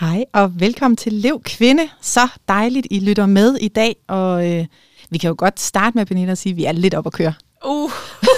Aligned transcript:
Hej 0.00 0.24
og 0.32 0.60
velkommen 0.60 0.96
til 0.96 1.12
Lev 1.12 1.42
Kvinde. 1.42 1.88
Så 2.00 2.28
dejligt, 2.48 2.86
I 2.90 3.00
lytter 3.00 3.26
med 3.26 3.56
i 3.60 3.68
dag. 3.68 3.96
Og 4.08 4.50
øh, 4.50 4.66
vi 5.10 5.18
kan 5.18 5.28
jo 5.28 5.34
godt 5.38 5.60
starte 5.60 5.98
med, 5.98 6.06
Pernille, 6.06 6.32
at 6.32 6.38
sige, 6.38 6.50
at 6.50 6.56
vi 6.56 6.64
er 6.64 6.72
lidt 6.72 6.94
op 6.94 7.06
at 7.06 7.12
køre. 7.12 7.34
Uh. 7.64 7.90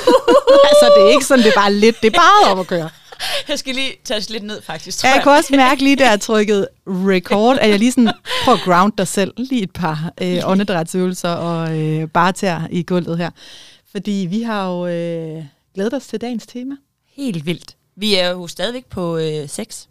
altså, 0.70 0.92
det 0.96 1.02
er 1.02 1.08
ikke 1.08 1.24
sådan, 1.24 1.44
det 1.44 1.50
er 1.50 1.60
bare 1.60 1.72
lidt, 1.72 1.96
det 2.02 2.14
er 2.14 2.18
bare 2.18 2.52
op 2.52 2.58
at 2.58 2.66
køre. 2.66 2.90
Jeg 3.48 3.58
skal 3.58 3.74
lige 3.74 3.92
tage 4.04 4.32
lidt 4.32 4.42
ned, 4.42 4.62
faktisk. 4.62 4.98
Tror 4.98 5.08
jeg. 5.08 5.16
jeg 5.16 5.24
kunne 5.24 5.34
også 5.34 5.56
mærke 5.56 5.82
lige, 5.82 5.96
da 5.96 6.10
jeg 6.10 6.20
trykkede 6.30 6.68
record, 6.86 7.58
at 7.60 7.70
jeg 7.70 7.78
lige 7.78 7.92
sådan 7.92 8.12
prøver 8.44 8.58
at 8.58 8.64
ground 8.64 8.92
dig 8.98 9.08
selv. 9.08 9.32
Lige 9.36 9.62
et 9.62 9.72
par 9.72 10.12
øh, 10.22 10.38
åndedrætsøvelser 10.50 11.30
og 11.30 11.78
øh, 11.78 12.08
bare 12.08 12.32
tær 12.32 12.60
i 12.70 12.82
gulvet 12.82 13.18
her. 13.18 13.30
Fordi 13.90 14.26
vi 14.30 14.42
har 14.42 14.68
jo 14.68 14.86
øh, 14.86 15.44
glædet 15.74 15.94
os 15.94 16.06
til 16.06 16.20
dagens 16.20 16.46
tema. 16.46 16.74
Helt 17.16 17.46
vildt. 17.46 17.76
Vi 17.96 18.14
er 18.14 18.30
jo 18.30 18.46
stadigvæk 18.46 18.86
på 18.86 19.16
øh, 19.16 19.48
6. 19.48 19.88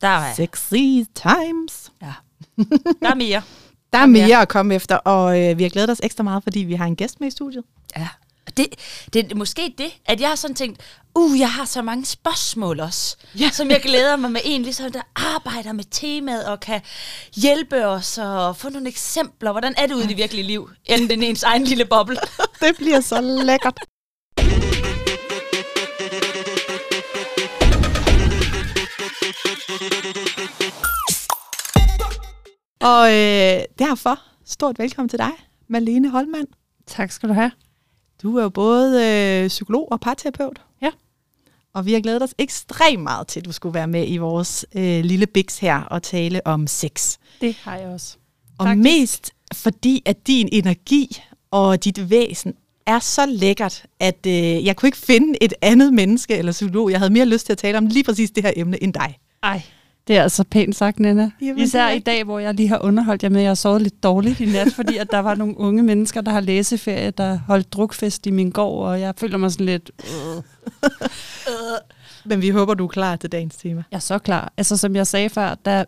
Der 0.00 0.08
er, 0.08 0.34
Sexy 0.34 1.04
times. 1.14 1.90
ja. 2.02 2.12
der 3.02 3.10
er 3.10 3.14
mere. 3.14 3.42
Der 3.92 3.98
er 3.98 4.06
mere 4.06 4.40
at 4.42 4.48
komme 4.48 4.74
efter, 4.74 4.96
og 4.96 5.40
øh, 5.42 5.58
vi 5.58 5.62
har 5.62 5.70
glædet 5.70 5.90
os 5.90 6.00
ekstra 6.02 6.22
meget, 6.24 6.42
fordi 6.42 6.58
vi 6.60 6.74
har 6.74 6.84
en 6.86 6.96
gæst 6.96 7.20
med 7.20 7.28
i 7.28 7.30
studiet. 7.30 7.64
Ja. 7.96 8.08
Det, 8.56 8.66
det 9.12 9.32
er 9.32 9.36
måske 9.36 9.74
det, 9.78 9.90
at 10.06 10.20
jeg 10.20 10.28
har 10.28 10.36
sådan 10.36 10.54
tænkt, 10.54 10.80
uh, 11.14 11.38
jeg 11.38 11.52
har 11.52 11.64
så 11.64 11.82
mange 11.82 12.04
spørgsmål 12.06 12.80
også, 12.80 13.16
Ja. 13.34 13.40
ja. 13.44 13.50
som 13.50 13.70
jeg 13.70 13.80
glæder 13.82 14.16
mig 14.16 14.30
med 14.32 14.40
en, 14.44 14.62
ligesom 14.62 14.92
der 14.92 15.02
arbejder 15.16 15.72
med 15.72 15.84
temaet 15.90 16.44
og 16.46 16.60
kan 16.60 16.80
hjælpe 17.36 17.86
os 17.86 18.18
og 18.18 18.56
få 18.56 18.68
nogle 18.68 18.88
eksempler. 18.88 19.50
Hvordan 19.52 19.74
er 19.78 19.86
det 19.86 19.94
ude 19.94 20.04
i 20.04 20.06
det 20.06 20.16
virkelige 20.16 20.44
liv, 20.46 20.70
end 20.84 21.08
den 21.08 21.22
ens 21.22 21.42
egen 21.42 21.64
lille 21.64 21.84
boble? 21.84 22.16
Det 22.60 22.76
bliver 22.76 23.00
så 23.00 23.20
lækkert. 23.20 23.78
Og 32.80 33.08
øh, 33.12 33.62
derfor, 33.78 34.20
stort 34.44 34.78
velkommen 34.78 35.08
til 35.08 35.18
dig, 35.18 35.32
Malene 35.68 36.10
Holmand. 36.10 36.46
Tak 36.86 37.10
skal 37.10 37.28
du 37.28 37.34
have. 37.34 37.50
Du 38.22 38.36
er 38.36 38.42
jo 38.42 38.48
både 38.48 39.06
øh, 39.06 39.48
psykolog 39.48 39.92
og 39.92 40.00
parterapeut. 40.00 40.60
Ja. 40.82 40.90
Og 41.74 41.86
vi 41.86 41.92
har 41.92 42.00
glædet 42.00 42.22
os 42.22 42.34
ekstremt 42.38 43.02
meget 43.02 43.26
til, 43.26 43.40
at 43.40 43.46
du 43.46 43.52
skulle 43.52 43.74
være 43.74 43.86
med 43.86 44.08
i 44.08 44.16
vores 44.16 44.66
øh, 44.74 45.04
lille 45.04 45.26
biks 45.26 45.58
her 45.58 45.80
og 45.80 46.02
tale 46.02 46.46
om 46.46 46.66
sex. 46.66 47.18
Det 47.40 47.54
har 47.54 47.76
jeg 47.76 47.88
også. 47.88 48.16
Og 48.58 48.66
Faktisk. 48.66 48.82
mest 48.82 49.32
fordi, 49.54 50.02
at 50.06 50.26
din 50.26 50.48
energi 50.52 51.22
og 51.50 51.84
dit 51.84 52.10
væsen 52.10 52.54
er 52.86 52.98
så 52.98 53.26
lækkert, 53.26 53.84
at 54.00 54.26
øh, 54.26 54.64
jeg 54.64 54.76
kunne 54.76 54.86
ikke 54.86 54.98
finde 54.98 55.42
et 55.42 55.54
andet 55.62 55.94
menneske 55.94 56.36
eller 56.36 56.52
psykolog, 56.52 56.90
jeg 56.90 56.98
havde 56.98 57.12
mere 57.12 57.26
lyst 57.26 57.46
til 57.46 57.52
at 57.52 57.58
tale 57.58 57.78
om 57.78 57.86
lige 57.86 58.04
præcis 58.04 58.30
det 58.30 58.44
her 58.44 58.52
emne 58.56 58.82
end 58.82 58.94
dig. 58.94 59.18
Ej, 59.42 59.62
det 60.10 60.18
er 60.18 60.22
altså 60.22 60.44
pænt 60.44 60.76
sagt, 60.76 61.00
Nana. 61.00 61.30
Jamen, 61.40 61.58
Især 61.58 61.88
i 61.88 61.98
dag, 61.98 62.24
hvor 62.24 62.38
jeg 62.38 62.54
lige 62.54 62.68
har 62.68 62.84
underholdt 62.84 63.22
jer 63.22 63.28
med, 63.28 63.36
at 63.36 63.42
jeg 63.42 63.50
har 63.50 63.54
sovet 63.54 63.82
lidt 63.82 64.02
dårligt 64.02 64.40
i 64.40 64.46
nat, 64.46 64.72
fordi 64.74 64.96
at 64.96 65.10
der 65.10 65.18
var 65.18 65.34
nogle 65.34 65.58
unge 65.58 65.82
mennesker, 65.82 66.20
der 66.20 66.32
har 66.32 66.40
læseferie, 66.40 67.10
der 67.10 67.38
holdt 67.46 67.72
drukfest 67.72 68.26
i 68.26 68.30
min 68.30 68.50
gård, 68.50 68.88
og 68.88 69.00
jeg 69.00 69.14
føler 69.16 69.38
mig 69.38 69.52
sådan 69.52 69.66
lidt... 69.66 69.90
Øh. 70.00 70.42
Men 72.30 72.42
vi 72.42 72.50
håber, 72.50 72.74
du 72.74 72.84
er 72.84 72.88
klar 72.88 73.16
til 73.16 73.32
dagens 73.32 73.56
tema. 73.56 73.82
Jeg 73.90 73.96
er 73.96 74.00
så 74.00 74.18
klar. 74.18 74.52
Altså, 74.56 74.76
som 74.76 74.96
jeg 74.96 75.06
sagde 75.06 75.28
før, 75.28 75.54
der, 75.64 75.84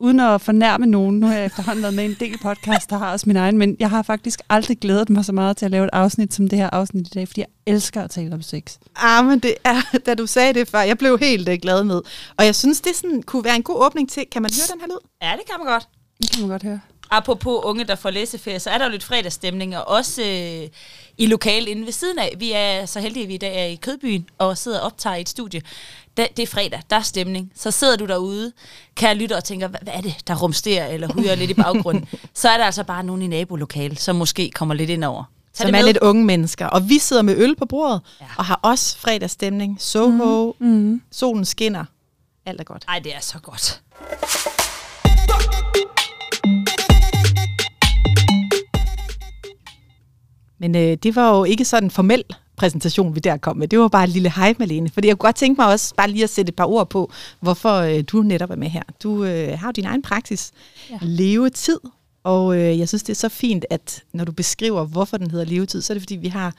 uden 0.00 0.20
at 0.20 0.40
fornærme 0.40 0.86
nogen, 0.86 1.20
nu 1.20 1.26
har 1.26 1.34
jeg 1.34 1.46
efterhånden 1.46 1.82
været 1.82 1.94
med 1.94 2.04
en 2.04 2.16
del 2.20 2.38
podcast, 2.38 2.90
der 2.90 2.98
har 2.98 3.12
også 3.12 3.24
min 3.26 3.36
egen, 3.36 3.58
men 3.58 3.76
jeg 3.78 3.90
har 3.90 4.02
faktisk 4.02 4.40
aldrig 4.48 4.78
glædet 4.78 5.10
mig 5.10 5.24
så 5.24 5.32
meget 5.32 5.56
til 5.56 5.64
at 5.64 5.70
lave 5.70 5.84
et 5.84 5.90
afsnit 5.92 6.34
som 6.34 6.48
det 6.48 6.58
her 6.58 6.70
afsnit 6.70 7.06
i 7.06 7.10
dag, 7.10 7.28
fordi 7.28 7.40
jeg 7.40 7.48
elsker 7.66 8.02
at 8.02 8.10
tale 8.10 8.34
om 8.34 8.42
sex. 8.42 8.76
Ah, 8.96 9.26
men 9.26 9.38
det 9.38 9.54
er, 9.64 9.74
da 10.06 10.14
du 10.14 10.26
sagde 10.26 10.54
det 10.54 10.68
før, 10.68 10.80
jeg 10.80 10.98
blev 10.98 11.18
helt 11.18 11.48
øh, 11.48 11.58
glad 11.62 11.84
med. 11.84 12.00
Og 12.36 12.44
jeg 12.44 12.54
synes, 12.54 12.80
det 12.80 12.96
sådan, 12.96 13.22
kunne 13.22 13.44
være 13.44 13.56
en 13.56 13.62
god 13.62 13.76
åbning 13.86 14.10
til, 14.10 14.24
kan 14.32 14.42
man 14.42 14.50
høre 14.54 14.74
den 14.74 14.80
her 14.80 14.88
lyd? 14.88 15.08
Ja, 15.22 15.32
det 15.32 15.46
kan 15.46 15.54
man 15.58 15.72
godt. 15.72 15.88
Det 16.22 16.30
kan 16.30 16.40
man 16.40 16.50
godt 16.50 16.62
høre. 16.62 16.80
Apropos 17.10 17.60
unge, 17.64 17.84
der 17.84 17.94
får 17.94 18.10
læseferie, 18.10 18.60
så 18.60 18.70
er 18.70 18.78
der 18.78 18.84
jo 18.84 18.90
lidt 18.90 19.04
fredagsstemning, 19.04 19.76
og 19.76 19.88
også 19.88 20.22
øh, 20.22 20.68
i 21.18 21.26
lokalet 21.26 21.68
inde 21.68 21.86
ved 21.86 21.92
siden 21.92 22.18
af. 22.18 22.34
Vi 22.38 22.52
er 22.52 22.86
så 22.86 23.00
heldige, 23.00 23.22
at 23.22 23.28
vi 23.28 23.34
i 23.34 23.38
dag 23.38 23.62
er 23.62 23.64
i 23.64 23.74
Kødbyen 23.74 24.26
og 24.38 24.58
sidder 24.58 24.78
og 24.78 24.86
optager 24.86 25.16
i 25.16 25.20
et 25.20 25.28
studie. 25.28 25.62
Da, 26.16 26.26
det 26.36 26.42
er 26.42 26.46
fredag, 26.46 26.82
der 26.90 26.96
er 26.96 27.02
stemning. 27.02 27.52
Så 27.56 27.70
sidder 27.70 27.96
du 27.96 28.06
derude, 28.06 28.52
kære 28.94 29.14
lytter, 29.14 29.36
og 29.36 29.44
tænker, 29.44 29.68
hvad, 29.68 29.80
hvad 29.82 29.92
er 29.92 30.00
det, 30.00 30.14
der 30.26 30.34
rumsterer 30.34 30.86
eller 30.86 31.12
hujer 31.12 31.34
lidt 31.34 31.50
i 31.50 31.54
baggrunden? 31.54 32.08
så 32.34 32.48
er 32.48 32.56
der 32.56 32.64
altså 32.64 32.84
bare 32.84 33.04
nogen 33.04 33.22
i 33.22 33.26
nabolokalet, 33.26 34.00
som 34.00 34.16
måske 34.16 34.50
kommer 34.50 34.74
lidt 34.74 34.90
ind 34.90 35.04
over. 35.04 35.24
Tag 35.54 35.64
som 35.64 35.72
det 35.72 35.80
er 35.80 35.84
lidt 35.84 35.98
unge 35.98 36.24
mennesker. 36.24 36.66
Og 36.66 36.88
vi 36.88 36.98
sidder 36.98 37.22
med 37.22 37.36
øl 37.36 37.56
på 37.56 37.66
bordet, 37.66 38.00
ja. 38.20 38.26
Og 38.36 38.44
har 38.44 38.60
også 38.62 38.98
fredagsstemning. 38.98 39.76
Soho, 39.80 40.54
mm. 40.58 40.66
Mm. 40.66 41.02
solen 41.12 41.44
skinner. 41.44 41.84
Alt 42.46 42.60
er 42.60 42.64
godt. 42.64 42.84
Ej, 42.88 42.98
det 42.98 43.14
er 43.14 43.20
så 43.20 43.38
godt. 43.38 43.82
Men 50.60 50.76
øh, 50.76 50.96
det 51.02 51.16
var 51.16 51.36
jo 51.36 51.44
ikke 51.44 51.64
sådan 51.64 51.86
en 51.86 51.90
formel 51.90 52.24
præsentation, 52.56 53.14
vi 53.14 53.20
der 53.20 53.36
kom 53.36 53.56
med. 53.56 53.68
Det 53.68 53.78
var 53.78 53.88
bare 53.88 54.04
et 54.04 54.10
lille 54.10 54.30
hej, 54.30 54.54
Malene. 54.58 54.90
Fordi 54.90 55.08
jeg 55.08 55.18
kunne 55.18 55.26
godt 55.26 55.36
tænke 55.36 55.60
mig 55.60 55.68
også 55.68 55.94
bare 55.94 56.10
lige 56.10 56.24
at 56.24 56.30
sætte 56.30 56.50
et 56.50 56.56
par 56.56 56.64
ord 56.64 56.90
på, 56.90 57.12
hvorfor 57.40 57.74
øh, 57.74 58.04
du 58.12 58.22
netop 58.22 58.50
er 58.50 58.56
med 58.56 58.68
her. 58.68 58.82
Du 59.02 59.24
øh, 59.24 59.58
har 59.58 59.66
jo 59.66 59.72
din 59.72 59.84
egen 59.84 60.02
praksis, 60.02 60.52
ja. 60.90 60.98
Levetid. 61.02 61.78
Og 62.24 62.56
øh, 62.56 62.78
jeg 62.78 62.88
synes, 62.88 63.02
det 63.02 63.12
er 63.12 63.16
så 63.16 63.28
fint, 63.28 63.64
at 63.70 64.02
når 64.12 64.24
du 64.24 64.32
beskriver, 64.32 64.84
hvorfor 64.84 65.16
den 65.16 65.30
hedder 65.30 65.44
levetid, 65.44 65.82
så 65.82 65.92
er 65.92 65.94
det 65.94 66.02
fordi, 66.02 66.16
vi 66.16 66.28
har 66.28 66.54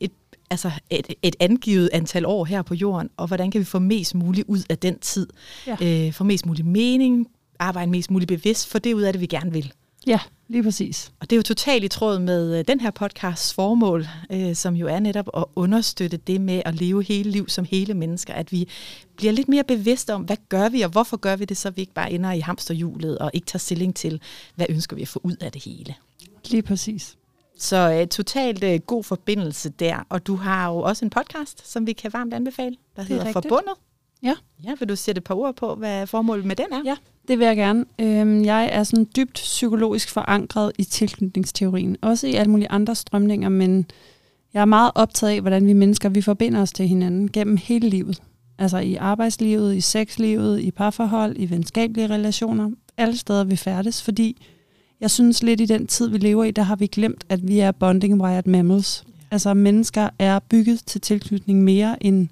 et, 0.00 0.12
altså 0.50 0.70
et, 0.90 1.06
et 1.22 1.36
angivet 1.40 1.90
antal 1.92 2.26
år 2.26 2.44
her 2.44 2.62
på 2.62 2.74
jorden, 2.74 3.10
og 3.16 3.26
hvordan 3.26 3.50
kan 3.50 3.58
vi 3.58 3.64
få 3.64 3.78
mest 3.78 4.14
muligt 4.14 4.44
ud 4.48 4.62
af 4.70 4.78
den 4.78 4.98
tid? 4.98 5.26
Ja. 5.66 6.06
Øh, 6.06 6.12
få 6.12 6.24
mest 6.24 6.46
mulig 6.46 6.66
mening, 6.66 7.26
arbejde 7.58 7.90
mest 7.90 8.10
muligt 8.10 8.28
bevidst, 8.28 8.68
for 8.68 8.78
det 8.78 8.94
ud 8.94 9.02
af 9.02 9.12
det, 9.12 9.20
vi 9.20 9.26
gerne 9.26 9.52
vil. 9.52 9.72
Ja, 10.06 10.18
lige 10.52 10.62
præcis. 10.62 11.12
Og 11.20 11.30
det 11.30 11.36
er 11.36 11.38
jo 11.38 11.42
totalt 11.42 11.84
i 11.84 11.88
tråd 11.88 12.18
med 12.18 12.58
øh, 12.58 12.64
den 12.68 12.80
her 12.80 12.90
podcasts 12.90 13.54
formål, 13.54 14.06
øh, 14.30 14.54
som 14.54 14.74
jo 14.74 14.86
er 14.86 15.00
netop 15.00 15.28
at 15.36 15.44
understøtte 15.56 16.16
det 16.16 16.40
med 16.40 16.62
at 16.64 16.74
leve 16.74 17.02
hele 17.02 17.30
liv 17.30 17.48
som 17.48 17.64
hele 17.64 17.94
mennesker. 17.94 18.34
At 18.34 18.52
vi 18.52 18.68
bliver 19.16 19.32
lidt 19.32 19.48
mere 19.48 19.64
bevidste 19.64 20.14
om, 20.14 20.22
hvad 20.22 20.36
gør 20.48 20.68
vi, 20.68 20.80
og 20.80 20.90
hvorfor 20.90 21.16
gør 21.16 21.36
vi 21.36 21.44
det, 21.44 21.56
så 21.56 21.70
vi 21.70 21.80
ikke 21.80 21.94
bare 21.94 22.12
ender 22.12 22.32
i 22.32 22.40
hamsterhjulet 22.40 23.18
og 23.18 23.30
ikke 23.34 23.46
tager 23.46 23.58
stilling 23.58 23.96
til, 23.96 24.20
hvad 24.54 24.66
ønsker 24.68 24.96
vi 24.96 25.02
at 25.02 25.08
få 25.08 25.20
ud 25.22 25.36
af 25.40 25.52
det 25.52 25.64
hele. 25.64 25.94
Lige 26.50 26.62
præcis. 26.62 27.16
Så 27.58 27.98
øh, 28.00 28.06
totalt 28.06 28.64
øh, 28.64 28.80
god 28.80 29.04
forbindelse 29.04 29.68
der. 29.68 30.06
Og 30.08 30.26
du 30.26 30.36
har 30.36 30.68
jo 30.68 30.78
også 30.78 31.04
en 31.04 31.10
podcast, 31.10 31.72
som 31.72 31.86
vi 31.86 31.92
kan 31.92 32.12
varmt 32.12 32.34
anbefale, 32.34 32.76
der 32.96 33.02
er 33.02 33.06
hedder 33.06 33.24
rigtigt. 33.24 33.44
Forbundet. 33.48 33.74
Ja. 34.22 34.34
Ja, 34.64 34.74
vil 34.78 34.88
du 34.88 34.96
sætte 34.96 35.18
et 35.18 35.24
par 35.24 35.34
ord 35.34 35.56
på, 35.56 35.74
hvad 35.74 36.06
formålet 36.06 36.44
med 36.44 36.56
den 36.56 36.72
er? 36.72 36.82
Ja. 36.84 36.96
Det 37.28 37.38
vil 37.38 37.46
jeg 37.46 37.56
gerne. 37.56 37.84
Øhm, 37.98 38.44
jeg 38.44 38.68
er 38.72 38.82
sådan 38.82 39.06
dybt 39.16 39.34
psykologisk 39.34 40.10
forankret 40.10 40.72
i 40.78 40.84
tilknytningsteorien. 40.84 41.96
Også 42.02 42.26
i 42.26 42.34
alle 42.34 42.50
mulige 42.50 42.70
andre 42.70 42.94
strømninger, 42.94 43.48
men 43.48 43.86
jeg 44.54 44.60
er 44.60 44.64
meget 44.64 44.90
optaget 44.94 45.32
af, 45.32 45.40
hvordan 45.40 45.66
vi 45.66 45.72
mennesker 45.72 46.08
vi 46.08 46.22
forbinder 46.22 46.62
os 46.62 46.72
til 46.72 46.88
hinanden 46.88 47.30
gennem 47.32 47.56
hele 47.56 47.88
livet. 47.88 48.22
Altså 48.58 48.78
i 48.78 48.94
arbejdslivet, 48.94 49.76
i 49.76 49.80
sexlivet, 49.80 50.60
i 50.60 50.70
parforhold, 50.70 51.36
i 51.38 51.50
venskabelige 51.50 52.06
relationer. 52.06 52.70
Alle 52.96 53.16
steder 53.16 53.44
vi 53.44 53.56
færdes, 53.56 54.02
fordi 54.02 54.46
jeg 55.00 55.10
synes 55.10 55.42
lidt 55.42 55.60
i 55.60 55.64
den 55.64 55.86
tid, 55.86 56.08
vi 56.08 56.18
lever 56.18 56.44
i, 56.44 56.50
der 56.50 56.62
har 56.62 56.76
vi 56.76 56.86
glemt, 56.86 57.24
at 57.28 57.48
vi 57.48 57.58
er 57.58 57.72
bonding 57.72 58.22
wired 58.22 58.46
mammals. 58.46 59.04
Altså 59.30 59.54
mennesker 59.54 60.08
er 60.18 60.38
bygget 60.38 60.82
til 60.86 61.00
tilknytning 61.00 61.64
mere 61.64 62.02
end 62.04 62.28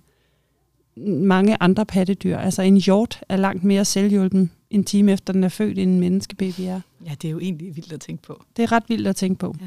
mange 1.07 1.57
andre 1.61 1.87
pattedyr. 1.87 2.37
Altså 2.37 2.63
en 2.63 2.77
hjort 2.77 3.21
er 3.29 3.37
langt 3.37 3.65
mere 3.65 3.85
selvhjulpen 3.85 4.51
en 4.71 4.85
time 4.85 5.13
efter 5.13 5.33
den 5.33 5.45
er 5.45 5.49
født, 5.49 5.79
end 5.79 5.91
en 5.91 6.01
menneskebaby 6.01 6.61
er. 6.61 6.81
Ja, 7.07 7.11
det 7.23 7.29
er 7.29 7.33
jo 7.33 7.39
egentlig 7.39 7.77
vildt 7.77 7.93
at 7.93 8.01
tænke 8.01 8.23
på. 8.23 8.43
Det 8.57 8.63
er 8.63 8.73
ret 8.73 8.83
vildt 8.89 9.07
at 9.07 9.17
tænke 9.17 9.39
på. 9.39 9.57
Ja. 9.61 9.67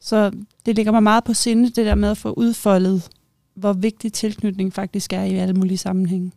Så 0.00 0.30
det 0.66 0.76
ligger 0.76 0.92
mig 0.92 1.02
meget 1.02 1.24
på 1.24 1.34
sinde, 1.34 1.64
det 1.64 1.76
der 1.86 1.94
med 1.94 2.10
at 2.10 2.18
få 2.18 2.32
udfoldet, 2.32 3.08
hvor 3.54 3.72
vigtig 3.72 4.12
tilknytning 4.12 4.72
faktisk 4.74 5.12
er 5.12 5.22
i 5.22 5.34
alle 5.34 5.54
mulige 5.54 5.78
sammenhænge. 5.78 6.32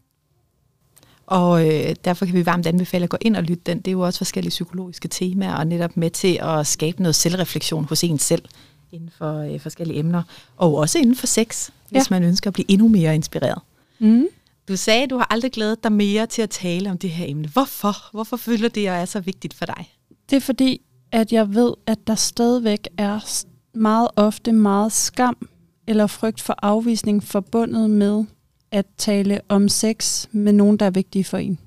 Og 1.25 1.67
øh, 1.67 1.95
derfor 2.05 2.25
kan 2.25 2.35
vi 2.35 2.45
varmt 2.45 2.67
anbefale 2.67 3.03
at 3.03 3.09
gå 3.09 3.17
ind 3.21 3.35
og 3.35 3.43
lytte 3.43 3.63
den. 3.65 3.77
Det 3.77 3.87
er 3.87 3.91
jo 3.91 3.99
også 4.01 4.17
forskellige 4.17 4.49
psykologiske 4.49 5.07
temaer, 5.07 5.53
og 5.53 5.67
netop 5.67 5.97
med 5.97 6.09
til 6.09 6.39
at 6.41 6.67
skabe 6.67 7.01
noget 7.01 7.15
selvreflektion 7.15 7.85
hos 7.85 8.03
en 8.03 8.19
selv 8.19 8.45
inden 8.91 9.09
for 9.17 9.37
øh, 9.37 9.59
forskellige 9.59 9.99
emner. 9.99 10.23
Og 10.57 10.75
også 10.75 10.99
inden 10.99 11.15
for 11.15 11.27
sex, 11.27 11.69
hvis 11.89 12.11
Ja. 12.11 12.15
man 12.15 12.23
ønsker 12.23 12.49
at 12.49 12.53
blive 12.53 12.71
endnu 12.71 12.87
mere 12.87 13.15
inspireret. 13.15 13.61
Mm. 14.01 14.27
Du 14.67 14.77
sagde, 14.77 15.03
at 15.03 15.09
du 15.09 15.17
har 15.17 15.27
aldrig 15.29 15.51
glædet 15.51 15.83
dig 15.83 15.91
mere 15.91 16.25
til 16.25 16.41
at 16.41 16.49
tale 16.49 16.91
om 16.91 16.97
det 16.97 17.09
her 17.09 17.25
emne. 17.27 17.47
Hvorfor? 17.47 18.11
Hvorfor 18.11 18.37
føler 18.37 18.69
det, 18.69 18.89
og 18.89 18.95
er 18.95 19.05
så 19.05 19.19
vigtigt 19.19 19.53
for 19.53 19.65
dig? 19.65 19.95
Det 20.29 20.35
er 20.35 20.41
fordi, 20.41 20.81
at 21.11 21.33
jeg 21.33 21.55
ved, 21.55 21.73
at 21.87 22.07
der 22.07 22.15
stadigvæk 22.15 22.87
er 22.97 23.43
meget 23.73 24.07
ofte 24.15 24.51
meget 24.51 24.91
skam 24.91 25.47
eller 25.87 26.07
frygt 26.07 26.41
for 26.41 26.55
afvisning 26.61 27.23
forbundet 27.23 27.89
med 27.89 28.23
at 28.71 28.85
tale 28.97 29.41
om 29.49 29.69
sex 29.69 30.27
med 30.31 30.53
nogen, 30.53 30.77
der 30.77 30.85
er 30.85 30.89
vigtige 30.91 31.23
for 31.23 31.37
en. 31.37 31.59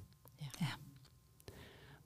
Ja. 0.60 0.66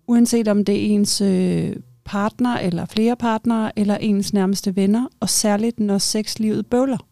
Uanset 0.06 0.48
om 0.48 0.64
det 0.64 0.74
er 0.74 0.94
ens 0.94 1.20
øh, 1.20 1.76
partner 2.04 2.58
eller 2.58 2.86
flere 2.86 3.16
partnere 3.16 3.78
eller 3.78 3.96
ens 3.96 4.32
nærmeste 4.32 4.76
venner, 4.76 5.06
og 5.20 5.30
særligt 5.30 5.80
når 5.80 5.98
sexlivet 5.98 6.66
bøvler. 6.66 7.07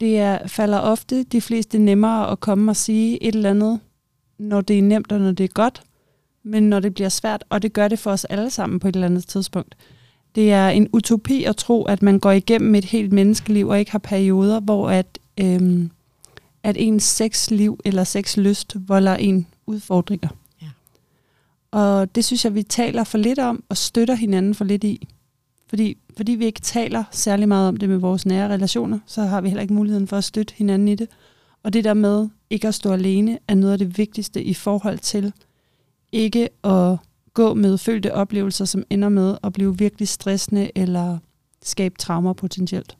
Det 0.00 0.18
er, 0.18 0.46
falder 0.46 0.78
ofte 0.78 1.22
de 1.22 1.40
fleste 1.40 1.78
nemmere 1.78 2.30
at 2.30 2.40
komme 2.40 2.70
og 2.70 2.76
sige 2.76 3.22
et 3.22 3.34
eller 3.34 3.50
andet 3.50 3.80
når 4.42 4.60
det 4.60 4.78
er 4.78 4.82
nemt 4.82 5.12
og 5.12 5.20
når 5.20 5.32
det 5.32 5.44
er 5.44 5.48
godt, 5.54 5.82
men 6.42 6.62
når 6.62 6.80
det 6.80 6.94
bliver 6.94 7.08
svært, 7.08 7.44
og 7.48 7.62
det 7.62 7.72
gør 7.72 7.88
det 7.88 7.98
for 7.98 8.10
os 8.10 8.24
alle 8.24 8.50
sammen 8.50 8.80
på 8.80 8.88
et 8.88 8.94
eller 8.94 9.06
andet 9.06 9.26
tidspunkt. 9.26 9.76
Det 10.34 10.52
er 10.52 10.68
en 10.68 10.88
utopi 10.92 11.44
at 11.44 11.56
tro, 11.56 11.84
at 11.84 12.02
man 12.02 12.18
går 12.18 12.30
igennem 12.30 12.74
et 12.74 12.84
helt 12.84 13.12
menneskeliv 13.12 13.68
og 13.68 13.78
ikke 13.78 13.90
har 13.90 13.98
perioder, 13.98 14.60
hvor 14.60 14.90
at, 14.90 15.18
øhm, 15.40 15.90
at 16.62 16.76
ens 16.78 17.04
sexliv 17.04 17.80
eller 17.84 18.04
sexlyst 18.04 18.76
volder 18.88 19.16
en 19.16 19.46
udfordringer. 19.66 20.28
Ja. 20.62 20.68
Og 21.70 22.14
det 22.14 22.24
synes 22.24 22.44
jeg, 22.44 22.54
vi 22.54 22.62
taler 22.62 23.04
for 23.04 23.18
lidt 23.18 23.38
om 23.38 23.64
og 23.68 23.76
støtter 23.76 24.14
hinanden 24.14 24.54
for 24.54 24.64
lidt 24.64 24.84
i. 24.84 25.08
Fordi, 25.72 25.96
fordi 26.16 26.32
vi 26.32 26.44
ikke 26.44 26.60
taler 26.60 27.04
særlig 27.10 27.48
meget 27.48 27.68
om 27.68 27.76
det 27.76 27.88
med 27.88 27.96
vores 27.96 28.26
nære 28.26 28.48
relationer, 28.48 28.98
så 29.06 29.22
har 29.22 29.40
vi 29.40 29.48
heller 29.48 29.62
ikke 29.62 29.74
muligheden 29.74 30.08
for 30.08 30.16
at 30.16 30.24
støtte 30.24 30.54
hinanden 30.56 30.88
i 30.88 30.94
det. 30.94 31.08
Og 31.62 31.72
det 31.72 31.84
der 31.84 31.94
med 31.94 32.28
ikke 32.50 32.68
at 32.68 32.74
stå 32.74 32.92
alene, 32.92 33.38
er 33.48 33.54
noget 33.54 33.72
af 33.72 33.78
det 33.78 33.98
vigtigste 33.98 34.42
i 34.44 34.54
forhold 34.54 34.98
til 34.98 35.32
ikke 36.12 36.48
at 36.64 36.96
gå 37.34 37.54
med 37.54 37.78
følte 37.78 38.14
oplevelser, 38.14 38.64
som 38.64 38.84
ender 38.90 39.08
med 39.08 39.36
at 39.44 39.52
blive 39.52 39.78
virkelig 39.78 40.08
stressende 40.08 40.70
eller 40.74 41.18
skabe 41.62 41.94
traumer 41.98 42.32
potentielt. 42.32 42.96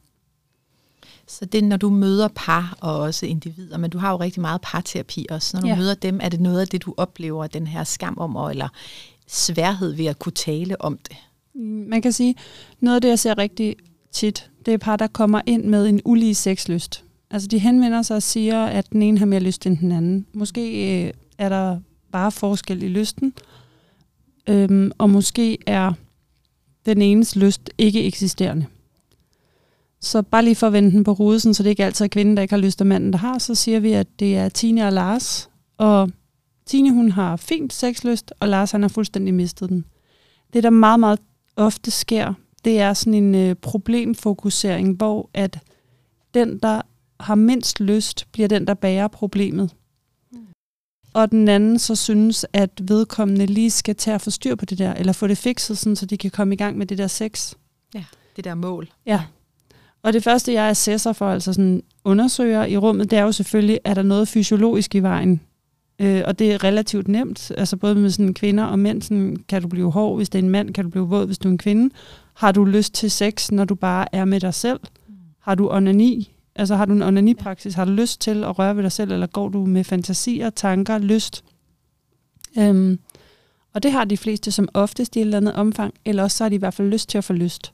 Så 1.28 1.44
det 1.44 1.58
er, 1.58 1.66
når 1.66 1.76
du 1.76 1.90
møder 1.90 2.28
par 2.34 2.76
og 2.80 2.98
også 2.98 3.26
individer, 3.26 3.78
men 3.78 3.90
du 3.90 3.98
har 3.98 4.10
jo 4.10 4.16
rigtig 4.16 4.40
meget 4.40 4.60
parterapi 4.60 5.26
også. 5.30 5.56
Når 5.56 5.60
du 5.60 5.66
Ja. 5.68 5.76
møder 5.76 5.94
dem, 5.94 6.20
er 6.22 6.28
det 6.28 6.40
noget 6.40 6.60
af 6.60 6.68
det, 6.68 6.82
du 6.84 6.94
oplever, 6.96 7.46
den 7.46 7.66
her 7.66 7.84
skam 7.84 8.18
om, 8.18 8.50
eller 8.50 8.68
sværhed 9.26 9.92
ved 9.92 10.06
at 10.06 10.18
kunne 10.18 10.32
tale 10.32 10.80
om 10.80 10.98
det? 11.08 11.16
Man 11.54 12.02
kan 12.02 12.12
sige, 12.12 12.34
noget 12.80 12.96
af 12.96 13.02
det, 13.02 13.08
jeg 13.08 13.18
ser 13.18 13.38
rigtig 13.38 13.76
tit, 14.12 14.50
det 14.66 14.74
er 14.74 14.78
par, 14.78 14.96
der 14.96 15.06
kommer 15.06 15.40
ind 15.46 15.64
med 15.64 15.86
en 15.86 16.00
ulige 16.04 16.34
sexlyst. 16.34 17.04
Altså 17.30 17.48
de 17.48 17.58
henvender 17.58 18.02
sig 18.02 18.16
og 18.16 18.22
siger, 18.22 18.64
at 18.64 18.92
den 18.92 19.02
ene 19.02 19.18
har 19.18 19.26
mere 19.26 19.40
lyst 19.40 19.66
end 19.66 19.78
den 19.78 19.92
anden. 19.92 20.26
Måske 20.32 21.04
øh, 21.06 21.12
er 21.38 21.48
der 21.48 21.80
bare 22.12 22.32
forskel 22.32 22.82
i 22.82 22.88
lysten, 22.88 23.32
øhm, 24.48 24.92
og 24.98 25.10
måske 25.10 25.58
er 25.66 25.92
den 26.86 27.02
enes 27.02 27.36
lyst 27.36 27.70
ikke 27.78 28.04
eksisterende. 28.04 28.66
Så 30.00 30.22
bare 30.22 30.44
lige 30.44 30.54
for 30.54 30.66
at 30.66 30.72
vende 30.72 30.90
den 30.90 31.04
på 31.04 31.14
hovedet, 31.14 31.56
så 31.56 31.62
det 31.62 31.70
ikke 31.70 31.84
altid 31.84 32.04
er 32.04 32.08
kvinden, 32.08 32.36
der 32.36 32.42
ikke 32.42 32.54
har 32.54 32.60
lyst, 32.60 32.80
og 32.80 32.86
manden, 32.86 33.12
der 33.12 33.18
har, 33.18 33.38
så 33.38 33.54
siger 33.54 33.80
vi, 33.80 33.92
at 33.92 34.06
det 34.20 34.36
er 34.36 34.48
Tine 34.48 34.86
og 34.86 34.92
Lars. 34.92 35.50
Og 35.78 36.10
Tine, 36.66 36.92
hun 36.92 37.10
har 37.10 37.36
fint 37.36 37.72
sexlyst, 37.72 38.32
og 38.40 38.48
Lars, 38.48 38.70
han 38.70 38.82
har 38.82 38.88
fuldstændig 38.88 39.34
mistet 39.34 39.68
den. 39.68 39.84
Det, 40.52 40.62
der 40.62 40.70
meget, 40.70 41.00
meget 41.00 41.18
ofte 41.56 41.90
sker, 41.90 42.34
det 42.64 42.80
er 42.80 42.92
sådan 42.94 43.14
en 43.14 43.34
øh, 43.34 43.54
problemfokusering, 43.54 44.96
hvor 44.96 45.30
at 45.34 45.58
den, 46.34 46.58
der 46.58 46.80
har 47.20 47.34
mindst 47.34 47.80
lyst, 47.80 48.26
bliver 48.32 48.48
den, 48.48 48.66
der 48.66 48.74
bærer 48.74 49.08
problemet. 49.08 49.70
Og 51.14 51.30
den 51.30 51.48
anden 51.48 51.78
så 51.78 51.96
synes, 51.96 52.46
at 52.52 52.70
vedkommende 52.82 53.46
lige 53.46 53.70
skal 53.70 53.96
tage 53.96 54.14
at 54.14 54.20
få 54.20 54.30
styr 54.30 54.54
på 54.54 54.64
det 54.64 54.78
der, 54.78 54.94
eller 54.94 55.12
få 55.12 55.26
det 55.26 55.38
fikset, 55.38 55.78
sådan, 55.78 55.96
så 55.96 56.06
de 56.06 56.16
kan 56.16 56.30
komme 56.30 56.54
i 56.54 56.56
gang 56.56 56.78
med 56.78 56.86
det 56.86 56.98
der 56.98 57.06
sex. 57.06 57.54
Det 58.36 58.44
der 58.44 58.54
mål. 58.54 58.88
Ja. 59.06 59.22
Og 60.02 60.12
det 60.12 60.24
første, 60.24 60.52
jeg 60.52 60.64
assesser 60.64 61.12
for, 61.12 61.28
altså 61.30 61.52
sådan 61.52 61.82
undersøger 62.04 62.64
i 62.64 62.76
rummet, 62.76 63.10
det 63.10 63.18
er 63.18 63.22
jo 63.22 63.32
selvfølgelig, 63.32 63.78
er 63.84 63.94
der 63.94 64.02
noget 64.02 64.28
fysiologisk 64.28 64.94
i 64.94 64.98
vejen? 64.98 65.40
Øh, 65.98 66.22
og 66.26 66.38
det 66.38 66.52
er 66.52 66.64
relativt 66.64 67.08
nemt, 67.08 67.52
altså 67.58 67.76
både 67.76 67.94
med 67.94 68.10
sådan 68.10 68.34
kvinder 68.34 68.64
og 68.64 68.78
mænd, 68.78 69.02
sådan, 69.02 69.36
kan 69.48 69.62
du 69.62 69.68
blive 69.68 69.92
hård, 69.92 70.16
hvis 70.16 70.28
det 70.28 70.38
er 70.38 70.42
en 70.42 70.50
mand, 70.50 70.74
kan 70.74 70.84
du 70.84 70.90
blive 70.90 71.08
våd, 71.08 71.26
hvis 71.26 71.38
du 71.38 71.48
er 71.48 71.52
en 71.52 71.58
kvinde. 71.58 71.94
Har 72.34 72.52
du 72.52 72.64
lyst 72.64 72.94
til 72.94 73.10
sex, 73.10 73.50
når 73.50 73.64
du 73.64 73.74
bare 73.74 74.14
er 74.14 74.24
med 74.24 74.40
dig 74.40 74.54
selv? 74.54 74.80
Har 75.40 75.54
du 75.54 75.70
onani? 75.70 76.34
Altså 76.56 76.76
har 76.76 76.84
du 76.84 76.92
en 76.92 77.02
onanipraksis? 77.02 77.74
Har 77.74 77.84
du 77.84 77.90
lyst 77.90 78.20
til 78.20 78.44
at 78.44 78.58
røre 78.58 78.76
ved 78.76 78.82
dig 78.82 78.92
selv, 78.92 79.12
eller 79.12 79.26
går 79.26 79.48
du 79.48 79.66
med 79.66 79.84
fantasier, 79.84 80.50
tanker, 80.50 80.98
lyst? 80.98 81.44
Øhm, 82.58 82.98
og 83.74 83.82
det 83.82 83.92
har 83.92 84.04
de 84.04 84.16
fleste 84.16 84.52
som 84.52 84.68
oftest 84.74 85.16
i 85.16 85.18
et 85.18 85.24
eller 85.24 85.36
andet 85.36 85.54
omfang, 85.54 85.94
eller 86.04 86.22
også 86.22 86.36
så 86.36 86.44
har 86.44 86.48
de 86.48 86.54
i 86.54 86.58
hvert 86.58 86.74
fald 86.74 86.88
lyst 86.88 87.08
til 87.08 87.18
at 87.18 87.24
få 87.24 87.32
lyst. 87.32 87.72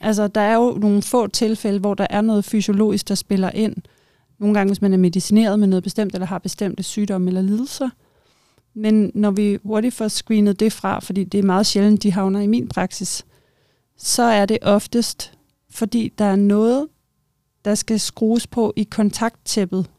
Altså, 0.00 0.28
der 0.28 0.40
er 0.40 0.54
jo 0.54 0.78
nogle 0.80 1.02
få 1.02 1.26
tilfælde, 1.26 1.78
hvor 1.78 1.94
der 1.94 2.06
er 2.10 2.20
noget 2.20 2.44
fysiologisk, 2.44 3.08
der 3.08 3.14
spiller 3.14 3.50
ind. 3.50 3.76
Nogle 4.44 4.58
gange, 4.58 4.70
hvis 4.70 4.82
man 4.82 4.92
er 4.92 4.98
medicineret 4.98 5.58
med 5.58 5.68
noget 5.68 5.82
bestemt, 5.82 6.14
eller 6.14 6.26
har 6.26 6.38
bestemte 6.38 6.82
sygdomme 6.82 7.28
eller 7.28 7.42
lidelser. 7.42 7.90
Men 8.74 9.10
når 9.14 9.30
vi 9.30 9.58
hurtigt 9.62 9.94
får 9.94 10.08
screenet 10.08 10.60
det 10.60 10.72
fra, 10.72 11.00
fordi 11.00 11.24
det 11.24 11.38
er 11.38 11.42
meget 11.42 11.66
sjældent, 11.66 12.02
de 12.02 12.12
havner 12.12 12.40
i 12.40 12.46
min 12.46 12.68
praksis, 12.68 13.24
så 13.96 14.22
er 14.22 14.46
det 14.46 14.58
oftest, 14.62 15.38
fordi 15.70 16.12
der 16.18 16.24
er 16.24 16.36
noget, 16.36 16.88
der 17.64 17.74
skal 17.74 18.00
skrues 18.00 18.46
på 18.46 18.72
i 18.76 18.82
kontakttæppet 18.82 19.90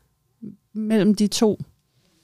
mellem 0.74 1.15
de 1.15 1.27
to, 1.27 1.59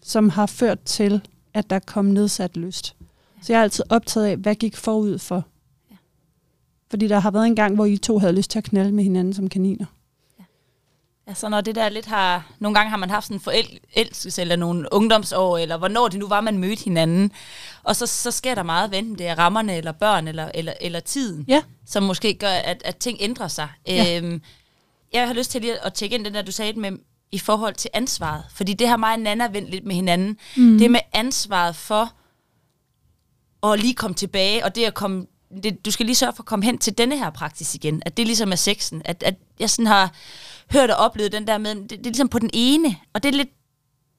som 0.04 0.30
har 0.30 0.46
ført 0.46 0.80
til, 0.80 1.22
at 1.54 1.70
der 1.70 1.80
kom 1.80 2.06
nedsat 2.06 2.58
lyst. 2.58 2.96
Så 3.42 3.54
jeg 3.54 3.60
er 3.60 3.64
altid 3.64 3.84
optaget 3.90 4.26
af, 4.28 4.38
hvad 4.38 4.56
gik 4.56 4.78
forud 4.78 5.18
for. 5.18 5.46
Fordi 6.90 7.08
der 7.08 7.20
har 7.20 7.32
været 7.32 7.48
en 7.48 7.56
gang, 7.56 7.76
hvor 7.76 7.86
I 7.86 7.98
to 7.98 8.20
havde 8.20 8.34
lyst 8.34 8.52
til 8.52 8.58
at 8.58 8.64
knalde 8.64 8.92
med 8.92 9.04
hinanden 9.04 9.34
som 9.34 9.50
kaniner. 9.50 9.86
Altså 11.28 11.50
når 11.50 11.62
det 11.62 11.76
der 11.76 11.90
lidt 11.90 12.06
har... 12.06 12.52
Nogle 12.60 12.76
gange 12.76 12.90
har 12.90 12.98
man 12.98 13.10
haft 13.10 13.26
sådan 13.26 13.36
en 13.38 13.42
forelskelse, 13.42 14.42
eller 14.42 14.56
nogle 14.56 14.94
ungdomsår, 14.94 15.58
eller 15.58 15.78
hvornår 15.78 16.08
det 16.08 16.20
nu 16.20 16.28
var, 16.28 16.42
man 16.42 16.58
mødte 16.58 16.84
hinanden. 16.84 17.32
Og 17.84 17.96
så, 17.96 18.06
så 18.08 18.32
sker 18.32 18.56
der 18.56 18.64
meget, 18.64 18.94
enten 18.94 19.18
det 19.18 19.28
er 19.28 19.36
rammerne, 19.40 19.78
eller 19.78 19.92
børn, 19.92 20.28
eller, 20.28 20.52
eller, 20.54 20.74
eller 20.82 21.00
tiden, 21.00 21.46
Ja. 21.48 21.62
som 21.88 22.04
måske 22.04 22.34
gør, 22.34 22.50
at, 22.50 22.82
at 22.86 22.98
ting 22.98 23.18
ændrer 23.22 23.48
sig. 23.48 23.70
Ja. 23.88 24.18
Øhm, 24.18 24.42
jeg 25.14 25.28
har 25.28 25.34
lyst 25.34 25.52
til 25.52 25.62
lige 25.62 25.86
at 25.86 25.94
tjekke 25.94 26.16
ind 26.16 26.26
den 26.26 26.34
der, 26.34 26.42
du 26.42 26.52
sagde 26.52 26.80
med 26.80 26.92
i 27.32 27.40
forhold 27.40 27.76
til 27.76 27.90
ansvaret. 27.94 28.44
Fordi 28.54 28.74
det 28.74 28.88
har 28.88 28.98
mig 28.98 29.14
og 29.14 29.20
Nana 29.20 29.48
vendt 29.48 29.70
lidt 29.70 29.86
med 29.86 29.96
hinanden. 29.96 30.38
Mm. 30.58 30.78
Det 30.78 30.92
med 30.92 31.00
ansvaret 31.14 31.76
for 31.76 32.14
at 33.72 33.80
lige 33.80 33.94
komme 33.94 34.16
tilbage, 34.16 34.66
og 34.66 34.76
det 34.76 34.86
at 34.86 34.94
komme 34.94 35.26
det, 35.64 35.86
du 35.86 35.92
skal 35.92 36.06
lige 36.06 36.16
sørge 36.16 36.34
for 36.34 36.44
at 36.44 36.48
komme 36.48 36.66
hen 36.66 36.78
til 36.78 36.98
denne 36.98 37.18
her 37.18 37.30
praksis 37.30 37.76
igen. 37.76 38.02
At 38.06 38.18
det 38.18 38.26
ligesom 38.26 38.52
er 38.52 38.56
sexen. 38.56 39.02
At, 39.06 39.24
at 39.24 39.36
jeg 39.60 39.70
sådan 39.70 39.88
har 39.88 40.14
hørt 40.72 40.90
og 40.92 40.96
oplevet 40.98 41.32
den 41.32 41.48
der 41.48 41.58
med, 41.58 41.76
det, 41.76 41.90
det 41.90 41.98
er 42.00 42.04
ligesom 42.04 42.30
på 42.30 42.40
den 42.40 42.50
ene, 42.54 42.96
og 43.14 43.24
det 43.24 43.30
er 43.30 43.38
lidt, 43.38 43.50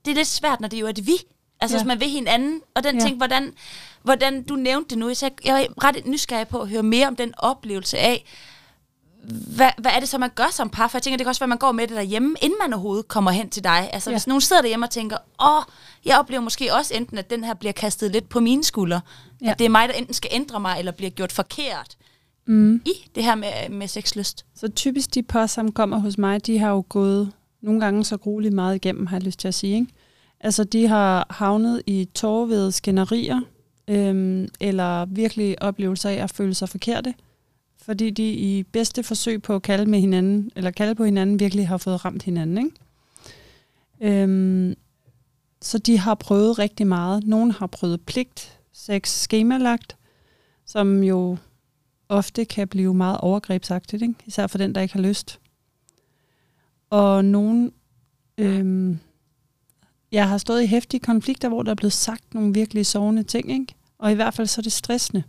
det 0.04 0.10
er 0.10 0.14
lidt 0.14 0.28
svært, 0.28 0.60
når 0.60 0.68
det 0.68 0.80
jo 0.80 0.86
er 0.86 0.92
det 0.92 1.06
vi. 1.06 1.16
Altså 1.60 1.76
Ja. 1.78 1.84
man 1.84 2.00
vil 2.00 2.08
hinanden, 2.10 2.60
og 2.74 2.84
den 2.84 2.96
Ja. 2.98 3.04
ting, 3.04 3.16
hvordan, 3.16 3.54
hvordan 4.02 4.42
du 4.42 4.54
nævnte 4.56 4.88
det 4.90 4.98
nu, 4.98 5.14
så 5.14 5.26
jeg, 5.26 5.32
jeg 5.46 5.62
er 5.62 5.84
ret 5.84 6.06
nysgerrig 6.06 6.48
på 6.48 6.60
at 6.60 6.68
høre 6.68 6.82
mere 6.82 7.06
om 7.08 7.16
den 7.16 7.34
oplevelse 7.38 7.98
af, 7.98 8.24
hvad, 9.56 9.70
hvad 9.78 9.90
er 9.94 10.00
det 10.00 10.08
så, 10.08 10.18
man 10.18 10.30
gør 10.34 10.48
som 10.52 10.70
par? 10.70 10.88
For 10.88 10.98
jeg 10.98 11.02
tænker, 11.02 11.16
det 11.16 11.24
kan 11.24 11.28
også 11.28 11.40
være, 11.40 11.44
at 11.46 11.48
man 11.48 11.58
går 11.58 11.72
med 11.72 11.86
det 11.86 11.96
derhjemme, 11.96 12.36
inden 12.40 12.58
man 12.62 12.72
overhovedet 12.72 13.08
kommer 13.08 13.30
hen 13.30 13.50
til 13.50 13.64
dig. 13.64 13.90
Altså 13.92 14.10
Ja. 14.10 14.14
hvis 14.14 14.26
nogen 14.26 14.40
sidder 14.40 14.62
derhjemme 14.62 14.86
og 14.86 14.90
tænker, 14.90 15.16
åh, 15.42 15.62
jeg 16.04 16.18
oplever 16.18 16.40
måske 16.42 16.74
også 16.74 16.94
enten, 16.94 17.18
at 17.18 17.30
den 17.30 17.44
her 17.44 17.54
bliver 17.54 17.72
kastet 17.72 18.12
lidt 18.12 18.28
på 18.28 18.40
mine 18.40 18.64
skuldre. 18.64 19.00
Ja. 19.44 19.50
At 19.50 19.58
det 19.58 19.64
er 19.64 19.68
mig, 19.68 19.88
der 19.88 19.94
enten 19.94 20.14
skal 20.14 20.30
ændre 20.32 20.60
mig, 20.60 20.78
eller 20.78 20.92
bliver 20.92 21.10
gjort 21.10 21.32
forkert 21.32 21.96
Mm. 22.46 22.82
i 22.86 23.10
det 23.14 23.24
her 23.24 23.34
med, 23.34 23.70
med 23.70 23.88
sexlyst. 23.88 24.46
Så 24.54 24.68
typisk 24.68 25.14
de 25.14 25.22
par, 25.22 25.46
som 25.46 25.72
kommer 25.72 25.98
hos 25.98 26.18
mig, 26.18 26.46
de 26.46 26.58
har 26.58 26.70
jo 26.70 26.84
gået 26.88 27.32
nogle 27.60 27.80
gange 27.80 28.04
så 28.04 28.16
grueligt 28.16 28.54
meget 28.54 28.74
igennem, 28.74 29.06
har 29.06 29.16
jeg 29.16 29.24
lyst 29.24 29.38
til 29.38 29.48
at 29.48 29.54
sige. 29.54 29.74
Ikke? 29.74 29.92
Altså 30.40 30.64
de 30.64 30.88
har 30.88 31.26
havnet 31.30 31.82
i 31.86 32.08
tårvede 32.14 32.72
skænderier, 32.72 33.40
øhm, 33.88 34.48
eller 34.60 35.04
virkelig 35.04 35.62
oplevelser 35.62 36.10
af 36.10 36.14
at 36.14 36.30
føle 36.30 36.54
sig 36.54 36.68
forkerte, 36.68 37.14
fordi 37.82 38.10
de 38.10 38.32
i 38.32 38.62
bedste 38.62 39.02
forsøg 39.02 39.42
på 39.42 39.54
at 39.54 39.62
kalde 39.62 39.86
med 39.86 40.00
hinanden, 40.00 40.50
eller 40.56 40.70
kalde 40.70 40.94
på 40.94 41.04
hinanden, 41.04 41.40
virkelig 41.40 41.68
har 41.68 41.76
fået 41.76 42.04
ramt 42.04 42.22
hinanden. 42.22 42.58
Ikke? 42.58 44.22
Øhm, 44.22 44.74
så 45.62 45.78
de 45.78 45.98
har 45.98 46.14
prøvet 46.14 46.58
rigtig 46.58 46.86
meget. 46.86 47.24
Nogle 47.26 47.52
har 47.52 47.66
prøvet 47.66 48.00
pligt, 48.00 48.58
sex 48.72 49.08
skemalagt, 49.08 49.96
som 50.66 51.02
jo 51.02 51.36
ofte 52.12 52.44
kan 52.44 52.68
blive 52.68 52.94
meget 52.94 53.18
overgrebsagtigt, 53.18 54.02
ikke? 54.02 54.14
især 54.26 54.46
for 54.46 54.58
den, 54.58 54.74
der 54.74 54.80
ikke 54.80 54.94
har 54.94 55.00
lyst. 55.02 55.40
Og 56.90 57.24
nogen, 57.24 57.72
øhm, 58.38 58.98
jeg 60.12 60.28
har 60.28 60.38
stået 60.38 60.62
i 60.62 60.66
hæftige 60.66 61.00
konflikter, 61.00 61.48
hvor 61.48 61.62
der 61.62 61.70
er 61.70 61.74
blevet 61.74 61.92
sagt 61.92 62.34
nogle 62.34 62.54
virkelig 62.54 62.86
sovende 62.86 63.22
ting, 63.22 63.50
ikke? 63.52 63.74
og 63.98 64.12
i 64.12 64.14
hvert 64.14 64.34
fald 64.34 64.46
så 64.46 64.60
er 64.60 64.62
det 64.62 64.72
stressende 64.72 65.22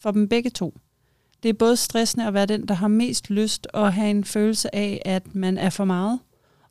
for 0.00 0.10
dem 0.10 0.28
begge 0.28 0.50
to. 0.50 0.78
Det 1.42 1.48
er 1.48 1.52
både 1.52 1.76
stressende 1.76 2.26
at 2.26 2.34
være 2.34 2.46
den, 2.46 2.68
der 2.68 2.74
har 2.74 2.88
mest 2.88 3.30
lyst, 3.30 3.66
og 3.72 3.92
have 3.92 4.10
en 4.10 4.24
følelse 4.24 4.74
af, 4.74 5.02
at 5.04 5.34
man 5.34 5.58
er 5.58 5.70
for 5.70 5.84
meget, 5.84 6.20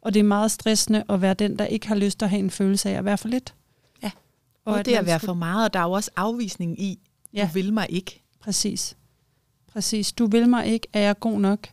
og 0.02 0.14
det 0.14 0.20
er 0.20 0.24
meget 0.24 0.52
stressende 0.52 1.04
at 1.10 1.22
være 1.22 1.34
den, 1.34 1.60
der 1.60 1.66
ikke 1.66 1.88
har 1.88 1.96
lyst 1.96 2.24
at 2.24 2.30
have 2.30 2.40
en 2.40 2.50
følelse 2.50 2.90
af 2.90 2.94
at 2.98 3.06
være 3.06 3.18
for 3.18 3.28
lidt. 3.28 3.54
Ja. 4.04 4.12
Og 4.66 4.80
at 4.80 4.86
det 4.86 4.92
at 4.92 4.98
man 4.98 5.06
være 5.06 5.20
skal- 5.20 5.26
for 5.28 5.34
meget, 5.34 5.66
og 5.66 5.74
der 5.74 5.80
er 5.80 5.84
jo 5.84 5.92
også 5.92 6.12
afvisning 6.16 6.82
i, 6.82 7.00
Ja. 7.34 7.42
du 7.48 7.54
vil 7.54 7.74
mig 7.74 7.88
ikke. 7.90 8.22
Præcis. 8.40 8.98
Præcis. 9.74 10.12
Du 10.14 10.26
vil 10.26 10.50
mig 10.50 10.68
ikke, 10.68 10.88
er 10.94 11.02
jeg 11.02 11.20
god 11.20 11.40
nok? 11.40 11.68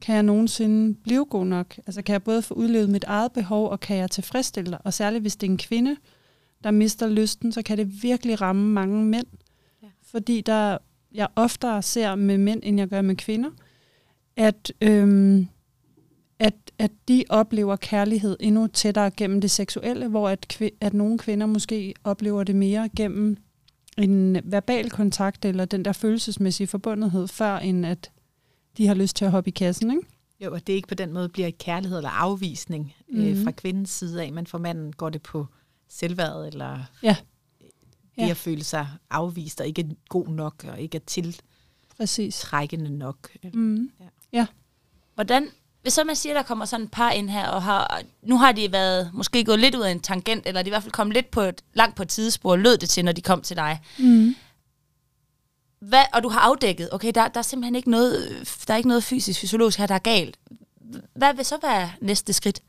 Kan 0.00 0.14
jeg 0.14 0.22
nogensinde 0.22 0.94
blive 0.94 1.24
god 1.24 1.46
nok? 1.46 1.76
Altså 1.86 2.02
kan 2.02 2.12
jeg 2.12 2.22
både 2.22 2.42
få 2.42 2.54
udlevet 2.54 2.90
mit 2.90 3.04
eget 3.04 3.32
behov, 3.32 3.68
og 3.70 3.80
kan 3.80 3.96
jeg 3.96 4.10
tilfredsstille 4.10 4.70
dig? 4.70 4.78
Og 4.84 4.94
særligt 4.94 5.22
hvis 5.22 5.36
det 5.36 5.46
er 5.46 5.50
en 5.50 5.58
kvinde, 5.58 5.96
der 6.64 6.70
mister 6.70 7.08
lysten, 7.08 7.52
så 7.52 7.62
kan 7.62 7.78
det 7.78 8.02
virkelig 8.02 8.40
ramme 8.40 8.72
mange 8.72 9.04
mænd. 9.04 9.26
Ja. 9.82 9.88
Fordi 10.02 10.40
der, 10.40 10.78
jeg 11.14 11.28
oftere 11.36 11.82
ser 11.82 12.14
med 12.14 12.38
mænd, 12.38 12.60
end 12.62 12.78
jeg 12.78 12.88
gør 12.88 13.02
med 13.02 13.16
kvinder, 13.16 13.50
at, 14.36 14.72
øhm, 14.80 15.48
at, 16.38 16.54
at 16.78 16.90
de 17.08 17.24
oplever 17.28 17.76
kærlighed 17.76 18.36
endnu 18.40 18.66
tættere 18.66 19.10
gennem 19.10 19.40
det 19.40 19.50
seksuelle, 19.50 20.08
hvor 20.08 20.28
at, 20.28 20.46
kv- 20.52 20.76
at 20.80 20.94
nogle 20.94 21.18
kvinder 21.18 21.46
måske 21.46 21.94
oplever 22.04 22.44
det 22.44 22.56
mere 22.56 22.88
gennem 22.96 23.36
en 23.98 24.36
verbal 24.44 24.90
kontakt 24.90 25.44
eller 25.44 25.64
den 25.64 25.84
der 25.84 25.92
følelsesmæssige 25.92 26.66
forbundethed, 26.66 27.28
før 27.28 27.56
end 27.58 27.86
at 27.86 28.10
de 28.76 28.86
har 28.86 28.94
lyst 28.94 29.16
til 29.16 29.24
at 29.24 29.30
hoppe 29.30 29.48
i 29.48 29.50
kassen, 29.50 29.90
ikke? 29.90 30.02
Jo, 30.40 30.52
og 30.52 30.66
det 30.66 30.72
ikke 30.72 30.88
på 30.88 30.94
den 30.94 31.12
måde 31.12 31.28
bliver 31.28 31.48
et 31.48 31.58
kærlighed 31.58 31.98
eller 31.98 32.10
afvisning 32.10 32.94
mm. 33.08 33.20
øh, 33.20 33.34
Mhm. 33.34 33.44
fra 33.44 33.50
kvindens 33.50 33.90
side 33.90 34.22
af, 34.22 34.32
men 34.32 34.46
for 34.46 34.58
manden 34.58 34.92
går 34.92 35.10
det 35.10 35.22
på 35.22 35.46
selvværd 35.88 36.46
eller 36.46 36.78
Ja. 37.02 37.16
det 37.60 38.22
Ja. 38.22 38.28
at 38.30 38.36
føle 38.36 38.64
sig 38.64 38.88
afvist 39.10 39.60
og 39.60 39.66
ikke 39.66 39.96
god 40.08 40.28
nok 40.28 40.64
og 40.68 40.80
ikke 40.80 40.96
er 40.96 41.32
Præcis. 41.96 42.34
tiltrækkende 42.34 42.90
nok. 42.98 43.30
Mm. 43.54 43.90
Hvordan, 45.14 45.48
hvis 45.84 45.94
så 45.94 46.04
man 46.04 46.16
siger, 46.16 46.34
der 46.34 46.42
kommer 46.42 46.64
sådan 46.64 46.84
et 46.84 46.90
par 46.90 47.10
ind 47.10 47.30
her, 47.30 47.48
og 47.48 47.62
har, 47.62 48.00
nu 48.22 48.38
har 48.38 48.52
de 48.52 48.72
været 48.72 49.10
måske 49.12 49.44
gået 49.44 49.58
lidt 49.58 49.74
ud 49.74 49.80
af 49.80 49.90
en 49.90 50.00
tangent, 50.00 50.46
eller 50.46 50.62
de 50.62 50.68
i 50.68 50.70
hvert 50.70 50.82
fald 50.82 50.92
kommet 50.92 51.14
lidt 51.14 51.30
på 51.30 51.40
et, 51.40 51.62
langt 51.74 51.96
på 51.96 52.02
et 52.02 52.08
tidsspor, 52.08 52.56
lød 52.56 52.76
det 52.76 52.88
til, 52.88 53.04
når 53.04 53.12
de 53.12 53.20
kom 53.20 53.42
til 53.42 53.56
dig. 53.56 53.80
Mm. 53.98 54.34
Hvad, 55.80 56.02
og 56.12 56.22
du 56.22 56.28
har 56.28 56.40
afdækket, 56.40 56.88
okay, 56.92 57.12
der, 57.14 57.28
der 57.28 57.38
er 57.38 57.42
simpelthen 57.42 57.74
ikke 57.74 57.90
noget, 57.90 58.28
der 58.66 58.74
er 58.74 58.78
ikke 58.78 58.88
noget 58.88 59.04
fysisk, 59.04 59.40
fysiologisk 59.40 59.78
her, 59.78 59.86
der 59.86 59.94
er 59.94 59.98
galt. 59.98 60.36
Hvad 61.14 61.34
vil 61.34 61.44
så 61.44 61.56
være 61.62 61.90
næste 62.00 62.32
skridt? 62.32 62.60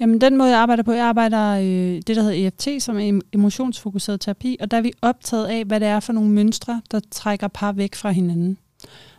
Jamen, 0.00 0.20
den 0.20 0.36
måde, 0.36 0.50
jeg 0.50 0.58
arbejder 0.58 0.82
på, 0.82 0.92
jeg 0.92 1.04
arbejder 1.04 1.50
øh, 1.50 2.02
det, 2.06 2.16
der 2.16 2.22
hedder 2.22 2.46
EFT, 2.46 2.82
som 2.82 2.98
er 2.98 3.12
em- 3.12 3.28
emotionsfokuseret 3.32 4.20
terapi, 4.20 4.56
og 4.60 4.70
der 4.70 4.76
er 4.76 4.80
vi 4.80 4.92
optaget 5.02 5.46
af, 5.46 5.64
hvad 5.64 5.80
det 5.80 5.88
er 5.88 6.00
for 6.00 6.12
nogle 6.12 6.30
mønstre, 6.30 6.82
der 6.90 7.00
trækker 7.10 7.48
par 7.48 7.72
væk 7.72 7.94
fra 7.94 8.10
hinanden. 8.10 8.58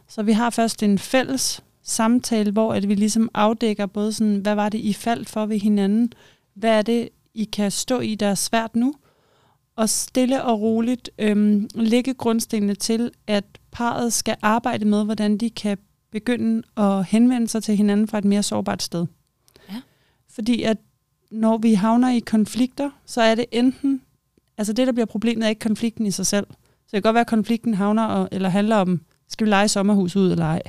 Så 0.08 0.24
vi 0.24 0.32
har 0.32 0.50
først 0.50 0.84
en 0.84 1.00
fælles 1.00 1.62
samtale, 1.84 2.52
hvor 2.52 2.74
at 2.74 2.90
vi 2.90 2.96
ligesom 2.96 3.30
afdækker 3.34 3.86
både 3.86 4.14
sådan, 4.14 4.38
hvad 4.38 4.56
var 4.56 4.70
det, 4.70 4.78
I 4.78 4.94
faldt 4.94 5.30
for 5.30 5.46
ved 5.46 5.60
hinanden, 5.60 6.14
hvad 6.54 6.78
er 6.78 6.82
det, 6.82 7.10
I 7.34 7.44
kan 7.44 7.72
stå 7.72 8.00
i, 8.00 8.16
der 8.16 8.28
er 8.28 8.36
svært 8.36 8.76
nu, 8.76 8.94
og 9.76 9.90
stille 9.90 10.44
og 10.44 10.62
roligt 10.62 11.10
øhm, 11.20 11.70
lægge 11.76 12.14
grundstenene 12.14 12.76
til, 12.76 13.12
at 13.28 13.44
parret 13.72 14.14
skal 14.14 14.36
arbejde 14.42 14.86
med, 14.86 15.06
hvordan 15.06 15.38
de 15.38 15.50
kan 15.50 15.78
begynde 16.12 16.64
at 16.78 17.06
henvende 17.06 17.48
sig 17.48 17.64
til 17.64 17.78
hinanden 17.78 18.08
fra 18.08 18.18
et 18.18 18.26
mere 18.26 18.44
sårbart 18.44 18.84
sted. 18.84 19.06
Fordi 20.30 20.64
at 20.64 20.78
når 21.32 21.58
vi 21.58 21.74
havner 21.74 22.10
i 22.10 22.20
konflikter, 22.20 22.90
så 23.06 23.22
er 23.22 23.36
det 23.36 23.46
enten, 23.52 24.02
altså 24.58 24.74
det 24.74 24.88
der 24.88 24.94
bliver 24.94 25.06
problemet 25.06 25.46
er 25.46 25.50
ikke 25.50 25.60
konflikten 25.60 26.06
i 26.06 26.12
sig 26.12 26.26
selv. 26.26 26.48
Så 26.52 26.90
det 26.92 26.92
kan 26.92 27.02
godt 27.02 27.14
være, 27.14 27.22
at 27.22 27.28
konflikten 27.28 27.74
havner 27.74 28.06
og, 28.06 28.30
eller 28.32 28.50
handler 28.50 28.76
om, 28.76 29.02
skal 29.30 29.46
vi 29.46 29.50
lege 29.50 29.68
sommerhus 29.68 30.16
ud 30.16 30.32
eller 30.32 30.46
ej. 30.46 30.62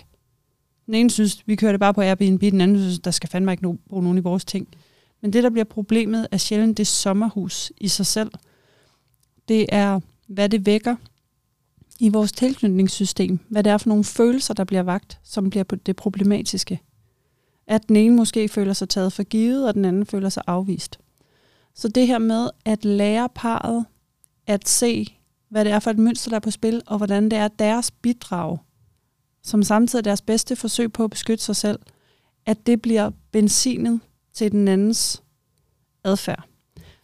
Den 0.86 0.94
ene 0.94 1.10
synes, 1.10 1.42
vi 1.46 1.56
kører 1.56 1.72
det 1.72 1.80
bare 1.80 1.94
på 1.94 2.00
Airbnb, 2.00 2.40
den 2.40 2.60
anden 2.60 2.78
synes, 2.78 2.98
der 2.98 3.10
skal 3.10 3.28
fandme 3.28 3.52
ikke 3.52 3.66
no- 3.66 3.88
bruge 3.88 4.02
nogen 4.02 4.18
i 4.18 4.20
vores 4.20 4.44
ting. 4.44 4.68
Men 5.20 5.32
det, 5.32 5.42
der 5.42 5.50
bliver 5.50 5.64
problemet, 5.64 6.28
er 6.30 6.36
sjældent 6.36 6.78
det 6.78 6.86
sommerhus 6.86 7.72
i 7.76 7.88
sig 7.88 8.06
selv. 8.06 8.30
Det 9.48 9.66
er, 9.68 10.00
hvad 10.26 10.48
det 10.48 10.66
vækker 10.66 10.96
i 12.00 12.08
vores 12.08 12.32
tilknytningssystem. 12.32 13.38
Hvad 13.48 13.62
det 13.62 13.72
er 13.72 13.78
for 13.78 13.88
nogle 13.88 14.04
følelser, 14.04 14.54
der 14.54 14.64
bliver 14.64 14.82
vagt, 14.82 15.18
som 15.24 15.50
bliver 15.50 15.64
det 15.64 15.96
problematiske 15.96 16.80
at 17.66 17.88
den 17.88 17.96
ene 17.96 18.16
måske 18.16 18.48
føler 18.48 18.72
sig 18.72 18.88
taget 18.88 19.12
for 19.12 19.22
givet, 19.22 19.68
og 19.68 19.74
den 19.74 19.84
anden 19.84 20.06
føler 20.06 20.28
sig 20.28 20.42
afvist. 20.46 20.98
Så 21.74 21.88
det 21.88 22.06
her 22.06 22.18
med 22.18 22.50
at 22.64 22.84
lære 22.84 23.28
parret 23.34 23.84
at 24.46 24.68
se, 24.68 25.18
hvad 25.48 25.64
det 25.64 25.72
er 25.72 25.78
for 25.78 25.90
et 25.90 25.98
mønster, 25.98 26.28
der 26.28 26.36
er 26.36 26.40
på 26.40 26.50
spil, 26.50 26.82
og 26.86 26.96
hvordan 26.96 27.24
det 27.24 27.38
er 27.38 27.48
deres 27.48 27.90
bidrag, 27.90 28.58
som 29.42 29.62
samtidig 29.62 30.00
er 30.00 30.02
deres 30.02 30.22
bedste 30.22 30.56
forsøg 30.56 30.92
på 30.92 31.04
at 31.04 31.10
beskytte 31.10 31.44
sig 31.44 31.56
selv, 31.56 31.78
at 32.46 32.66
det 32.66 32.82
bliver 32.82 33.10
benzinet 33.30 34.00
til 34.32 34.52
den 34.52 34.68
andens 34.68 35.22
adfærd. 36.04 36.44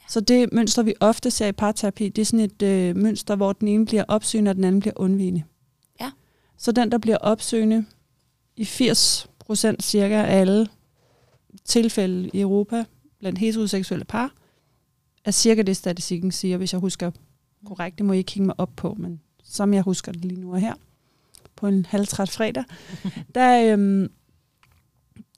Så 0.09 0.21
det 0.21 0.53
mønster, 0.53 0.83
vi 0.83 0.95
ofte 1.01 1.31
ser 1.31 1.47
i 1.47 1.53
parterapi, 1.53 2.09
det 2.09 2.23
er 2.23 2.27
sådan 2.27 2.41
et 2.41 2.63
øh, 2.63 2.97
mønster, 2.97 3.37
hvor 3.37 3.53
den 3.53 3.69
ene 3.69 3.87
bliver 3.87 4.05
opsøgende, 4.09 4.51
og 4.51 4.57
den 4.57 4.65
anden 4.65 4.81
bliver 4.81 4.95
undvigende. 4.97 5.43
Ja. 6.01 6.11
Så 6.57 6.73
den, 6.73 6.93
der 6.93 6.99
bliver 6.99 7.17
opsøgende 7.17 7.85
i 8.57 8.65
80 8.65 9.31
procent 9.39 9.83
cirka 9.83 10.15
af 10.15 10.41
alle 10.41 10.69
tilfælde 11.65 12.31
i 12.33 12.41
Europa 12.41 12.85
blandt 13.19 13.39
heteroseksuelle 13.39 14.05
par, 14.05 14.33
er 15.25 15.31
cirka 15.31 15.63
det, 15.63 15.77
statistikken 15.77 16.33
siger, 16.33 16.57
hvis 16.57 16.73
jeg 16.73 16.81
husker 16.81 17.11
korrekt. 17.67 17.99
Det 17.99 18.07
må 18.07 18.13
I 18.13 18.19
ikke 18.19 18.33
hænge 18.33 18.47
mig 18.47 18.55
op 18.61 18.71
på, 18.77 18.95
men 18.99 19.21
som 19.45 19.75
jeg 19.75 19.83
husker 19.83 20.13
det 20.13 20.25
lige 20.25 20.41
nu 20.41 20.53
og 20.53 20.61
her, 20.61 20.75
på 21.61 21.67
en 21.67 21.87
halvtræt 21.87 22.31
fredag, 22.31 22.65
der, 23.35 23.73
øhm, 23.73 24.09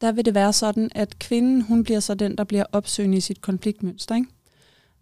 der 0.00 0.12
vil 0.12 0.24
det 0.24 0.34
være 0.34 0.52
sådan, 0.52 0.90
at 0.94 1.18
kvinden, 1.18 1.62
hun 1.62 1.84
bliver 1.84 2.00
så 2.00 2.14
den, 2.14 2.38
der 2.38 2.44
bliver 2.44 2.64
opsøgende 2.72 3.16
i 3.16 3.20
sit 3.20 3.40
konfliktmønster. 3.40 4.14
Ikke? 4.14 4.28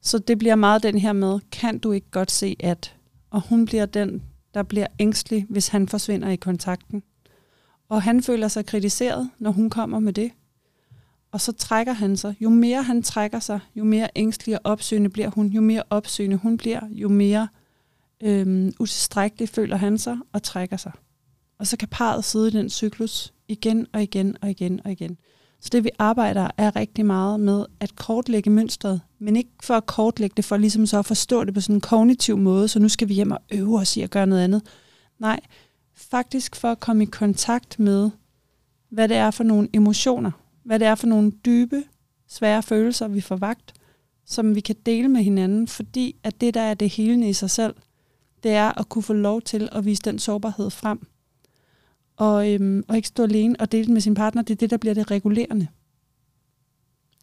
Så 0.02 0.18
det 0.18 0.38
bliver 0.38 0.54
meget 0.54 0.82
den 0.82 0.98
her 0.98 1.12
med, 1.12 1.40
kan 1.52 1.78
du 1.78 1.92
ikke 1.92 2.10
godt 2.10 2.30
se 2.30 2.56
at? 2.60 2.96
Og 3.30 3.42
hun 3.48 3.64
bliver 3.66 3.86
den, 3.86 4.22
der 4.54 4.62
bliver 4.62 4.86
ængstelig, 4.98 5.46
hvis 5.48 5.68
han 5.68 5.88
forsvinder 5.88 6.28
i 6.28 6.36
kontakten. 6.36 7.02
Og 7.88 8.02
han 8.02 8.22
føler 8.22 8.48
sig 8.48 8.66
kritiseret, 8.66 9.30
når 9.38 9.50
hun 9.50 9.70
kommer 9.70 9.98
med 10.00 10.12
det. 10.12 10.30
Og 11.32 11.40
så 11.40 11.52
trækker 11.52 11.92
han 11.92 12.16
sig. 12.16 12.34
Jo 12.40 12.50
mere 12.50 12.82
han 12.82 13.02
trækker 13.02 13.40
sig, 13.40 13.60
jo 13.74 13.84
mere 13.84 14.08
ængstelig 14.16 14.54
og 14.54 14.60
opsøgende 14.64 15.10
bliver 15.10 15.30
hun. 15.30 15.46
Jo 15.46 15.60
mere 15.60 15.82
opsøgende 15.90 16.36
hun 16.36 16.56
bliver, 16.56 16.80
jo 16.90 17.08
mere 17.08 17.48
øhm, 18.22 18.72
utilstrækkelig 18.80 19.48
føler 19.48 19.76
han 19.76 19.98
sig 19.98 20.18
og 20.32 20.42
trækker 20.42 20.76
sig. 20.76 20.92
Og 21.58 21.66
så 21.66 21.76
kan 21.76 21.88
parret 21.88 22.24
sidde 22.24 22.48
i 22.48 22.50
den 22.50 22.70
cyklus 22.70 23.32
igen 23.48 23.86
og 23.92 24.02
igen 24.02 24.36
og 24.42 24.50
igen 24.50 24.80
og 24.84 24.92
igen. 24.92 25.18
Så 25.60 25.68
det 25.72 25.84
vi 25.84 25.90
arbejder 25.98 26.50
er 26.56 26.76
rigtig 26.76 27.06
meget 27.06 27.40
med 27.40 27.66
at 27.80 27.96
kortlægge 27.96 28.50
mønstret, 28.50 29.00
men 29.18 29.36
ikke 29.36 29.50
for 29.62 29.74
at 29.74 29.86
kortlægge 29.86 30.34
det, 30.36 30.44
for 30.44 30.56
ligesom 30.56 30.86
så 30.86 30.98
at 30.98 31.06
forstå 31.06 31.44
det 31.44 31.54
på 31.54 31.60
sådan 31.60 31.76
en 31.76 31.80
kognitiv 31.80 32.36
måde, 32.36 32.68
så 32.68 32.78
nu 32.78 32.88
skal 32.88 33.08
vi 33.08 33.14
hjem 33.14 33.30
og 33.30 33.40
øve 33.50 33.78
os 33.78 33.96
i 33.96 34.00
at 34.00 34.10
gøre 34.10 34.26
noget 34.26 34.44
andet. 34.44 34.62
Nej, 35.18 35.40
faktisk 35.94 36.56
for 36.56 36.68
at 36.68 36.80
komme 36.80 37.02
i 37.02 37.06
kontakt 37.06 37.78
med, 37.78 38.10
hvad 38.90 39.08
det 39.08 39.16
er 39.16 39.30
for 39.30 39.44
nogle 39.44 39.68
emotioner, 39.72 40.30
hvad 40.64 40.78
det 40.78 40.86
er 40.86 40.94
for 40.94 41.06
nogle 41.06 41.30
dybe, 41.30 41.84
svære 42.28 42.62
følelser, 42.62 43.08
vi 43.08 43.20
får 43.20 43.36
vagt, 43.36 43.74
som 44.26 44.54
vi 44.54 44.60
kan 44.60 44.76
dele 44.86 45.08
med 45.08 45.22
hinanden, 45.22 45.68
fordi 45.68 46.16
at 46.22 46.40
det, 46.40 46.54
der 46.54 46.60
er 46.60 46.74
det 46.74 46.90
helende 46.90 47.28
i 47.28 47.32
sig 47.32 47.50
selv, 47.50 47.74
det 48.42 48.52
er 48.52 48.78
at 48.80 48.88
kunne 48.88 49.02
få 49.02 49.12
lov 49.12 49.42
til 49.42 49.68
at 49.72 49.84
vise 49.84 50.02
den 50.02 50.18
sårbarhed 50.18 50.70
frem. 50.70 51.06
Og, 52.18 52.50
øhm, 52.52 52.84
og 52.88 52.96
ikke 52.96 53.08
stå 53.08 53.22
alene 53.22 53.56
og 53.60 53.72
dele 53.72 53.84
den 53.84 53.92
med 53.94 54.00
sin 54.00 54.14
partner, 54.14 54.42
det 54.42 54.54
er 54.54 54.56
det, 54.58 54.70
der 54.70 54.76
bliver 54.76 54.94
det 54.94 55.10
regulerende. 55.10 55.66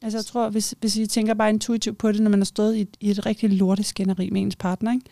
Altså 0.02 0.18
jeg 0.18 0.26
tror, 0.26 0.50
hvis, 0.50 0.76
hvis 0.80 0.96
I 0.96 1.08
tænker 1.08 1.34
bare 1.34 1.50
intuitivt 1.50 1.98
på 1.98 2.12
det, 2.12 2.22
når 2.22 2.30
man 2.30 2.40
har 2.40 2.46
stået 2.46 2.76
i, 2.76 2.82
et- 2.82 2.98
i 3.00 3.10
et 3.12 3.26
rigtig 3.26 3.50
lorteskænderi 3.50 4.30
med 4.30 4.42
ens 4.42 4.56
partner, 4.56 4.92
ikke? 4.94 5.06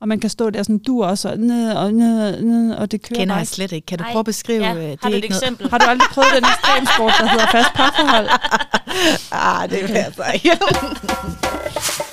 og 0.00 0.08
man 0.08 0.20
kan 0.20 0.30
stå 0.30 0.50
der 0.50 0.62
sådan, 0.62 0.78
du 0.78 1.02
også, 1.04 1.28
og 1.30 1.38
ned, 1.38 1.72
og 1.72 1.94
ned, 1.94 2.42
ned, 2.42 2.74
og 2.74 2.90
det 2.90 3.02
kører 3.02 3.18
Kender 3.18 3.32
bare 3.34 3.36
jeg 3.36 3.42
ikke. 3.42 3.52
slet 3.52 3.72
ikke. 3.72 3.86
Kan 3.86 3.98
du 3.98 4.04
Ej, 4.04 4.10
prøve 4.12 4.20
at 4.20 4.24
beskrive? 4.26 4.64
Ja, 4.64 4.74
øh, 4.74 4.82
har 4.82 4.88
det 4.90 5.02
du 5.02 5.06
er 5.06 5.10
et 5.10 5.14
ikke 5.16 5.28
noget- 5.28 5.42
eksempel? 5.42 5.70
Har 5.70 5.78
du 5.78 5.84
aldrig 5.84 6.08
prøvet 6.12 6.28
den 6.34 6.44
ekstremsport, 6.44 7.12
der 7.20 7.28
hedder 7.28 7.46
fast 7.52 7.68
parforhold? 7.74 8.28
Ah, 9.32 9.70
det 9.70 9.82
vil 9.82 9.90
jeg 9.90 10.12
så 10.16 10.24
ikke. 10.34 10.50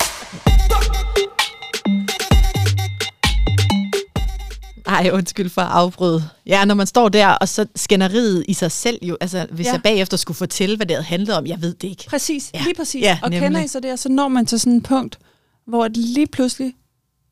Ej, 4.94 5.10
undskyld 5.12 5.48
for 5.48 5.62
at 5.62 5.70
afbryde. 5.70 6.22
Ja, 6.46 6.64
når 6.64 6.74
man 6.74 6.86
står 6.86 7.08
der, 7.08 7.28
og 7.28 7.48
så 7.48 7.66
skænderiet 7.76 8.44
i 8.48 8.52
sig 8.54 8.72
selv 8.72 8.98
jo, 9.02 9.16
altså 9.20 9.46
hvis 9.50 9.66
Ja. 9.66 9.72
jeg 9.72 9.82
bagefter 9.82 10.16
skulle 10.16 10.36
fortælle, 10.36 10.76
hvad 10.76 10.86
det 10.86 10.96
havde 10.96 11.04
handlet 11.06 11.36
om, 11.36 11.46
jeg 11.46 11.62
ved 11.62 11.74
det 11.74 11.88
ikke. 11.88 12.04
Præcis, 12.08 12.50
Ja. 12.54 12.62
lige 12.64 12.74
præcis. 12.74 13.02
Ja, 13.02 13.18
og 13.22 13.30
nemlig. 13.30 13.46
kender 13.46 13.64
I 13.64 13.68
så 13.68 13.80
det, 13.80 13.98
så 13.98 14.08
når 14.08 14.28
man 14.28 14.46
til 14.46 14.60
sådan 14.60 14.76
et 14.76 14.82
punkt, 14.82 15.18
hvor 15.66 15.88
det 15.88 15.96
lige 15.96 16.26
pludselig, 16.26 16.72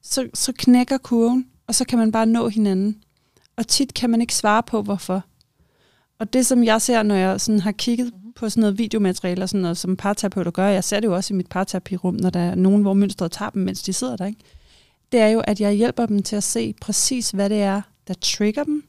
så, 0.02 0.28
så 0.34 0.52
knækker 0.58 0.98
kurven, 0.98 1.46
og 1.68 1.74
så 1.74 1.84
kan 1.84 1.98
man 1.98 2.12
bare 2.12 2.26
nå 2.26 2.48
hinanden. 2.48 2.96
Og 3.56 3.68
tit 3.68 3.94
kan 3.94 4.10
man 4.10 4.20
ikke 4.20 4.34
svare 4.34 4.62
på, 4.62 4.82
hvorfor. 4.82 5.24
Og 6.20 6.32
det, 6.32 6.46
som 6.46 6.64
jeg 6.64 6.82
ser, 6.82 7.02
når 7.02 7.14
jeg 7.14 7.40
sådan 7.40 7.60
har 7.60 7.72
kigget 7.72 8.12
på 8.36 8.48
sådan 8.50 8.60
noget 8.60 8.78
videomateriale, 8.78 9.42
og 9.42 9.48
sådan 9.48 9.60
noget, 9.60 9.76
som 9.78 9.96
parterapeuter 9.96 10.50
gør, 10.50 10.66
jeg 10.68 10.84
ser 10.84 11.00
det 11.00 11.06
jo 11.08 11.14
også 11.14 11.34
i 11.34 11.36
mit 11.36 11.46
parterapirum, 11.48 12.14
når 12.14 12.30
der 12.30 12.40
er 12.40 12.54
nogen, 12.54 12.82
hvor 12.82 12.92
mønstret 12.94 13.32
tager 13.32 13.50
dem, 13.50 13.62
mens 13.62 13.82
de 13.82 13.92
sidder 13.92 14.16
der, 14.16 14.26
ikke? 14.26 14.40
Det 15.12 15.20
er 15.20 15.28
jo, 15.28 15.40
at 15.40 15.60
jeg 15.60 15.72
hjælper 15.72 16.06
dem 16.06 16.22
til 16.22 16.36
at 16.36 16.44
se 16.44 16.74
præcis, 16.80 17.30
hvad 17.30 17.50
det 17.50 17.62
er, 17.62 17.82
der 18.08 18.14
trigger 18.14 18.64
dem, 18.64 18.84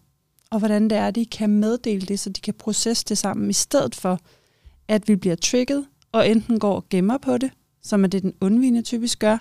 og 0.50 0.60
hvordan 0.60 0.84
det 0.84 0.98
er, 0.98 1.08
at 1.08 1.16
de 1.16 1.26
kan 1.26 1.50
meddele 1.50 2.06
det, 2.06 2.20
så 2.20 2.30
de 2.30 2.42
kan 2.42 2.54
processe 2.54 3.06
det 3.10 3.18
sammen, 3.18 3.50
i 3.50 3.54
stedet 3.54 3.96
for, 3.96 4.20
at 4.88 5.08
vi 5.08 5.16
bliver 5.16 5.36
trigget, 5.36 5.86
og 6.12 6.30
enten 6.30 6.60
går 6.60 6.76
og 6.76 6.90
gemmer 6.90 7.18
på 7.18 7.38
det, 7.38 7.52
som 7.82 8.04
er 8.04 8.08
det, 8.08 8.24
den 8.24 8.34
undvigende 8.42 8.82
typisk 8.82 9.20
gør, 9.20 9.38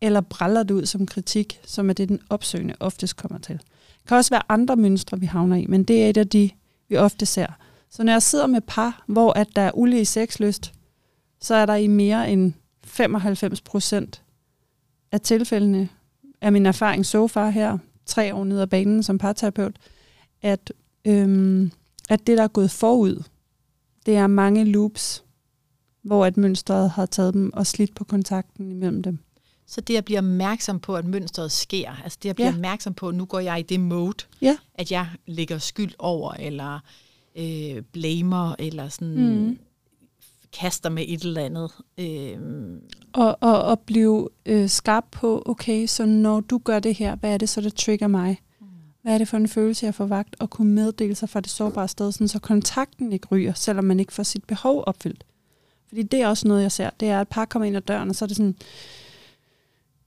eller 0.00 0.20
bræller 0.20 0.62
det 0.62 0.74
ud 0.74 0.86
som 0.86 1.06
kritik, 1.06 1.60
som 1.64 1.90
er 1.90 1.92
det, 1.92 2.08
den 2.08 2.20
opsøgende 2.30 2.74
oftest 2.80 3.16
kommer 3.16 3.38
til. 3.38 3.54
Det 3.54 4.08
kan 4.08 4.16
også 4.16 4.30
være 4.30 4.42
andre 4.48 4.76
mønstre, 4.76 5.20
vi 5.20 5.26
havner 5.26 5.56
i, 5.56 5.66
men 5.66 5.84
det 5.84 6.04
er 6.04 6.10
et 6.10 6.16
af 6.16 6.28
de, 6.28 6.50
vi 6.88 6.96
ofte 6.96 7.26
ser. 7.26 7.46
Så 7.90 8.02
når 8.02 8.12
jeg 8.12 8.22
sidder 8.22 8.46
med 8.46 8.60
par, 8.60 9.04
hvor 9.06 9.32
at 9.32 9.48
der 9.56 9.62
er 9.62 9.70
ulige 9.74 10.04
sexlyst, 10.04 10.72
så 11.40 11.54
er 11.54 11.66
der 11.66 11.74
i 11.74 11.86
mere 11.86 12.32
end 12.32 12.52
95 12.84 13.60
procent 13.60 14.22
af 15.12 15.20
tilfældene, 15.20 15.88
af 16.44 16.52
min 16.52 16.66
erfaring 16.66 17.06
så 17.06 17.26
far 17.28 17.50
her, 17.50 17.78
tre 18.06 18.34
år 18.34 18.44
ned 18.44 18.60
ad 18.60 18.66
banen 18.66 19.02
som 19.02 19.18
parterapeut, 19.18 19.76
at, 20.42 20.72
øhm, 21.04 21.70
at 22.08 22.26
det, 22.26 22.38
der 22.38 22.44
er 22.44 22.48
gået 22.48 22.70
forud 22.70 23.22
det 24.06 24.16
er 24.16 24.26
mange 24.26 24.64
loops, 24.64 25.24
hvor 26.02 26.24
at 26.24 26.36
mønstret 26.36 26.90
har 26.90 27.06
taget 27.06 27.34
dem 27.34 27.52
og 27.52 27.66
slidt 27.66 27.94
på 27.94 28.04
kontakten 28.04 28.70
imellem 28.70 29.02
dem. 29.02 29.18
Så 29.66 29.80
det 29.80 29.96
at 29.96 30.04
blive 30.04 30.18
opmærksom 30.18 30.80
på, 30.80 30.96
at 30.96 31.04
mønstret 31.04 31.52
sker, 31.52 31.90
altså 32.04 32.18
det 32.22 32.30
at 32.30 32.36
blive 32.36 32.46
Ja. 32.46 32.50
ja. 32.50 32.56
opmærksom 32.56 32.94
på, 32.94 33.08
at 33.08 33.14
nu 33.14 33.24
går 33.24 33.40
jeg 33.40 33.58
i 33.58 33.62
det 33.62 33.80
mode, 33.80 34.24
Ja. 34.40 34.56
at 34.74 34.92
jeg 34.92 35.06
lægger 35.26 35.58
skyld 35.58 35.92
over, 35.98 36.32
eller 36.32 36.80
øh, 37.38 37.82
blamer, 37.92 38.54
eller 38.58 38.88
sådan 38.88 39.46
Mm. 39.48 39.58
Mm. 40.54 40.60
kaster 40.60 40.88
med 40.88 41.04
et 41.08 41.22
eller 41.22 41.44
andet. 41.44 41.70
Øh, 41.98 42.38
Og, 43.12 43.38
og, 43.40 43.62
og 43.62 43.80
blive 43.80 44.28
øh, 44.46 44.68
skarp 44.68 45.04
på, 45.10 45.42
okay, 45.46 45.86
så 45.86 46.06
når 46.06 46.40
du 46.40 46.58
gør 46.58 46.78
det 46.78 46.94
her, 46.94 47.16
hvad 47.16 47.34
er 47.34 47.38
det 47.38 47.48
så, 47.48 47.60
der 47.60 47.70
trigger 47.70 48.06
mig? 48.06 48.40
Hvad 49.02 49.14
er 49.14 49.18
det 49.18 49.28
for 49.28 49.36
en 49.36 49.48
følelse, 49.48 49.86
jeg 49.86 49.94
får 49.94 50.06
vagt? 50.06 50.36
Og 50.38 50.50
kunne 50.50 50.72
meddele 50.72 51.14
sig 51.14 51.28
fra 51.28 51.40
det 51.40 51.50
sårbare 51.50 51.88
sted, 51.88 52.12
sådan, 52.12 52.28
så 52.28 52.38
kontakten 52.38 53.12
ikke 53.12 53.28
ryger, 53.30 53.52
selvom 53.52 53.84
man 53.84 54.00
ikke 54.00 54.12
får 54.12 54.22
sit 54.22 54.44
behov 54.44 54.84
opfyldt. 54.86 55.24
Fordi 55.88 56.02
det 56.02 56.22
er 56.22 56.28
også 56.28 56.48
noget, 56.48 56.62
jeg 56.62 56.72
ser. 56.72 56.90
Det 57.00 57.08
er, 57.08 57.16
at 57.20 57.22
et 57.22 57.28
par 57.28 57.44
kommer 57.44 57.66
ind 57.66 57.76
ad 57.76 57.80
døren, 57.80 58.08
og 58.08 58.14
så 58.14 58.24
er 58.24 58.26
det 58.26 58.36
sådan, 58.36 58.56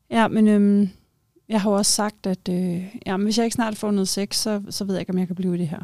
ja, 0.10 0.28
men 0.28 0.48
øhm, 0.48 0.90
jeg 1.50 1.62
har 1.62 1.70
jo 1.70 1.76
også 1.78 1.92
sagt, 1.92 2.28
at 2.28 2.50
øh, 2.50 2.96
ja, 3.06 3.18
men 3.18 3.24
hvis 3.24 3.38
jeg 3.38 3.46
ikke 3.46 3.56
snart 3.56 3.78
får 3.78 3.92
noget 3.92 4.08
sex, 4.08 4.36
så, 4.36 4.62
så 4.70 4.84
ved 4.86 4.96
jeg 4.96 5.00
ikke, 5.00 5.12
om 5.14 5.20
jeg 5.20 5.28
kan 5.28 5.36
blive 5.36 5.56
i 5.56 5.60
det 5.60 5.68
her. 5.68 5.84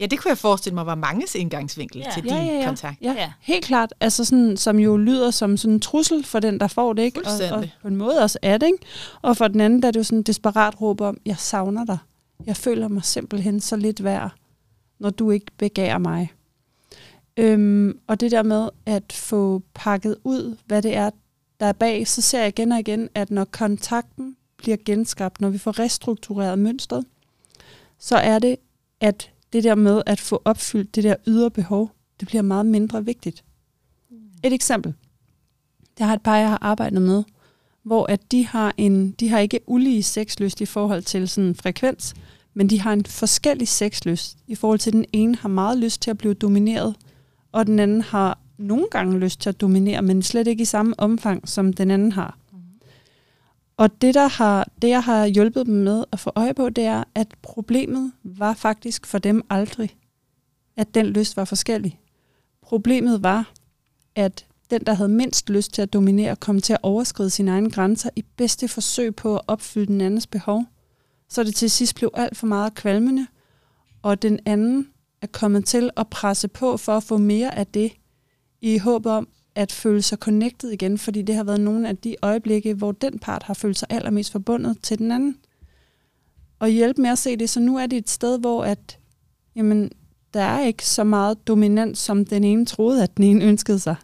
Ja, 0.00 0.06
det 0.06 0.18
kunne 0.20 0.28
jeg 0.28 0.38
forestille 0.38 0.74
mig 0.74 0.86
var 0.86 0.94
manges 0.94 1.34
indgangsvinkel 1.34 1.98
Ja. 1.98 2.10
til 2.14 2.24
Ja, 2.26 2.34
din 2.38 2.46
ja, 2.46 2.58
ja. 2.58 2.66
kontakt. 2.66 3.00
Ja, 3.02 3.12
Ja. 3.12 3.20
ja. 3.20 3.32
helt 3.40 3.64
klart. 3.64 3.92
Altså 4.00 4.24
sådan, 4.24 4.56
som 4.56 4.78
jo 4.78 4.96
lyder 4.96 5.30
som 5.30 5.56
sådan 5.56 5.74
en 5.74 5.80
trussel 5.80 6.24
for 6.24 6.40
den, 6.40 6.60
der 6.60 6.66
får 6.68 6.92
det, 6.92 7.02
ikke? 7.02 7.20
Og, 7.50 7.58
og 7.58 7.64
på 7.82 7.88
en 7.88 7.96
måde 7.96 8.18
også 8.22 8.38
er 8.42 8.58
det, 8.58 8.66
ikke? 8.66 8.78
Og 9.22 9.36
for 9.36 9.48
den 9.48 9.60
anden, 9.60 9.82
der 9.82 9.88
er 9.88 9.92
det 9.92 9.98
jo 9.98 10.04
sådan 10.04 10.18
en 10.18 10.22
desperat 10.22 10.80
råb 10.80 11.00
om, 11.00 11.18
jeg 11.26 11.36
savner 11.38 11.84
dig. 11.84 11.98
Jeg 12.46 12.56
føler 12.56 12.88
mig 12.88 13.04
simpelthen 13.04 13.60
så 13.60 13.76
lidt 13.76 14.04
værd, 14.04 14.30
når 14.98 15.10
du 15.10 15.30
ikke 15.30 15.46
begærer 15.58 15.98
mig. 15.98 16.32
Øhm, 17.36 17.98
og 18.06 18.20
det 18.20 18.30
der 18.30 18.42
med 18.42 18.68
at 18.86 19.12
få 19.12 19.62
pakket 19.74 20.16
ud, 20.24 20.56
hvad 20.66 20.82
det 20.82 20.96
er, 20.96 21.10
der 21.60 21.66
er 21.66 21.72
bag, 21.72 22.08
så 22.08 22.22
ser 22.22 22.38
jeg 22.38 22.48
igen 22.48 22.72
og 22.72 22.78
igen, 22.78 23.08
at 23.14 23.30
når 23.30 23.44
kontakten 23.44 24.36
bliver 24.56 24.76
genskabt, 24.84 25.40
når 25.40 25.48
vi 25.48 25.58
får 25.58 25.78
restruktureret 25.78 26.58
mønstret, 26.58 27.04
så 27.98 28.16
er 28.16 28.38
det, 28.38 28.56
at 29.00 29.30
det 29.56 29.64
der 29.64 29.74
med 29.74 30.02
at 30.06 30.20
få 30.20 30.42
opfyldt 30.44 30.94
det 30.94 31.04
der 31.04 31.14
ydre 31.26 31.50
behov, 31.50 31.90
det 32.20 32.28
bliver 32.28 32.42
meget 32.42 32.66
mindre 32.66 33.04
vigtigt. 33.04 33.44
Et 34.44 34.52
eksempel. 34.52 34.94
Jeg 35.98 36.06
har 36.06 36.14
et 36.14 36.22
par, 36.22 36.36
jeg 36.36 36.48
har 36.48 36.58
arbejdet 36.60 37.02
med, 37.02 37.24
hvor 37.82 38.06
at 38.06 38.32
de 38.32 38.46
har 38.46 38.74
en, 38.76 39.10
de 39.10 39.28
har 39.28 39.38
ikke 39.38 39.60
ulige 39.66 40.02
sexlyst 40.02 40.60
i 40.60 40.66
forhold 40.66 41.02
til 41.02 41.28
sådan 41.28 41.54
frekvens, 41.54 42.14
men 42.54 42.70
de 42.70 42.80
har 42.80 42.92
en 42.92 43.04
forskellig 43.04 43.68
sexlyst 43.68 44.38
i 44.46 44.54
forhold 44.54 44.78
til, 44.78 44.90
at 44.90 44.94
den 44.94 45.04
ene 45.12 45.36
har 45.36 45.48
meget 45.48 45.78
lyst 45.78 46.02
til 46.02 46.10
at 46.10 46.18
blive 46.18 46.34
domineret, 46.34 46.96
og 47.52 47.66
den 47.66 47.78
anden 47.78 48.02
har 48.02 48.38
nogle 48.58 48.86
gange 48.90 49.18
lyst 49.18 49.40
til 49.40 49.48
at 49.48 49.60
dominere, 49.60 50.02
men 50.02 50.22
slet 50.22 50.46
ikke 50.46 50.62
i 50.62 50.64
samme 50.64 51.00
omfang, 51.00 51.48
som 51.48 51.72
den 51.72 51.90
anden 51.90 52.12
har. 52.12 52.38
Og 53.76 54.00
det, 54.00 54.14
der 54.14 54.26
har, 54.28 54.68
det, 54.82 54.88
jeg 54.88 55.02
har 55.02 55.26
hjulpet 55.26 55.66
dem 55.66 55.74
med 55.74 56.04
at 56.12 56.20
få 56.20 56.32
øje 56.34 56.54
på, 56.54 56.68
det 56.68 56.84
er, 56.84 57.04
at 57.14 57.34
problemet 57.42 58.12
var 58.22 58.54
faktisk 58.54 59.06
for 59.06 59.18
dem 59.18 59.42
aldrig, 59.50 59.96
at 60.76 60.94
den 60.94 61.06
lyst 61.06 61.36
var 61.36 61.44
forskellig. 61.44 62.00
Problemet 62.62 63.22
var, 63.22 63.52
at 64.14 64.46
den, 64.70 64.80
der 64.86 64.94
havde 64.94 65.08
mindst 65.08 65.50
lyst 65.50 65.72
til 65.72 65.82
at 65.82 65.92
dominere, 65.92 66.36
kom 66.36 66.60
til 66.60 66.72
at 66.72 66.78
overskride 66.82 67.30
sine 67.30 67.50
egne 67.50 67.70
grænser 67.70 68.10
i 68.16 68.24
bedste 68.36 68.68
forsøg 68.68 69.16
på 69.16 69.36
at 69.36 69.42
opfylde 69.46 69.86
den 69.86 70.00
andens 70.00 70.26
behov. 70.26 70.64
Så 71.28 71.42
det 71.42 71.54
til 71.54 71.70
sidst 71.70 71.94
blev 71.94 72.10
alt 72.14 72.36
for 72.36 72.46
meget 72.46 72.74
kvalmende, 72.74 73.26
og 74.02 74.22
den 74.22 74.40
anden 74.46 74.88
er 75.22 75.26
kommet 75.26 75.64
til 75.64 75.90
at 75.96 76.08
presse 76.08 76.48
på 76.48 76.76
for 76.76 76.96
at 76.96 77.02
få 77.02 77.16
mere 77.16 77.54
af 77.54 77.66
det, 77.66 77.92
i 78.60 78.78
håb 78.78 79.06
om 79.06 79.28
at 79.56 79.72
føle 79.72 80.02
sig 80.02 80.18
connected 80.18 80.70
igen, 80.70 80.98
fordi 80.98 81.22
det 81.22 81.34
har 81.34 81.44
været 81.44 81.60
nogle 81.60 81.88
af 81.88 81.96
de 81.96 82.16
øjeblikke, 82.22 82.74
hvor 82.74 82.92
den 82.92 83.18
part 83.18 83.42
har 83.42 83.54
følt 83.54 83.78
sig 83.78 83.88
allermest 83.90 84.32
forbundet 84.32 84.76
til 84.82 84.98
den 84.98 85.12
anden. 85.12 85.36
Og 86.58 86.68
hjælpe 86.68 87.02
med 87.02 87.10
at 87.10 87.18
se 87.18 87.36
det, 87.36 87.50
så 87.50 87.60
nu 87.60 87.78
er 87.78 87.86
det 87.86 87.96
et 87.96 88.10
sted, 88.10 88.38
hvor 88.38 88.64
at, 88.64 88.98
jamen, 89.56 89.90
der 90.34 90.40
er 90.40 90.66
ikke 90.66 90.86
så 90.86 91.04
meget 91.04 91.48
dominant, 91.48 91.98
som 91.98 92.24
den 92.24 92.44
ene 92.44 92.66
troede, 92.66 93.02
at 93.02 93.16
den 93.16 93.24
ene 93.24 93.44
ønskede 93.44 93.78
sig. 93.78 93.96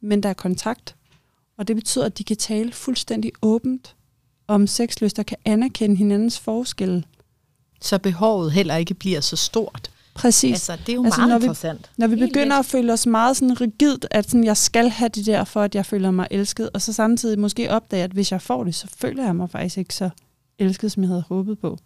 Men 0.00 0.22
der 0.22 0.28
er 0.28 0.34
kontakt, 0.34 0.96
og 1.56 1.68
det 1.68 1.76
betyder, 1.76 2.04
at 2.04 2.18
de 2.18 2.24
kan 2.24 2.36
tale 2.36 2.72
fuldstændig 2.72 3.32
åbent 3.42 3.96
om 4.46 4.66
sexlyst 4.66 5.18
og 5.18 5.26
kan 5.26 5.38
anerkende 5.44 5.96
hinandens 5.96 6.38
forskelle. 6.38 7.04
Så 7.80 7.98
behovet 7.98 8.52
heller 8.52 8.76
ikke 8.76 8.94
bliver 8.94 9.20
så 9.20 9.36
stort. 9.36 9.90
Præcis. 10.16 10.52
Altså, 10.52 10.76
det 10.86 10.88
er 10.92 10.94
jo 10.96 11.04
Altså, 11.04 11.20
meget 11.20 11.28
når 11.30 11.38
vi- 11.38 11.44
interessant. 11.44 11.90
Når 11.96 12.06
vi 12.06 12.16
Helt 12.16 12.32
begynder 12.32 12.58
at 12.58 12.66
føle 12.66 12.92
os 12.92 13.06
meget 13.06 13.36
sådan 13.36 13.60
rigidt, 13.60 14.06
at 14.10 14.24
sådan, 14.30 14.44
jeg 14.44 14.56
skal 14.56 14.88
have 14.88 15.08
det 15.08 15.26
der, 15.26 15.44
for 15.44 15.62
at 15.62 15.74
jeg 15.74 15.86
føler 15.86 16.10
mig 16.10 16.26
elsket, 16.30 16.70
og 16.74 16.82
så 16.82 16.92
samtidig 16.92 17.38
måske 17.38 17.70
opdage, 17.70 18.02
at 18.04 18.10
hvis 18.10 18.32
jeg 18.32 18.42
får 18.42 18.64
det, 18.64 18.74
så 18.74 18.86
føler 18.98 19.24
jeg 19.24 19.36
mig 19.36 19.50
faktisk 19.50 19.78
ikke 19.78 19.94
så 19.94 20.10
elsket, 20.58 20.92
som 20.92 21.02
jeg 21.02 21.08
havde 21.08 21.24
håbet 21.28 21.58
på. 21.58 21.78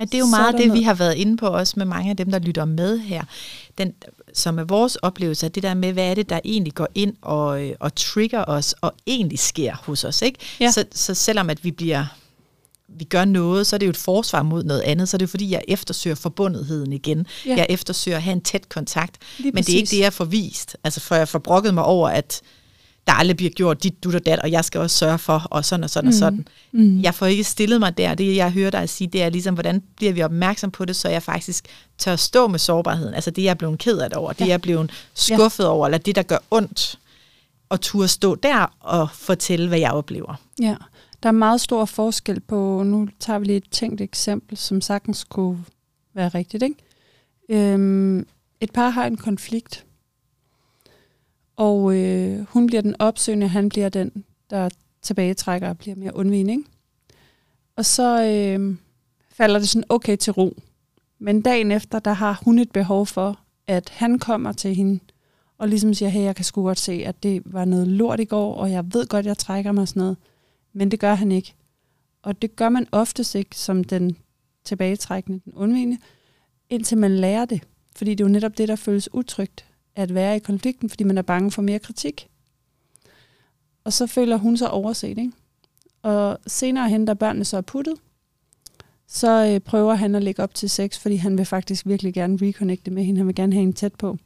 Ja, 0.00 0.04
det 0.04 0.14
er 0.14 0.18
jo 0.18 0.26
meget 0.26 0.54
det, 0.58 0.66
noget- 0.66 0.78
vi 0.80 0.84
har 0.84 0.94
været 0.94 1.14
inde 1.14 1.36
på 1.36 1.46
også 1.46 1.74
med 1.76 1.86
mange 1.86 2.10
af 2.10 2.16
dem, 2.16 2.30
der 2.30 2.38
lytter 2.38 2.64
med 2.64 2.98
her. 2.98 3.22
Den, 3.78 3.92
som 4.34 4.58
er 4.58 4.64
vores 4.64 4.96
oplevelse 4.96 5.46
af 5.46 5.52
det 5.52 5.62
der 5.62 5.74
med, 5.74 5.92
hvad 5.92 6.10
er 6.10 6.14
det, 6.14 6.28
der 6.30 6.40
egentlig 6.44 6.74
går 6.74 6.88
ind 6.94 7.14
og, 7.22 7.64
øh, 7.68 7.74
og 7.80 7.94
trigger 7.94 8.44
os, 8.44 8.74
og 8.80 8.92
egentlig 9.06 9.38
sker 9.38 9.74
hos 9.84 10.04
os. 10.04 10.22
Ikke? 10.22 10.38
Ja. 10.60 10.70
Så, 10.70 10.84
så 10.92 11.14
selvom 11.14 11.50
at 11.50 11.64
vi 11.64 11.70
bliver 11.70 12.04
vi 12.98 13.04
gør 13.04 13.24
noget, 13.24 13.66
så 13.66 13.76
er 13.76 13.78
det 13.78 13.86
jo 13.86 13.90
et 13.90 13.96
forsvar 13.96 14.42
mod 14.42 14.64
noget 14.64 14.80
andet, 14.80 15.08
så 15.08 15.16
er 15.16 15.18
det 15.18 15.30
fordi, 15.30 15.50
jeg 15.50 15.64
eftersøger 15.68 16.14
forbundetheden 16.16 16.92
igen. 16.92 17.26
Ja. 17.46 17.50
Ja. 17.50 17.56
Jeg 17.56 17.66
eftersøger 17.70 18.16
at 18.16 18.22
have 18.22 18.32
en 18.32 18.40
tæt 18.40 18.68
kontakt. 18.68 19.16
Lige 19.38 19.52
Men 19.52 19.64
det 19.64 19.72
er 19.72 19.76
ikke 19.76 19.84
præcis. 19.86 19.96
det, 19.98 20.04
jeg 20.04 20.12
får 20.12 20.24
vist. 20.24 20.76
Altså, 20.84 21.00
for 21.00 21.14
jeg 21.14 21.28
får 21.28 21.38
brokket 21.38 21.74
mig 21.74 21.84
over, 21.84 22.08
at 22.08 22.40
der 23.06 23.12
aldrig 23.12 23.36
bliver 23.36 23.50
gjort 23.50 23.82
dit, 23.82 24.04
dut 24.04 24.14
og 24.14 24.26
dat, 24.26 24.38
og 24.38 24.50
jeg 24.50 24.64
skal 24.64 24.80
også 24.80 24.96
sørge 24.96 25.18
for, 25.18 25.46
og 25.50 25.64
sådan 25.64 25.84
og 25.84 25.90
sådan 25.90 26.04
mm. 26.06 26.08
og 26.08 26.14
sådan. 26.14 26.46
Mm. 26.72 27.00
Jeg 27.00 27.14
får 27.14 27.26
ikke 27.26 27.44
stillet 27.44 27.80
mig 27.80 27.98
der. 27.98 28.14
Det, 28.14 28.36
jeg 28.36 28.50
hører 28.52 28.70
dig 28.70 28.88
sige, 28.88 29.08
det 29.08 29.22
er 29.22 29.28
ligesom, 29.30 29.54
hvordan 29.54 29.82
bliver 29.96 30.12
vi 30.12 30.22
opmærksom 30.22 30.70
på 30.70 30.84
det, 30.84 30.96
så 30.96 31.08
jeg 31.08 31.22
faktisk 31.22 31.64
tør 31.98 32.16
stå 32.16 32.46
med 32.48 32.58
sårbarheden. 32.58 33.14
Altså 33.14 33.30
det, 33.30 33.42
jeg 33.42 33.50
er 33.50 33.54
blevet 33.54 33.78
ked 33.78 33.98
af 33.98 34.10
det 34.10 34.16
over, 34.18 34.32
det, 34.32 34.40
Ja. 34.40 34.46
jeg 34.46 34.52
er 34.54 34.58
blevet 34.58 34.90
skuffet 35.14 35.66
over, 35.66 35.86
eller 35.86 35.98
det, 35.98 36.16
der 36.16 36.22
gør 36.22 36.38
ondt, 36.50 36.98
og 37.68 37.80
turde 37.80 38.08
stå 38.08 38.34
der 38.34 38.72
og 38.80 39.08
fortælle, 39.14 39.68
hvad 39.68 39.78
jeg 39.78 39.90
oplever. 39.92 40.34
Ja, 40.60 40.74
der 41.22 41.28
er 41.28 41.32
meget 41.32 41.60
stor 41.60 41.84
forskel 41.84 42.40
på, 42.40 42.82
nu 42.82 43.08
tager 43.18 43.38
vi 43.38 43.46
lige 43.46 43.56
et 43.56 43.70
tænkt 43.70 44.00
eksempel, 44.00 44.56
som 44.56 44.80
sagtens 44.80 45.24
kunne 45.24 45.64
være 46.14 46.28
rigtigt. 46.28 46.62
Ikke? 46.62 46.76
Øhm, 47.48 48.26
et 48.60 48.72
par 48.72 48.88
har 48.88 49.06
en 49.06 49.16
konflikt, 49.16 49.86
og 51.56 51.96
øh, 51.96 52.46
hun 52.48 52.66
bliver 52.66 52.82
den 52.82 52.96
opsøgende, 52.98 53.48
han 53.48 53.68
bliver 53.68 53.88
den, 53.88 54.24
der 54.50 54.68
tilbagetrækker 55.02 55.68
og 55.68 55.78
bliver 55.78 55.96
mere 55.96 56.16
undvigende. 56.16 56.52
Ikke? 56.52 56.64
Og 57.76 57.84
så 57.84 58.24
øh, 58.24 58.76
falder 59.30 59.58
det 59.58 59.68
sådan 59.68 59.84
okay 59.88 60.16
til 60.16 60.32
ro. 60.32 60.56
Men 61.18 61.42
dagen 61.42 61.70
efter, 61.70 61.98
der 61.98 62.12
har 62.12 62.40
hun 62.44 62.58
et 62.58 62.70
behov 62.70 63.06
for, 63.06 63.38
at 63.66 63.88
han 63.88 64.18
kommer 64.18 64.52
til 64.52 64.74
hende, 64.74 65.00
og 65.58 65.68
ligesom 65.68 65.94
siger, 65.94 66.08
hey, 66.08 66.22
jeg 66.22 66.36
kan 66.36 66.44
sgu 66.44 66.62
godt 66.62 66.78
se, 66.78 66.92
at 66.92 67.22
det 67.22 67.42
var 67.44 67.64
noget 67.64 67.88
lort 67.88 68.20
i 68.20 68.24
går, 68.24 68.54
og 68.54 68.70
jeg 68.70 68.84
ved 68.94 69.06
godt, 69.06 69.26
jeg 69.26 69.38
trækker 69.38 69.72
mig 69.72 69.82
og 69.82 69.88
sådan 69.88 70.00
noget. 70.00 70.16
Men 70.72 70.90
det 70.90 71.00
gør 71.00 71.14
han 71.14 71.32
ikke. 71.32 71.54
Og 72.22 72.42
det 72.42 72.56
gør 72.56 72.68
man 72.68 72.86
oftest 72.92 73.34
ikke 73.34 73.56
som 73.56 73.84
den 73.84 74.16
tilbagetrækkende, 74.64 75.40
den 75.44 75.54
undvigende, 75.54 75.98
indtil 76.70 76.98
man 76.98 77.16
lærer 77.16 77.44
det. 77.44 77.62
Fordi 77.96 78.10
det 78.10 78.24
er 78.24 78.28
jo 78.28 78.32
netop 78.32 78.58
det, 78.58 78.68
der 78.68 78.76
føles 78.76 79.14
utrygt 79.14 79.64
at 79.96 80.14
være 80.14 80.36
i 80.36 80.38
konflikten, 80.38 80.88
fordi 80.88 81.04
man 81.04 81.18
er 81.18 81.22
bange 81.22 81.50
for 81.50 81.62
mere 81.62 81.78
kritik. 81.78 82.28
Og 83.84 83.92
så 83.92 84.06
føler 84.06 84.36
hun 84.36 84.56
sig 84.56 84.70
overset, 84.70 85.18
ikke? 85.18 85.32
Og 86.02 86.38
senere 86.46 86.88
hen, 86.88 87.04
da 87.04 87.14
børnene 87.14 87.44
så 87.44 87.56
er 87.56 87.60
puttet, 87.60 87.94
så 89.06 89.46
øh, 89.46 89.60
prøver 89.60 89.94
han 89.94 90.14
at 90.14 90.22
lægge 90.22 90.42
op 90.42 90.54
til 90.54 90.70
sex, 90.70 90.98
fordi 90.98 91.16
han 91.16 91.38
vil 91.38 91.46
faktisk 91.46 91.86
virkelig 91.86 92.14
gerne 92.14 92.38
reconnecte 92.42 92.90
med 92.90 93.04
hende. 93.04 93.18
Han 93.18 93.26
vil 93.26 93.34
gerne 93.34 93.52
have 93.52 93.60
hende 93.60 93.76
tæt 93.76 93.94
på. 93.94 94.16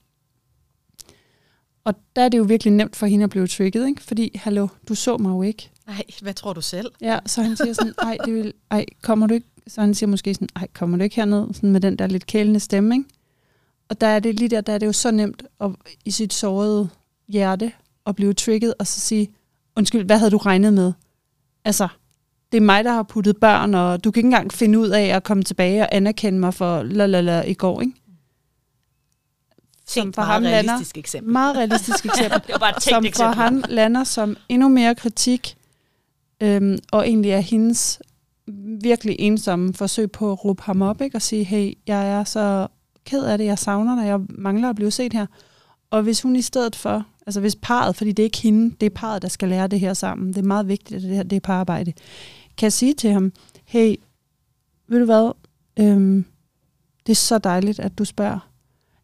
Og 1.85 1.95
der 2.17 2.23
er 2.23 2.29
det 2.29 2.39
jo 2.39 2.43
virkelig 2.43 2.73
nemt 2.73 2.97
for 2.97 3.07
hende 3.07 3.25
at 3.25 3.31
blive 3.31 3.47
trigget, 3.47 3.89
ikke? 3.89 4.03
Fordi, 4.03 4.31
hallo, 4.35 4.69
du 4.89 4.95
så 4.95 5.17
mig 5.17 5.31
jo 5.31 5.43
ikke. 5.43 5.71
Nej, 5.87 6.03
hvad 6.22 6.35
tror 6.35 6.53
du 6.53 6.61
selv? 6.61 6.90
Ja, 7.01 7.18
så 7.27 7.42
han 7.42 7.57
siger 7.57 7.72
sådan, 7.72 7.94
ej, 8.03 8.16
det 8.25 8.35
vil, 8.35 8.53
ej, 8.70 8.85
kommer 9.03 9.27
du 9.27 9.35
ikke? 9.35 9.46
Så 9.66 9.81
han 9.81 9.94
siger 9.94 10.09
måske 10.11 10.35
sådan, 10.35 10.49
ej, 10.57 10.66
kommer 10.75 10.96
du 10.99 11.05
ikke 11.05 11.16
herned? 11.16 11.55
Sådan 11.55 11.70
med 11.72 11.81
den 11.81 11.96
der 11.99 12.07
lidt 12.07 12.27
kælende 12.27 12.61
stemme, 12.61 12.94
ikke? 12.94 13.09
Og 13.88 14.01
der 14.01 14.07
er 14.07 14.18
det 14.18 14.35
lige 14.35 14.49
der, 14.49 14.61
der 14.61 14.72
er 14.72 14.79
det 14.79 14.87
jo 14.87 14.92
så 14.92 15.11
nemt 15.11 15.42
at, 15.61 15.70
i 16.05 16.11
sit 16.11 16.33
sårede 16.33 16.88
hjerte 17.29 17.72
at 18.07 18.16
blive 18.16 18.33
trigget 18.35 18.75
og 18.79 18.87
så 18.87 19.01
sige, 19.01 19.29
undskyld, 19.77 20.05
hvad 20.05 20.18
havde 20.18 20.31
du 20.31 20.37
regnet 20.37 20.72
med? 20.75 20.92
Altså, 21.64 21.88
det 22.53 22.57
er 22.59 22.62
mig, 22.62 22.85
der 22.85 22.92
har 22.92 23.03
puttet 23.03 23.37
børn, 23.37 23.75
og 23.75 24.05
du 24.05 24.11
kan 24.11 24.18
ikke 24.20 24.27
engang 24.27 24.53
finde 24.53 24.79
ud 24.79 24.88
af 24.88 25.05
at 25.05 25.22
komme 25.25 25.42
tilbage 25.42 25.83
og 25.83 25.88
anerkende 25.92 26.38
mig 26.38 26.55
for 26.55 26.83
lalala 26.83 27.40
i 27.42 27.55
går, 27.55 27.81
ikke? 27.81 27.92
Tænk 29.87 30.14
for 30.14 30.22
ham 30.22 30.42
lander- 30.42 30.57
realistisk 30.72 30.99
eksempel. 30.99 31.33
Meget 31.33 31.57
realistisk 31.57 32.05
eksempel. 32.11 32.40
Det 32.46 32.53
var 32.53 32.59
bare 32.59 32.77
et 32.77 32.83
som 32.83 33.07
for 33.16 33.25
ham 33.33 33.64
lander 33.68 34.05
som 34.05 34.37
endnu 34.49 34.68
mere 34.68 34.94
kritik, 34.94 35.57
øhm, 36.42 36.79
og 36.92 37.09
egentlig 37.09 37.31
er 37.31 37.40
hendes 37.40 38.01
virkelig 38.83 39.16
ensomme 39.18 39.75
forsøg 39.75 40.11
på 40.11 40.33
at 40.33 40.44
råbe 40.44 40.62
ham 40.62 40.83
op, 40.83 41.01
ikke? 41.01 41.16
og 41.16 41.22
sige, 41.22 41.44
hey, 41.44 41.72
jeg 41.87 42.11
er 42.11 42.25
så 42.25 42.68
ked 43.05 43.25
af 43.25 43.38
det, 43.38 43.44
jeg 43.44 43.59
savner 43.59 43.96
dig, 43.96 44.07
jeg 44.07 44.20
mangler 44.29 44.70
at 44.70 44.77
blive 44.77 44.90
set 44.90 45.12
her. 45.12 45.27
Og 45.90 46.03
hvis 46.03 46.22
hun 46.22 46.37
i 46.37 46.42
stedet 46.42 46.77
for, 46.77 47.07
altså 47.27 47.40
hvis 47.40 47.57
parret, 47.57 47.96
fordi 47.96 48.12
det 48.12 48.22
er 48.22 48.25
ikke 48.25 48.42
hende, 48.42 48.77
det 48.81 48.87
er 48.87 48.90
parret, 48.94 49.22
der 49.22 49.29
skal 49.29 49.49
lære 49.49 49.68
det 49.68 49.81
her 49.81 49.94
sammen, 49.94 50.29
det 50.29 50.38
er 50.38 50.46
meget 50.46 50.68
vigtigt, 50.68 50.96
at 50.96 51.03
det 51.03 51.16
her 51.16 51.22
det 51.22 51.37
er 51.37 51.40
pararbejde, 51.40 51.92
kan 52.57 52.70
sige 52.70 52.94
til 52.94 53.11
ham, 53.11 53.33
hey, 53.64 53.96
ved 54.88 54.99
du 54.99 55.05
hvad, 55.05 55.33
øhm, 55.79 56.25
det 57.07 57.12
er 57.12 57.16
så 57.16 57.38
dejligt, 57.38 57.81
at 57.81 57.99
du 57.99 58.05
spørger. 58.05 58.51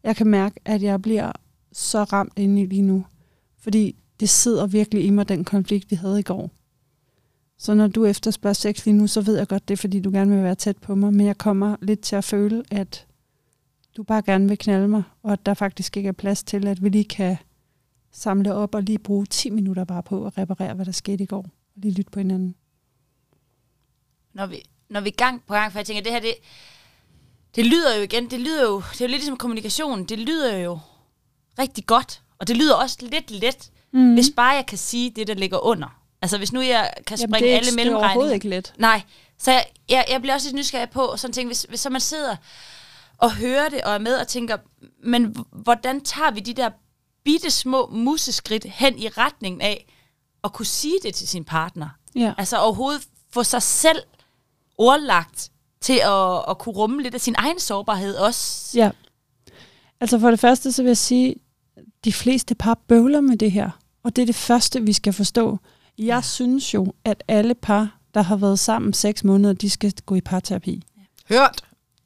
Jeg 0.03 0.15
kan 0.15 0.27
mærke, 0.27 0.59
at 0.65 0.83
jeg 0.83 1.01
bliver 1.01 1.31
så 1.71 2.03
ramt 2.03 2.33
inde 2.35 2.61
i 2.61 2.65
lige 2.65 2.81
nu, 2.81 3.05
fordi 3.59 3.95
det 4.19 4.29
sidder 4.29 4.67
virkelig 4.67 5.05
i 5.05 5.09
mig, 5.09 5.29
den 5.29 5.43
konflikt, 5.43 5.91
vi 5.91 5.95
havde 5.95 6.19
i 6.19 6.23
går. 6.23 6.51
Så 7.57 7.73
når 7.73 7.87
du 7.87 8.05
efterspørger 8.05 8.53
sex 8.53 8.85
lige 8.85 8.97
nu, 8.97 9.07
så 9.07 9.21
ved 9.21 9.37
jeg 9.37 9.47
godt, 9.47 9.67
det 9.67 9.73
er, 9.73 9.77
fordi 9.77 10.01
du 10.01 10.11
gerne 10.11 10.31
vil 10.35 10.43
være 10.43 10.55
tæt 10.55 10.77
på 10.77 10.95
mig, 10.95 11.13
men 11.13 11.25
jeg 11.25 11.37
kommer 11.37 11.75
lidt 11.81 12.01
til 12.01 12.15
at 12.15 12.23
føle, 12.23 12.63
at 12.71 13.07
du 13.97 14.03
bare 14.03 14.21
gerne 14.21 14.47
vil 14.47 14.57
knalde 14.57 14.87
mig, 14.87 15.03
og 15.23 15.33
at 15.33 15.45
der 15.45 15.53
faktisk 15.53 15.97
ikke 15.97 16.07
er 16.07 16.13
plads 16.13 16.43
til, 16.43 16.67
at 16.67 16.83
vi 16.83 16.89
lige 16.89 17.03
kan 17.03 17.37
samle 18.11 18.53
op 18.53 18.75
og 18.75 18.83
lige 18.83 18.99
bruge 18.99 19.25
10 19.25 19.49
minutter 19.49 19.83
bare 19.83 20.03
på 20.03 20.25
at 20.25 20.37
reparere, 20.37 20.73
hvad 20.73 20.85
der 20.85 20.91
skete 20.91 21.23
i 21.23 21.27
går, 21.27 21.37
og 21.37 21.51
lige 21.75 21.93
lytte 21.93 22.11
på 22.11 22.19
hinanden. 22.19 22.55
Når 24.33 24.45
vi, 24.45 24.63
når 24.89 25.01
vi 25.01 25.09
gang 25.09 25.43
på 25.47 25.53
gang, 25.53 25.71
for 25.71 25.79
jeg 25.79 25.85
tænker, 25.85 26.03
det 26.03 26.11
her, 26.11 26.19
det, 26.19 26.33
det 27.55 27.65
lyder 27.65 27.95
jo 27.97 28.03
igen, 28.03 28.29
det 28.29 28.39
lyder 28.39 28.63
jo, 28.63 28.77
det 28.77 29.01
er 29.01 29.05
jo 29.05 29.09
lidt 29.09 29.21
ligesom 29.21 29.37
kommunikation, 29.37 30.05
det 30.05 30.19
lyder 30.19 30.57
jo 30.57 30.79
rigtig 31.59 31.85
godt, 31.85 32.23
og 32.37 32.47
det 32.47 32.57
lyder 32.57 32.75
også 32.75 32.97
lidt 33.01 33.31
let, 33.31 33.71
mm. 33.91 34.13
hvis 34.13 34.31
bare 34.35 34.55
jeg 34.55 34.65
kan 34.65 34.77
sige 34.77 35.09
det, 35.09 35.27
der 35.27 35.33
ligger 35.33 35.65
under. 35.65 36.02
Altså 36.23 36.37
hvis 36.37 36.53
nu 36.53 36.61
jeg 36.61 36.93
kan 37.07 37.17
Jamen, 37.17 37.33
springe 37.33 37.49
er 37.49 37.57
alle 37.57 37.65
ikke, 37.65 37.65
det 37.65 37.71
er 37.71 37.75
mellemregninger. 37.75 38.07
overhovedet 38.07 38.33
ikke 38.33 38.49
let. 38.49 38.73
Nej, 38.77 39.01
så 39.37 39.51
jeg, 39.51 39.65
jeg, 39.89 40.05
jeg 40.09 40.21
bliver 40.21 40.33
også 40.33 40.47
lidt 40.47 40.55
nysgerrig 40.55 40.89
på 40.89 41.13
sådan 41.17 41.33
ting, 41.33 41.47
hvis, 41.47 41.65
hvis 41.69 41.79
så 41.79 41.89
man 41.89 42.01
sidder 42.01 42.35
og 43.17 43.35
hører 43.35 43.69
det 43.69 43.81
og 43.81 43.93
er 43.93 43.97
med 43.97 44.15
og 44.15 44.27
tænker, 44.27 44.57
men 45.03 45.35
hvordan 45.51 46.01
tager 46.01 46.31
vi 46.31 46.39
de 46.39 46.53
der 46.53 46.69
bitte 47.25 47.51
små 47.51 47.89
museskridt 47.91 48.65
hen 48.65 48.99
i 48.99 49.07
retningen 49.07 49.61
af 49.61 49.85
at 50.43 50.53
kunne 50.53 50.65
sige 50.65 50.95
det 51.03 51.15
til 51.15 51.27
sin 51.27 51.43
partner? 51.45 51.89
Ja. 52.15 52.33
Altså 52.37 52.57
overhovedet 52.57 53.01
få 53.33 53.43
sig 53.43 53.61
selv 53.61 53.99
ordlagt 54.77 55.51
til 55.81 55.99
at, 56.03 56.49
at 56.49 56.57
kunne 56.57 56.75
rumme 56.75 57.01
lidt 57.01 57.15
af 57.15 57.21
sin 57.21 57.35
egen 57.37 57.59
sårbarhed 57.59 58.15
også. 58.15 58.71
Ja. 58.77 58.91
Altså 59.99 60.19
for 60.19 60.29
det 60.29 60.39
første, 60.39 60.71
så 60.71 60.81
vil 60.81 60.89
jeg 60.89 60.97
sige, 60.97 61.35
de 62.05 62.13
fleste 62.13 62.55
par 62.55 62.79
bøvler 62.87 63.21
med 63.21 63.37
det 63.37 63.51
her. 63.51 63.69
Og 64.03 64.15
det 64.15 64.21
er 64.21 64.25
det 64.25 64.35
første, 64.35 64.81
vi 64.81 64.93
skal 64.93 65.13
forstå. 65.13 65.59
Jeg 65.97 66.05
ja. 66.05 66.21
synes 66.21 66.73
jo, 66.73 66.93
at 67.05 67.23
alle 67.27 67.53
par, 67.55 67.99
der 68.13 68.21
har 68.21 68.35
været 68.35 68.59
sammen 68.59 68.93
seks 68.93 69.23
måneder, 69.23 69.53
de 69.53 69.69
skal 69.69 69.93
gå 70.05 70.15
i 70.15 70.21
parterapi. 70.21 70.83
Hørt. 71.29 71.61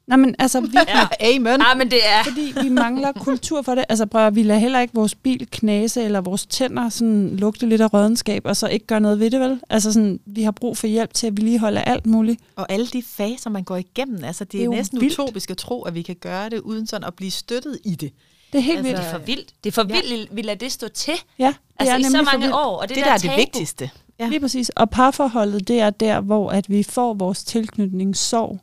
Nej, 0.06 0.16
men 0.16 0.34
altså, 0.38 0.60
vi, 0.60 0.68
Ja. 0.88 1.08
Amen. 1.20 1.58
Nej, 1.58 1.74
men 1.74 1.90
det 1.90 1.98
er... 2.06 2.24
fordi 2.24 2.52
vi 2.62 2.68
mangler 2.68 3.12
kultur 3.12 3.62
for 3.62 3.74
det. 3.74 3.84
Altså 3.88 4.06
prøv 4.06 4.34
vi 4.34 4.42
lader 4.42 4.60
heller 4.60 4.80
ikke 4.80 4.94
vores 4.94 5.14
bil 5.14 5.48
knase, 5.50 6.02
eller 6.02 6.20
vores 6.20 6.46
tænder 6.46 6.88
sådan, 6.88 7.36
lugte 7.36 7.66
lidt 7.66 7.80
af 7.80 7.94
rådenskab, 7.94 8.42
og 8.44 8.56
så 8.56 8.68
ikke 8.68 8.86
gøre 8.86 9.00
noget 9.00 9.20
ved 9.20 9.30
det, 9.30 9.40
vel? 9.40 9.60
Altså 9.70 9.92
sådan, 9.92 10.20
vi 10.26 10.42
har 10.42 10.50
brug 10.50 10.76
for 10.76 10.86
hjælp 10.86 11.14
til 11.14 11.26
at 11.26 11.36
vedligeholde 11.36 11.80
alt 11.80 12.06
muligt. 12.06 12.40
Og 12.56 12.72
alle 12.72 12.86
de 12.86 13.02
faser, 13.02 13.50
man 13.50 13.64
går 13.64 13.76
igennem, 13.76 14.24
altså 14.24 14.44
det 14.44 14.54
er, 14.54 14.58
Det 14.58 14.60
er 14.60 14.64
jo 14.64 14.70
næsten 14.70 15.00
vildt. 15.00 15.18
utopisk 15.18 15.50
at 15.50 15.56
tro, 15.56 15.82
at 15.82 15.94
vi 15.94 16.02
kan 16.02 16.16
gøre 16.20 16.50
det, 16.50 16.60
uden 16.60 16.86
sådan 16.86 17.04
at 17.06 17.14
blive 17.14 17.30
støttet 17.30 17.78
i 17.84 17.94
det. 17.94 18.12
Det 18.52 18.58
er 18.58 18.62
helt 18.62 18.86
Altså, 18.86 18.92
vildt. 18.92 18.96
Det 19.00 19.06
er 19.06 19.10
for 19.12 19.18
vildt. 19.26 19.54
Det 19.64 19.70
er 19.70 19.72
for 19.72 19.82
vildt, 19.84 20.36
vi 20.36 20.42
lader 20.42 20.58
det 20.58 20.72
stå 20.72 20.88
til. 20.88 21.14
Ja, 21.38 21.46
det 21.46 21.54
Altså 21.78 21.94
er 21.94 21.98
i 21.98 22.02
så 22.02 22.22
mange 22.22 22.38
vildt. 22.38 22.54
år. 22.54 22.76
Og 22.76 22.88
det, 22.88 22.96
Det, 22.96 22.96
der, 22.96 23.04
der 23.04 23.10
er 23.14 23.18
det 23.18 23.22
tabu. 23.30 23.36
vigtigste. 23.36 23.90
Ja. 24.20 24.28
Lige 24.28 24.40
præcis. 24.40 24.68
Og 24.68 24.90
parforholdet, 24.90 25.68
det 25.68 25.80
er 25.80 25.90
der, 25.90 26.20
hvor 26.20 26.50
at 26.50 26.70
vi 26.70 26.82
får 26.82 27.14
vores 27.14 27.44
tilknytningssorg 27.44 28.60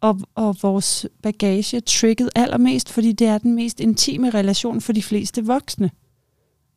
og, 0.00 0.20
og 0.34 0.56
vores 0.62 1.06
bagage 1.22 1.80
trigget 1.80 2.30
allermest, 2.34 2.88
fordi 2.92 3.12
det 3.12 3.26
er 3.26 3.38
den 3.38 3.54
mest 3.54 3.80
intime 3.80 4.30
relation 4.30 4.80
for 4.80 4.92
de 4.92 5.02
fleste 5.02 5.44
voksne. 5.46 5.90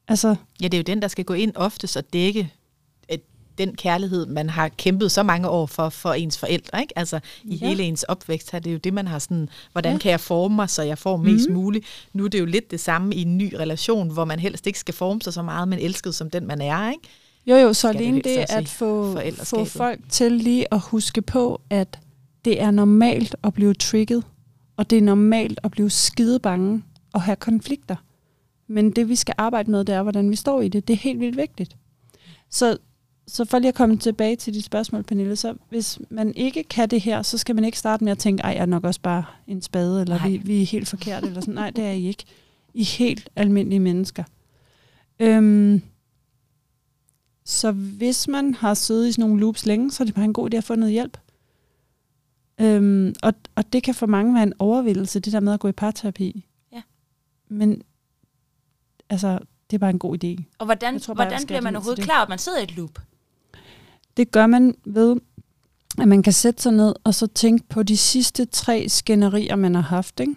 Altså, 0.08 0.36
Ja, 0.62 0.68
det 0.68 0.74
er 0.74 0.78
jo 0.78 0.84
den, 0.84 1.02
der 1.02 1.08
skal 1.08 1.26
gå 1.26 1.34
ind 1.34 1.52
oftest 1.56 1.98
og 1.98 2.14
dække 2.14 2.54
den 3.58 3.76
kærlighed, 3.76 4.26
man 4.26 4.50
har 4.50 4.68
kæmpet 4.68 5.12
så 5.12 5.24
mange 5.24 5.50
år 5.50 5.66
for, 5.66 5.90
for 5.90 6.14
ens 6.14 6.38
forældre. 6.38 6.82
Ikke? 6.82 6.98
Altså 7.00 7.20
i 7.44 7.56
Ja. 7.56 7.68
hele 7.68 7.84
ens 7.84 8.04
opvækst 8.04 8.54
er 8.54 8.60
det 8.60 8.74
jo 8.74 8.78
det, 8.78 8.94
man 8.94 9.08
har 9.08 9.20
sådan, 9.20 9.50
hvordan 9.72 9.92
Ja. 9.94 9.98
kan 10.00 10.12
jeg 10.12 10.20
forme 10.20 10.56
mig, 10.56 10.70
så 10.70 10.84
jeg 10.84 10.98
får 10.98 11.18
mest 11.18 11.50
Mhm. 11.50 11.58
muligt. 11.58 11.86
Nu 12.14 12.26
er 12.26 12.30
det 12.30 12.40
jo 12.40 12.46
lidt 12.46 12.72
det 12.72 12.80
samme 12.80 13.16
i 13.16 13.22
en 13.22 13.38
ny 13.38 13.54
relation, 13.54 14.10
hvor 14.12 14.26
man 14.26 14.40
helst 14.40 14.68
ikke 14.68 14.80
skal 14.80 14.94
forme 14.94 15.22
sig 15.22 15.34
så 15.34 15.42
meget, 15.42 15.68
men 15.68 15.80
elsket 15.80 16.16
som 16.16 16.30
den, 16.30 16.48
man 16.48 16.62
er. 16.62 16.90
Ikke? 16.92 17.04
jo 17.48 17.56
jo, 17.56 17.74
så 17.74 17.88
det 17.94 17.96
alene 17.96 18.22
det 18.22 18.38
også 18.42 18.58
at 18.58 18.68
få, 18.70 19.20
få 19.44 19.66
folk 19.66 20.00
til 20.10 20.32
lige 20.32 20.74
at 20.74 20.80
huske 20.80 21.22
på, 21.22 21.62
at 21.70 22.00
det 22.46 22.62
er 22.62 22.72
normalt 22.72 23.36
at 23.44 23.54
blive 23.54 23.74
trigget, 23.74 24.24
og 24.78 24.90
det 24.90 24.98
er 24.98 25.02
normalt 25.02 25.60
at 25.64 25.72
blive 25.72 25.90
skide 25.90 26.40
bange 26.40 26.84
og 27.14 27.22
have 27.22 27.36
konflikter. 27.36 27.96
Men 28.70 28.92
det 28.92 29.10
vi 29.10 29.16
skal 29.16 29.36
arbejde 29.38 29.72
med, 29.72 29.84
det 29.86 29.96
er, 29.96 30.04
hvordan 30.04 30.32
vi 30.32 30.36
står 30.36 30.62
i 30.62 30.68
det. 30.70 30.88
Det 30.88 30.94
er 30.94 30.98
helt 30.98 31.20
vildt 31.20 31.38
vigtigt. 31.38 31.76
Så, 32.52 32.78
så 33.28 33.46
for 33.46 33.60
lige 33.60 33.70
at 33.70 33.76
komme 33.76 33.98
tilbage 33.98 34.36
til 34.36 34.54
dit 34.54 34.64
spørgsmål, 34.64 35.04
Pernille, 35.04 35.36
så 35.36 35.56
hvis 35.70 36.00
man 36.10 36.34
ikke 36.36 36.64
kan 36.64 36.90
det 36.90 37.02
her, 37.02 37.22
så 37.22 37.38
skal 37.38 37.56
man 37.56 37.64
ikke 37.64 37.80
starte 37.80 38.04
med 38.04 38.12
at 38.12 38.18
tænke, 38.18 38.44
ej, 38.44 38.50
jeg 38.50 38.62
er 38.62 38.66
nok 38.66 38.84
også 38.84 39.02
bare 39.02 39.26
en 39.48 39.62
spade, 39.62 40.02
eller 40.02 40.28
vi, 40.28 40.38
vi 40.38 40.62
er 40.62 40.66
helt 40.66 40.88
forkert, 40.88 41.24
eller 41.24 41.42
sådan. 41.42 41.54
Nej, 41.54 41.70
det 41.70 41.84
er 41.84 41.92
I 41.92 42.08
ikke. 42.08 42.24
I 42.74 42.82
er 42.82 42.86
helt 42.98 43.30
almindelige 43.36 43.80
mennesker. 43.80 44.24
Øhm, 45.20 45.82
så 47.46 47.72
hvis 47.72 48.28
man 48.28 48.54
har 48.54 48.74
siddet 48.74 49.08
i 49.08 49.12
sådan 49.12 49.26
nogle 49.30 49.40
loops 49.40 49.66
længe, 49.66 49.92
så 49.92 50.04
er 50.04 50.06
det 50.06 50.16
bare 50.16 50.26
en 50.26 50.34
god 50.34 50.54
idé 50.54 50.58
at 50.58 50.64
få 50.64 50.76
noget 50.76 50.94
hjælp. 50.94 51.18
Øhm, 52.62 53.16
og, 53.24 53.34
og 53.56 53.74
det 53.74 53.84
kan 53.84 53.96
for 53.96 54.06
mange 54.06 54.34
være 54.34 54.44
en 54.44 54.54
overvildelse, 54.60 55.20
det 55.20 55.34
der 55.34 55.40
med 55.40 55.54
at 55.54 55.60
gå 55.60 55.68
i 55.68 55.72
parterapi. 55.72 56.46
Ja. 56.72 56.82
Men 57.50 57.82
altså, 59.10 59.40
det 59.70 59.78
er 59.78 59.80
bare 59.80 59.90
en 59.90 60.00
god 60.00 60.24
idé. 60.24 60.44
Og 60.58 60.66
hvordan, 60.66 60.94
Jeg 60.94 61.02
tror 61.02 61.14
bare, 61.14 61.28
hvordan 61.28 61.46
bliver 61.46 61.62
man 61.62 61.76
overhovedet 61.76 61.98
det. 61.98 62.06
klar, 62.06 62.24
at 62.24 62.30
man 62.30 62.38
sidder 62.40 62.60
i 62.60 62.64
et 62.64 62.76
loop? 62.76 63.00
Det 64.18 64.32
gør 64.32 64.48
man 64.48 64.76
ved, 64.86 65.16
at 66.02 66.08
man 66.08 66.24
kan 66.24 66.34
sætte 66.34 66.62
sig 66.62 66.72
ned 66.72 66.96
og 67.04 67.16
så 67.16 67.28
tænke 67.28 67.68
på 67.70 67.84
de 67.84 67.98
sidste 67.98 68.46
tre 68.46 68.90
skænderier, 68.90 69.56
man 69.56 69.76
har 69.76 69.82
haft. 69.82 70.20
Ikke? 70.20 70.36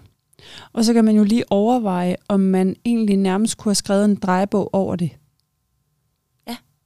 Og 0.72 0.84
så 0.84 0.92
kan 0.92 1.04
man 1.04 1.16
jo 1.16 1.24
lige 1.24 1.52
overveje, 1.52 2.16
om 2.28 2.40
man 2.40 2.76
egentlig 2.84 3.16
nærmest 3.16 3.56
kunne 3.56 3.70
have 3.70 3.74
skrevet 3.74 4.04
en 4.04 4.16
drejebog 4.16 4.74
over 4.74 4.96
det. 4.96 5.10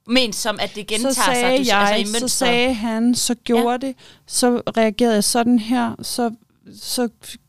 Men 0.07 0.33
som 0.33 0.59
at 0.61 0.73
det 0.75 0.87
gentager 0.87 1.13
så 1.13 1.23
sagde 1.25 1.65
sig 1.65 1.65
du, 1.65 1.77
jeg, 1.77 1.93
altså 1.97 2.17
i 2.17 2.21
så 2.21 2.29
sagde 2.29 2.75
han, 2.75 3.15
så 3.15 3.35
gjorde 3.35 3.71
ja. 3.71 3.77
det, 3.77 3.97
så 4.27 4.63
reagerede 4.77 5.15
jeg 5.15 5.25
sådan 5.25 5.59
her, 5.59 5.95
så, 6.03 6.31
så 6.77 7.09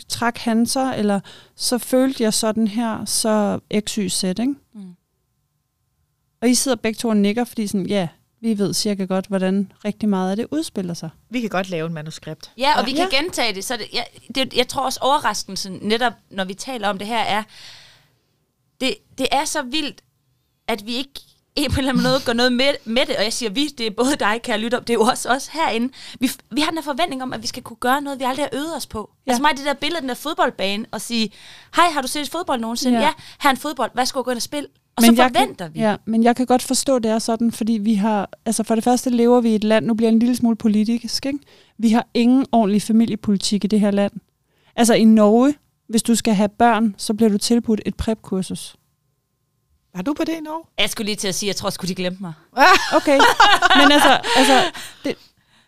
trak 0.10 0.38
han 0.38 0.65
sig, 0.65 0.95
eller 0.97 1.19
så 1.55 1.77
følte 1.77 2.23
jeg 2.23 2.34
sådan 2.34 2.67
her, 2.67 3.05
så 3.05 3.60
x, 3.79 3.95
y, 3.95 4.10
z, 4.10 4.23
ikke? 4.23 4.55
Mm. 4.73 4.95
Og 6.41 6.49
I 6.49 6.55
sidder 6.55 6.77
begge 6.77 6.97
to 6.97 7.10
og 7.10 7.17
nikker, 7.17 7.43
fordi 7.43 7.67
sådan, 7.67 7.86
ja, 7.86 8.08
vi 8.45 8.58
ved 8.58 8.73
cirka 8.73 9.03
godt, 9.05 9.25
hvordan 9.27 9.71
rigtig 9.86 10.10
meget 10.10 10.29
af 10.31 10.36
det 10.36 10.47
udspiller 10.51 10.93
sig. 10.93 11.10
Vi 11.29 11.41
kan 11.41 11.49
godt 11.49 11.69
lave 11.69 11.88
en 11.88 11.93
manuskript. 11.93 12.51
Ja, 12.58 12.79
og 12.79 12.86
vi 12.86 12.91
kan 12.91 13.08
Ja. 13.12 13.17
gentage 13.17 13.53
det. 13.53 13.63
Så 13.65 13.77
det, 13.77 13.86
jeg, 13.93 14.05
det, 14.36 14.53
jeg 14.53 14.67
tror 14.67 14.81
også 14.86 14.99
overraskelsen, 15.01 15.79
netop 15.81 16.13
når 16.29 16.43
vi 16.45 16.53
taler 16.53 16.89
om 16.89 16.97
det 16.97 17.08
her, 17.08 17.19
er, 17.19 17.43
det, 18.81 18.95
det 19.17 19.27
er 19.31 19.45
så 19.45 19.62
vildt, 19.62 20.01
at 20.67 20.86
vi 20.86 20.95
ikke 20.95 21.12
en 21.55 21.71
på 21.71 21.75
en 21.75 21.77
eller 21.79 21.91
anden 21.91 22.03
måde 22.03 22.19
går 22.25 22.34
noget 22.34 22.53
med, 22.53 22.73
med 22.86 23.05
det, 23.05 23.15
og 23.17 23.23
jeg 23.23 23.34
siger 23.34 23.49
vi, 23.49 23.67
det 23.67 23.88
er 23.88 23.91
både 23.91 24.15
dig, 24.19 24.41
kære 24.43 24.58
lytter, 24.58 24.79
det 24.79 24.89
er 24.89 24.93
jo 24.93 25.01
også 25.01 25.29
os 25.29 25.47
herinde. 25.47 25.93
Vi, 26.19 26.29
vi 26.51 26.62
har 26.62 26.69
den 26.69 26.77
her 26.77 26.84
forventning 26.84 27.23
om, 27.23 27.34
at 27.34 27.41
vi 27.41 27.47
skal 27.47 27.63
kunne 27.63 27.77
gøre 27.77 28.01
noget, 28.01 28.19
vi 28.19 28.23
aldrig 28.23 28.45
har 28.45 28.49
øvet 28.60 28.75
os 28.75 28.88
på. 28.88 28.99
Ja. 28.99 29.21
Ja. 29.27 29.31
Altså 29.31 29.41
mig, 29.41 29.51
det 29.58 29.65
der 29.65 29.73
billede 29.73 29.97
af 29.97 30.01
den 30.01 30.10
der 30.10 30.15
fodboldbane, 30.15 30.86
og 30.91 31.01
sige, 31.01 31.31
hej, 31.75 31.86
har 31.89 32.01
du 32.01 32.08
set 32.08 32.29
fodbold 32.29 32.60
nogensinde? 32.62 32.97
Ja, 32.97 33.01
Ja. 33.03 33.08
ja 33.08 33.13
her 33.41 33.49
er 33.49 33.51
en 33.51 33.58
fodbold, 33.58 33.91
hvad 33.93 34.05
skal 34.05 34.21
gå 34.21 34.31
ind 34.31 34.38
og 34.38 34.41
spille? 34.41 34.67
Og 34.97 35.01
Men 35.01 35.15
så 35.15 35.23
jeg 35.23 35.31
forventer 35.36 35.65
kan, 35.65 35.73
vi. 35.75 35.79
Ja, 35.79 35.95
men 36.05 36.23
jeg 36.23 36.36
kan 36.36 36.45
godt 36.45 36.62
forstå, 36.62 36.95
at 36.95 37.03
det 37.03 37.12
er 37.12 37.19
sådan, 37.19 37.51
fordi 37.51 37.73
vi 37.73 37.95
har, 37.95 38.29
altså 38.45 38.63
for 38.63 38.75
det 38.75 38.84
første 38.84 39.10
lever 39.10 39.41
vi 39.41 39.49
i 39.49 39.55
et 39.55 39.63
land, 39.63 39.86
nu 39.86 39.93
bliver 39.93 40.10
jeg 40.10 40.13
en 40.13 40.19
lille 40.19 40.36
smule 40.36 40.55
politisk, 40.55 41.25
ikke? 41.25 41.39
Vi 41.77 41.89
har 41.89 42.08
ingen 42.13 42.45
ordentlig 42.51 42.81
familiepolitik 42.81 43.63
i 43.63 43.67
det 43.67 43.79
her 43.79 43.91
land. 43.91 44.12
Altså 44.75 44.93
i 44.93 45.03
Norge, 45.03 45.53
hvis 45.88 46.03
du 46.03 46.15
skal 46.15 46.34
have 46.34 46.49
børn, 46.49 46.95
så 46.97 47.13
bliver 47.13 47.29
du 47.29 47.38
tilbudt 47.38 47.81
et 47.86 47.95
prep-kursus. 47.95 48.75
Var 49.95 50.01
du 50.01 50.13
på 50.13 50.23
det 50.23 50.34
i 50.34 50.39
Norge? 50.39 50.63
Jeg 50.79 50.89
skulle 50.89 51.05
lige 51.05 51.15
til 51.15 51.27
at 51.27 51.36
sige, 51.36 51.47
jeg 51.47 51.55
tror 51.55 51.69
sgu, 51.69 51.88
de 51.88 51.95
glemte 51.95 52.21
mig. 52.21 52.34
Okay, 52.97 53.19
men 53.75 53.91
altså, 53.91 54.19
altså, 54.38 54.62
det, 55.03 55.15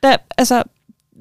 der, 0.03 0.17
altså, 0.37 0.63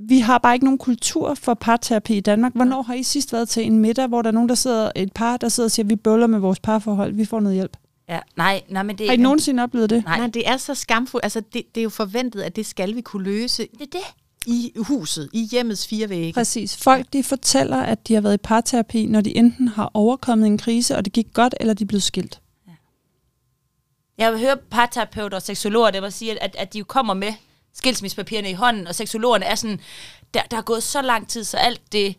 vi 0.09 0.19
har 0.19 0.38
bare 0.38 0.55
ikke 0.55 0.64
nogen 0.64 0.79
kultur 0.79 1.35
for 1.35 1.55
parterapi 1.55 2.16
i 2.16 2.21
Danmark. 2.21 2.53
Hvornår 2.55 2.83
har 2.83 2.95
I 2.95 3.03
sidst 3.03 3.33
været 3.33 3.49
til 3.49 3.66
en 3.66 3.79
middag, 3.79 4.07
hvor 4.07 4.23
der 4.23 4.29
er 4.29 4.33
nogen, 4.33 4.49
der 4.49 4.55
sidder, 4.55 4.90
et 4.97 5.12
par, 5.12 5.37
der 5.37 5.49
sidder 5.49 5.66
og 5.66 5.71
siger, 5.71 5.87
vi 5.87 5.97
bøller 5.97 6.27
med 6.27 6.38
vores 6.38 6.61
parforhold, 6.61 7.12
vi 7.12 7.25
får 7.25 7.40
noget 7.40 7.55
hjælp? 7.55 7.77
Ja, 8.09 8.21
nej, 8.37 8.62
nej, 8.69 8.83
men 8.83 8.99
det 8.99 9.07
Har 9.07 9.14
I 9.14 9.16
nogensinde 9.16 9.62
oplevet 9.62 9.90
det? 9.90 10.05
Nej. 10.05 10.19
Nej, 10.19 10.27
det 10.27 10.49
er 10.49 10.57
så 10.57 10.75
skamfuldt. 10.75 11.25
Altså, 11.25 11.40
det, 11.40 11.62
det 11.75 11.81
er 11.81 11.83
jo 11.83 11.88
forventet, 11.90 12.42
at 12.42 12.57
det 12.57 12.66
skal 12.66 12.95
vi 12.95 13.01
kunne 13.01 13.25
løse 13.25 13.62
Det 13.62 13.81
er 13.81 13.87
det. 13.99 14.05
i 14.47 14.73
huset, 14.77 15.29
i 15.33 15.45
hjemmets 15.51 15.87
fire 15.87 16.09
vægge. 16.09 16.33
Præcis. 16.33 16.77
Folk 16.77 17.07
de 17.12 17.25
fortæller, 17.25 17.77
at 17.83 18.09
de 18.09 18.14
har 18.14 18.21
været 18.21 18.35
i 18.35 18.42
parterapi, 18.42 19.07
når 19.07 19.21
de 19.21 19.37
enten 19.37 19.69
har 19.69 19.90
overkommet 19.95 20.47
en 20.47 20.59
krise, 20.59 20.97
og 20.97 21.05
det 21.05 21.12
gik 21.12 21.27
godt, 21.35 21.55
eller 21.61 21.75
de 21.75 21.85
er 21.85 21.88
blevet 21.88 22.03
skilt. 22.03 22.40
Jeg 24.19 24.33
vil 24.33 24.40
høre 24.40 24.57
parterapeuter 24.71 25.37
og 25.37 25.42
seksologer, 25.42 25.90
der 25.90 26.01
vil 26.01 26.12
sige, 26.12 26.42
at, 26.42 26.57
at 26.59 26.73
de 26.73 26.79
jo 26.79 26.85
kommer 26.85 27.14
med 27.14 27.33
skilsmissepapirerne 27.75 28.51
i 28.51 28.53
hånden, 28.53 28.87
og 28.87 28.95
seksologerne 28.95 29.45
er 29.45 29.55
sådan, 29.55 29.81
der, 30.35 30.42
der 30.51 30.57
er 30.57 30.62
gået 30.62 30.83
så 30.83 31.03
lang 31.03 31.29
tid, 31.29 31.45
så 31.45 31.57
alt 31.57 31.92
det, 31.92 32.16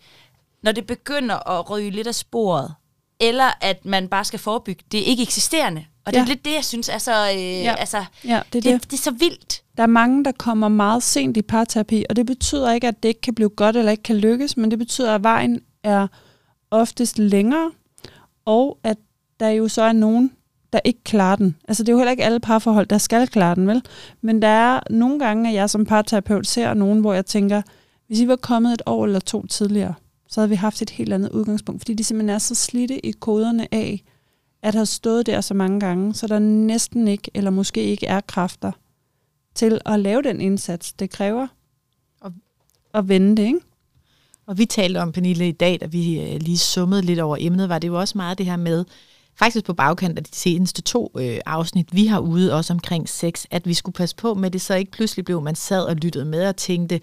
når 0.64 0.72
det 0.72 0.88
begynder 0.88 1.50
at 1.50 1.70
ryge 1.70 1.90
lidt 1.92 2.08
af 2.08 2.16
sporet, 2.16 2.74
eller 3.20 3.46
at 3.62 3.86
man 3.86 4.08
bare 4.08 4.26
skal 4.26 4.40
forebygge 4.40 4.84
det 4.92 4.98
ikke 4.98 5.24
eksisterende. 5.24 5.86
Og 6.06 6.14
det 6.14 6.20
er 6.20 6.24
Ja. 6.24 6.28
lidt 6.28 6.46
det, 6.46 6.54
jeg 6.56 6.66
synes 6.66 6.90
er 6.90 6.98
så, 6.98 7.12
øh, 7.36 7.42
ja. 7.42 7.76
altså, 7.76 8.06
Ja, 8.26 8.42
det 8.54 8.66
er 8.66 8.72
det. 8.72 8.82
det. 8.82 8.92
det 8.92 8.98
er 8.98 9.02
så 9.02 9.12
vildt. 9.12 9.62
Der 9.78 9.84
er 9.84 9.88
mange, 9.88 10.24
der 10.26 10.32
kommer 10.32 10.68
meget 10.68 11.04
sent 11.04 11.38
i 11.38 11.42
parterapi, 11.42 12.06
og 12.10 12.16
det 12.16 12.26
betyder 12.26 12.72
ikke, 12.72 12.88
at 12.88 13.04
det 13.04 13.10
ikke 13.10 13.22
kan 13.22 13.36
blive 13.36 13.50
godt 13.50 13.76
eller 13.76 13.92
ikke 13.92 14.04
kan 14.04 14.16
lykkes, 14.18 14.58
men 14.58 14.72
det 14.72 14.80
betyder, 14.80 15.16
at 15.16 15.24
vejen 15.24 15.60
er 15.84 16.08
oftest 16.72 17.18
længere, 17.18 17.72
og 18.46 18.78
at 18.84 18.98
der 19.40 19.50
jo 19.50 19.68
så 19.68 19.82
er 19.82 19.92
nogen, 19.92 20.32
der 20.74 20.80
ikke 20.84 21.04
klarer 21.04 21.36
den. 21.36 21.56
Altså 21.68 21.84
det 21.84 21.90
er 21.90 21.94
jo 21.94 21.98
heller 21.98 22.12
ikke 22.12 22.24
alle 22.24 22.40
parforhold, 22.40 22.86
der 22.88 22.98
skal 22.98 23.28
klare 23.28 23.56
den, 23.56 23.68
vel? 23.68 23.84
Men 24.22 24.42
der 24.42 24.48
er 24.48 24.80
nogle 24.90 25.20
gange, 25.20 25.50
at 25.50 25.56
jeg 25.56 25.70
som 25.70 25.86
parterapeut 25.86 26.48
ser 26.48 26.74
nogen, 26.74 27.00
hvor 27.00 27.14
jeg 27.14 27.26
tænker, 27.26 27.62
hvis 28.08 28.20
I 28.20 28.28
var 28.28 28.36
kommet 28.36 28.74
et 28.74 28.82
år 28.86 29.06
eller 29.06 29.20
to 29.20 29.46
tidligere, 29.46 29.94
så 30.28 30.40
havde 30.42 30.50
vi 30.50 30.56
haft 30.56 30.82
et 30.82 30.90
helt 30.90 31.14
andet 31.14 31.30
udgangspunkt, 31.32 31.82
fordi 31.82 31.94
de 31.94 32.04
simpelthen 32.04 32.30
er 32.36 32.38
så 32.40 32.56
slidte 32.56 33.06
i 33.06 33.12
koderne 33.12 33.74
af, 33.74 34.04
at 34.62 34.74
have 34.76 34.86
stået 34.86 35.26
der 35.26 35.42
så 35.42 35.54
mange 35.54 35.80
gange, 35.80 36.14
så 36.14 36.28
der 36.28 36.40
næsten 36.40 37.08
ikke, 37.08 37.32
eller 37.34 37.52
måske 37.52 37.84
ikke 37.84 38.06
er 38.06 38.22
kræfter 38.22 38.72
til 39.56 39.82
at 39.86 40.00
lave 40.00 40.22
den 40.22 40.42
indsats, 40.42 40.94
det 40.94 41.10
kræver 41.10 41.48
Og- 42.22 42.34
at 42.94 43.10
vende 43.10 43.38
det, 43.38 43.44
ikke? 43.46 43.60
Og 44.48 44.58
vi 44.58 44.66
talte 44.66 45.02
om, 45.02 45.12
Pernille, 45.12 45.48
i 45.48 45.52
dag, 45.52 45.78
da 45.82 45.86
vi 45.86 46.22
øh, 46.22 46.40
lige 46.42 46.58
summede 46.58 47.02
lidt 47.02 47.20
over 47.20 47.38
emnet, 47.40 47.70
var 47.70 47.80
det 47.80 47.88
jo 47.88 48.00
også 48.00 48.18
meget 48.18 48.38
det 48.38 48.46
her 48.46 48.56
med, 48.56 48.86
faktisk 49.36 49.66
på 49.66 49.74
bagkant 49.74 50.18
af 50.18 50.24
de 50.24 50.36
seneste 50.36 50.82
to 50.82 51.12
øh, 51.20 51.40
afsnit, 51.46 51.96
vi 51.96 52.06
har 52.06 52.20
ude 52.20 52.54
også 52.54 52.74
omkring 52.74 53.10
sex, 53.10 53.46
at 53.52 53.68
vi 53.68 53.74
skulle 53.74 53.94
passe 53.94 54.16
på 54.16 54.34
med 54.34 54.52
det, 54.52 54.62
så 54.62 54.74
ikke 54.76 54.92
pludselig 54.92 55.26
blev 55.26 55.42
man 55.42 55.56
sad 55.56 55.84
og 55.84 55.96
lyttede 55.96 56.26
med 56.26 56.48
og 56.48 56.56
tænkte, 56.56 57.02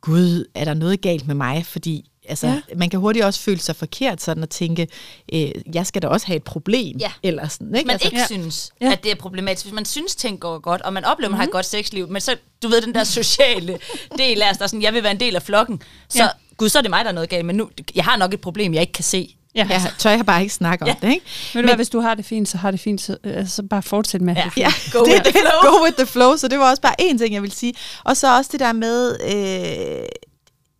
gud, 0.00 0.44
er 0.54 0.64
der 0.64 0.74
noget 0.74 1.00
galt 1.00 1.26
med 1.26 1.34
mig? 1.34 1.66
Fordi 1.66 2.09
altså, 2.28 2.46
Ja. 2.46 2.60
man 2.76 2.90
kan 2.90 3.00
hurtigt 3.00 3.24
også 3.24 3.40
føle 3.40 3.60
sig 3.60 3.76
forkert 3.76 4.22
sådan 4.22 4.42
at 4.42 4.48
tænke, 4.50 4.88
øh, 5.32 5.50
jeg 5.74 5.86
skal 5.86 6.02
da 6.02 6.08
også 6.08 6.26
have 6.26 6.36
et 6.36 6.42
problem. 6.44 6.96
Ja. 6.98 7.12
Eller 7.22 7.48
sådan, 7.48 7.66
Hvis 7.66 7.78
ikke? 7.78 7.86
man 7.86 7.92
altså, 7.94 8.08
ikke 8.08 8.18
Ja. 8.18 8.26
synes, 8.26 8.72
Ja. 8.80 8.92
at 8.92 9.02
det 9.04 9.10
er 9.12 9.16
problematisk, 9.16 9.64
hvis 9.64 9.74
man 9.74 9.84
synes, 9.84 10.14
ting 10.16 10.40
går 10.40 10.58
godt, 10.58 10.82
og 10.82 10.92
man 10.92 11.04
oplever, 11.04 11.28
at 11.28 11.30
man 11.30 11.38
har 11.38 11.44
et 11.46 11.52
godt 11.52 11.66
sexliv, 11.66 12.08
men 12.08 12.20
så, 12.20 12.36
du 12.62 12.68
ved, 12.68 12.80
den 12.82 12.94
der 12.94 13.04
sociale 13.04 13.78
del 14.18 14.42
af 14.42 14.50
os, 14.50 14.56
der 14.56 14.62
er 14.64 14.66
sådan, 14.68 14.82
jeg 14.82 14.94
vil 14.94 15.02
være 15.02 15.12
en 15.12 15.20
del 15.20 15.36
af 15.36 15.42
flokken, 15.42 15.82
så, 16.08 16.22
Ja. 16.22 16.28
gud, 16.56 16.68
så 16.68 16.78
er 16.78 16.82
det 16.82 16.90
mig, 16.90 17.04
der 17.04 17.10
er 17.10 17.14
noget 17.14 17.30
galt, 17.30 17.46
men 17.46 17.56
nu, 17.56 17.70
jeg 17.94 18.04
har 18.04 18.16
nok 18.16 18.34
et 18.34 18.40
problem, 18.40 18.74
jeg 18.74 18.80
ikke 18.80 18.92
kan 18.92 19.04
se. 19.04 19.36
Ja. 19.54 19.66
ja, 19.70 19.82
tør 19.98 20.10
jeg 20.10 20.26
bare 20.26 20.42
ikke 20.42 20.54
snakke 20.54 20.82
om 20.82 20.88
Ja. 20.88 20.94
det, 21.06 21.12
ikke? 21.14 21.26
Du 21.54 21.62
hvad, 21.62 21.76
hvis 21.76 21.88
du 21.88 22.00
har 22.00 22.14
det 22.14 22.24
fint, 22.24 22.48
så 22.48 22.58
har 22.58 22.70
det 22.70 22.80
fint, 22.80 23.00
så, 23.00 23.16
altså, 23.24 23.54
så 23.56 23.62
bare 23.62 23.82
fortsæt 23.82 24.20
med 24.20 24.36
at 24.36 24.42
have 24.42 24.52
Ja. 24.56 24.64
det 24.66 24.74
fint. 24.74 24.94
Ja, 24.94 24.98
Go 24.98 25.04
det, 25.04 25.12
with 25.12 25.22
the 25.24 25.32
flow. 25.32 25.70
Go 25.78 25.84
with 25.84 25.96
the 25.96 26.06
flow. 26.06 26.36
Så 26.36 26.48
det 26.48 26.58
var 26.58 26.70
også 26.70 26.82
bare 26.82 26.94
én 27.02 27.18
ting, 27.18 27.34
jeg 27.34 27.42
vil 27.42 27.52
sige. 27.52 27.74
Og 28.04 28.16
så 28.16 28.36
også 28.36 28.48
det 28.52 28.60
der 28.60 28.72
med, 28.72 29.16
øh, 29.24 30.08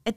at 0.07 0.15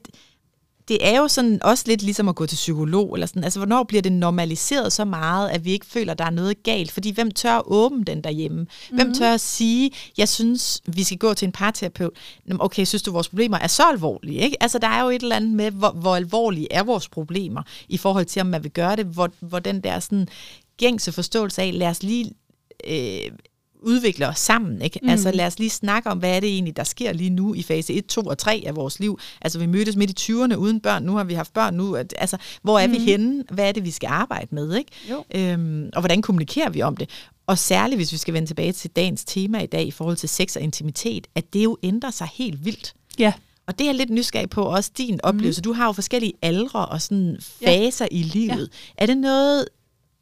det 0.88 1.08
er 1.08 1.18
jo 1.18 1.28
sådan 1.28 1.62
også 1.62 1.84
lidt 1.86 2.02
ligesom 2.02 2.28
at 2.28 2.34
gå 2.34 2.46
til 2.46 2.56
psykolog, 2.56 3.14
eller 3.14 3.26
sådan. 3.26 3.44
Altså, 3.44 3.58
hvornår 3.58 3.82
bliver 3.82 4.02
det 4.02 4.12
normaliseret 4.12 4.92
så 4.92 5.04
meget, 5.04 5.50
at 5.50 5.64
vi 5.64 5.72
ikke 5.72 5.86
føler, 5.86 6.12
at 6.12 6.18
der 6.18 6.24
er 6.24 6.30
noget 6.30 6.62
galt? 6.62 6.90
Fordi 6.90 7.10
hvem 7.10 7.30
tør 7.30 7.52
at 7.52 7.62
åbne 7.66 8.04
den 8.04 8.24
derhjemme? 8.24 8.60
Mm-hmm. 8.60 8.96
Hvem 8.96 9.14
tør 9.14 9.34
at 9.34 9.40
sige, 9.40 9.90
jeg 10.18 10.28
synes, 10.28 10.82
vi 10.86 11.02
skal 11.02 11.18
gå 11.18 11.34
til 11.34 11.46
en 11.46 11.52
parterapeut? 11.52 12.12
Okay, 12.58 12.84
synes 12.84 13.02
du, 13.02 13.12
vores 13.12 13.28
problemer 13.28 13.58
er 13.58 13.66
så 13.66 13.82
alvorlige? 13.82 14.40
Ikke? 14.40 14.62
Altså, 14.62 14.78
der 14.78 14.88
er 14.88 15.02
jo 15.02 15.08
et 15.08 15.22
eller 15.22 15.36
andet 15.36 15.50
med, 15.50 15.70
hvor, 15.70 15.90
hvor 15.90 16.16
alvorlige 16.16 16.72
er 16.72 16.82
vores 16.82 17.08
problemer, 17.08 17.62
i 17.88 17.96
forhold 17.96 18.24
til, 18.24 18.40
om 18.40 18.46
man 18.46 18.62
vil 18.62 18.72
gøre 18.72 18.96
det, 18.96 19.06
hvor, 19.06 19.30
hvor 19.40 19.58
den 19.58 19.80
der 19.80 20.00
sådan 20.00 20.28
gængse 20.76 21.12
forståelse 21.12 21.62
af, 21.62 21.78
lad 21.78 21.88
os 21.88 22.02
lige 22.02 22.32
øh, 22.86 23.30
udvikle 23.84 24.28
os 24.28 24.38
sammen. 24.38 24.82
Ikke? 24.82 25.00
Mm. 25.02 25.08
Altså 25.08 25.30
lad 25.30 25.46
os 25.46 25.58
lige 25.58 25.70
snakke 25.70 26.10
om, 26.10 26.18
hvad 26.18 26.36
er 26.36 26.40
det 26.40 26.48
egentlig, 26.48 26.76
der 26.76 26.84
sker 26.84 27.12
lige 27.12 27.30
nu 27.30 27.54
i 27.54 27.62
fase 27.62 27.92
1, 27.92 28.06
2 28.06 28.20
og 28.20 28.38
3 28.38 28.64
af 28.66 28.76
vores 28.76 29.00
liv. 29.00 29.18
Altså 29.40 29.58
vi 29.58 29.66
mødtes 29.66 29.96
midt 29.96 30.28
i 30.28 30.32
20'erne 30.32 30.54
uden 30.54 30.80
børn, 30.80 31.02
nu 31.02 31.16
har 31.16 31.24
vi 31.24 31.34
haft 31.34 31.52
børn 31.52 31.74
nu. 31.74 31.94
At, 31.94 32.14
altså 32.18 32.36
hvor 32.62 32.78
er 32.78 32.86
mm. 32.86 32.92
vi 32.92 32.98
henne? 32.98 33.44
Hvad 33.50 33.68
er 33.68 33.72
det, 33.72 33.84
vi 33.84 33.90
skal 33.90 34.06
arbejde 34.06 34.54
med? 34.54 34.76
Ikke? 34.76 34.90
Jo. 35.10 35.24
Øhm, 35.34 35.90
og 35.92 36.00
hvordan 36.00 36.22
kommunikerer 36.22 36.70
vi 36.70 36.82
om 36.82 36.96
det? 36.96 37.10
Og 37.46 37.58
særligt, 37.58 37.98
hvis 37.98 38.12
vi 38.12 38.16
skal 38.16 38.34
vende 38.34 38.48
tilbage 38.48 38.72
til 38.72 38.90
dagens 38.90 39.24
tema 39.24 39.58
i 39.58 39.66
dag 39.66 39.86
i 39.86 39.90
forhold 39.90 40.16
til 40.16 40.28
sex 40.28 40.56
og 40.56 40.62
intimitet, 40.62 41.26
at 41.34 41.52
det 41.52 41.64
jo 41.64 41.76
ændrer 41.82 42.10
sig 42.10 42.28
helt 42.34 42.64
vildt. 42.64 42.94
Ja. 43.18 43.32
Og 43.66 43.78
det 43.78 43.84
er 43.84 43.88
jeg 43.88 43.94
lidt 43.94 44.10
nysgerrig 44.10 44.50
på, 44.50 44.62
også 44.62 44.90
din 44.98 45.20
oplevelse. 45.22 45.62
Du 45.62 45.72
har 45.72 45.86
jo 45.86 45.92
forskellige 45.92 46.32
aldre 46.42 46.86
og 46.86 47.02
sådan 47.02 47.36
faser 47.40 48.08
ja. 48.10 48.16
i 48.16 48.22
livet. 48.22 48.70
Ja. 48.98 49.02
Er 49.02 49.06
det 49.06 49.16
noget, 49.16 49.64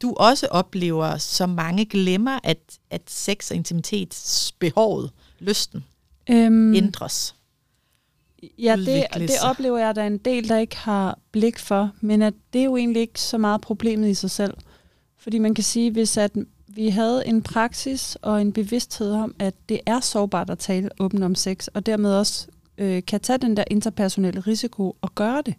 du 0.03 0.13
også 0.17 0.47
oplever, 0.47 1.17
som 1.17 1.49
mange 1.49 1.85
glemmer, 1.85 2.39
at, 2.43 2.57
at 2.91 3.01
sex 3.07 3.51
og 3.51 3.55
intimitetsbehovet, 3.57 5.11
lysten, 5.39 5.83
Øhm, 6.29 6.75
ændres? 6.75 7.35
Ja, 8.59 8.75
det, 8.75 9.05
det 9.13 9.31
oplever 9.43 9.77
jeg, 9.77 9.89
at 9.89 9.95
der 9.95 10.01
er 10.01 10.07
en 10.07 10.17
del, 10.17 10.49
der 10.49 10.57
ikke 10.57 10.77
har 10.77 11.19
blik 11.31 11.59
for, 11.59 11.91
men 12.01 12.21
at 12.21 12.33
det 12.53 12.59
er 12.61 12.65
jo 12.65 12.77
egentlig 12.77 13.01
ikke 13.01 13.21
så 13.21 13.37
meget 13.37 13.61
problemet 13.61 14.09
i 14.09 14.13
sig 14.13 14.31
selv. 14.31 14.53
Fordi 15.17 15.37
man 15.37 15.53
kan 15.53 15.63
sige, 15.63 15.91
hvis 15.91 16.17
at 16.17 16.31
vi 16.67 16.89
havde 16.89 17.27
en 17.27 17.41
praksis 17.41 18.17
og 18.21 18.41
en 18.41 18.53
bevidsthed 18.53 19.11
om, 19.11 19.35
at 19.39 19.53
det 19.69 19.79
er 19.85 19.99
sårbart 19.99 20.49
at 20.49 20.59
tale 20.59 20.89
åbent 20.99 21.23
om 21.23 21.35
sex, 21.35 21.67
og 21.67 21.85
dermed 21.85 22.13
også 22.13 22.47
øh, 22.77 23.03
kan 23.07 23.19
tage 23.19 23.37
den 23.37 23.57
der 23.57 23.63
interpersonelle 23.71 24.39
risiko 24.39 24.95
og 25.01 25.15
gøre 25.15 25.41
det. 25.45 25.53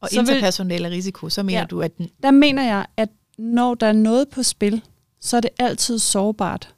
Og 0.00 0.08
Så 0.08 0.14
vil- 0.22 0.28
interpersonelle 0.28 0.90
risiko, 0.90 1.28
så 1.28 1.42
mener 1.42 1.58
ja. 1.60 1.66
du, 1.66 1.80
at 1.82 1.98
den, 1.98 2.10
Der 2.22 2.30
mener 2.30 2.62
jeg, 2.64 2.86
at 2.96 3.08
når 3.40 3.74
der 3.74 3.86
er 3.86 3.92
noget 3.92 4.28
på 4.28 4.42
spil, 4.42 4.82
så 5.20 5.36
er 5.36 5.40
det 5.40 5.50
altid 5.58 5.98
sårbart 5.98 6.74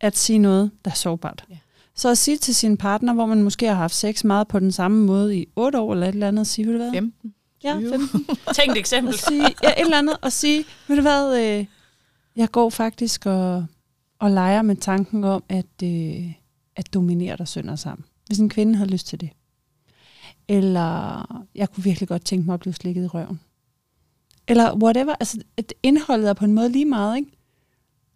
at 0.00 0.16
sige 0.16 0.38
noget, 0.38 0.70
der 0.84 0.90
er 0.90 0.94
sårbart. 0.94 1.44
Ja. 1.50 1.56
Så 1.94 2.08
at 2.10 2.18
sige 2.18 2.36
til 2.36 2.54
sin 2.54 2.76
partner, 2.76 3.14
hvor 3.14 3.26
man 3.26 3.42
måske 3.42 3.66
har 3.66 3.74
haft 3.74 3.94
sex 3.94 4.24
meget 4.24 4.48
på 4.48 4.58
den 4.58 4.72
samme 4.72 5.06
måde 5.06 5.36
i 5.38 5.46
otte 5.56 5.78
år 5.80 5.92
eller 5.92 6.06
et 6.08 6.12
eller 6.12 6.28
andet, 6.28 6.46
sige, 6.46 6.66
ved 6.66 6.72
du 6.72 6.78
hvad? 6.78 6.92
15, 6.92 7.34
Ja, 7.64 7.74
20. 7.78 7.90
15. 7.90 8.26
Tænk 8.54 8.70
et 8.70 8.76
eksempel. 8.78 9.14
og 9.14 9.20
sige, 9.20 9.42
ja, 9.62 9.68
et 9.68 9.80
eller 9.80 9.98
andet, 9.98 10.16
og 10.22 10.32
sige, 10.32 10.64
ved 10.88 10.96
du 10.96 11.02
hvad, 11.02 11.40
øh, 11.58 11.66
jeg 12.36 12.50
går 12.50 12.70
faktisk 12.70 13.26
og, 13.26 13.66
og 14.18 14.30
leger 14.30 14.62
med 14.62 14.76
tanken 14.76 15.24
om, 15.24 15.44
at, 15.48 15.82
øh, 15.84 16.32
at 16.76 16.94
dominere 16.94 17.36
dig 17.36 17.48
sønder 17.48 17.76
sammen. 17.76 18.04
Hvis 18.26 18.38
en 18.38 18.48
kvinde 18.48 18.74
havde 18.76 18.90
lyst 18.90 19.06
til 19.06 19.20
det. 19.20 19.30
Eller, 20.48 21.44
jeg 21.54 21.70
kunne 21.70 21.84
virkelig 21.84 22.08
godt 22.08 22.24
tænke 22.24 22.46
mig 22.46 22.54
at 22.54 22.60
blive 22.60 22.74
slikket 22.74 23.04
i 23.04 23.06
røven. 23.06 23.40
Eller 24.48 24.76
whatever. 24.82 25.14
Altså, 25.20 25.40
at 25.56 25.74
indholdet 25.82 26.28
er 26.28 26.32
på 26.32 26.44
en 26.44 26.52
måde 26.52 26.68
lige 26.68 26.84
meget, 26.84 27.16
ikke? 27.16 27.30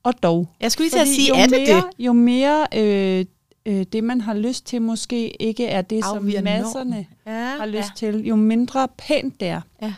Og 0.03 0.23
dog. 0.23 0.49
Jeg 0.61 0.73
skulle 0.73 0.85
lige 0.85 0.95
til 0.95 0.99
at 1.01 1.09
sige, 1.09 1.29
jo 1.29 1.35
er 1.35 1.47
det 1.47 1.69
mere, 1.69 1.77
det? 1.77 1.85
Jo 2.07 2.13
mere 2.13 2.67
øh, 2.77 3.25
øh, 3.67 3.87
det, 3.93 4.05
man 4.05 4.21
har 4.21 4.35
lyst 4.35 4.67
til, 4.67 4.83
måske 4.83 5.43
ikke 5.43 5.67
er 5.67 5.83
det, 5.83 6.05
som 6.05 6.17
Afviger 6.17 6.43
masserne 6.43 6.91
normen. 6.91 7.07
Ja, 7.27 7.57
har 7.57 7.67
lyst 7.67 7.89
til. 7.97 8.15
Jo 8.27 8.37
mindre 8.37 8.89
pænt 8.99 9.41
det 9.41 9.49
er, 9.49 9.61
Ja. 9.83 9.95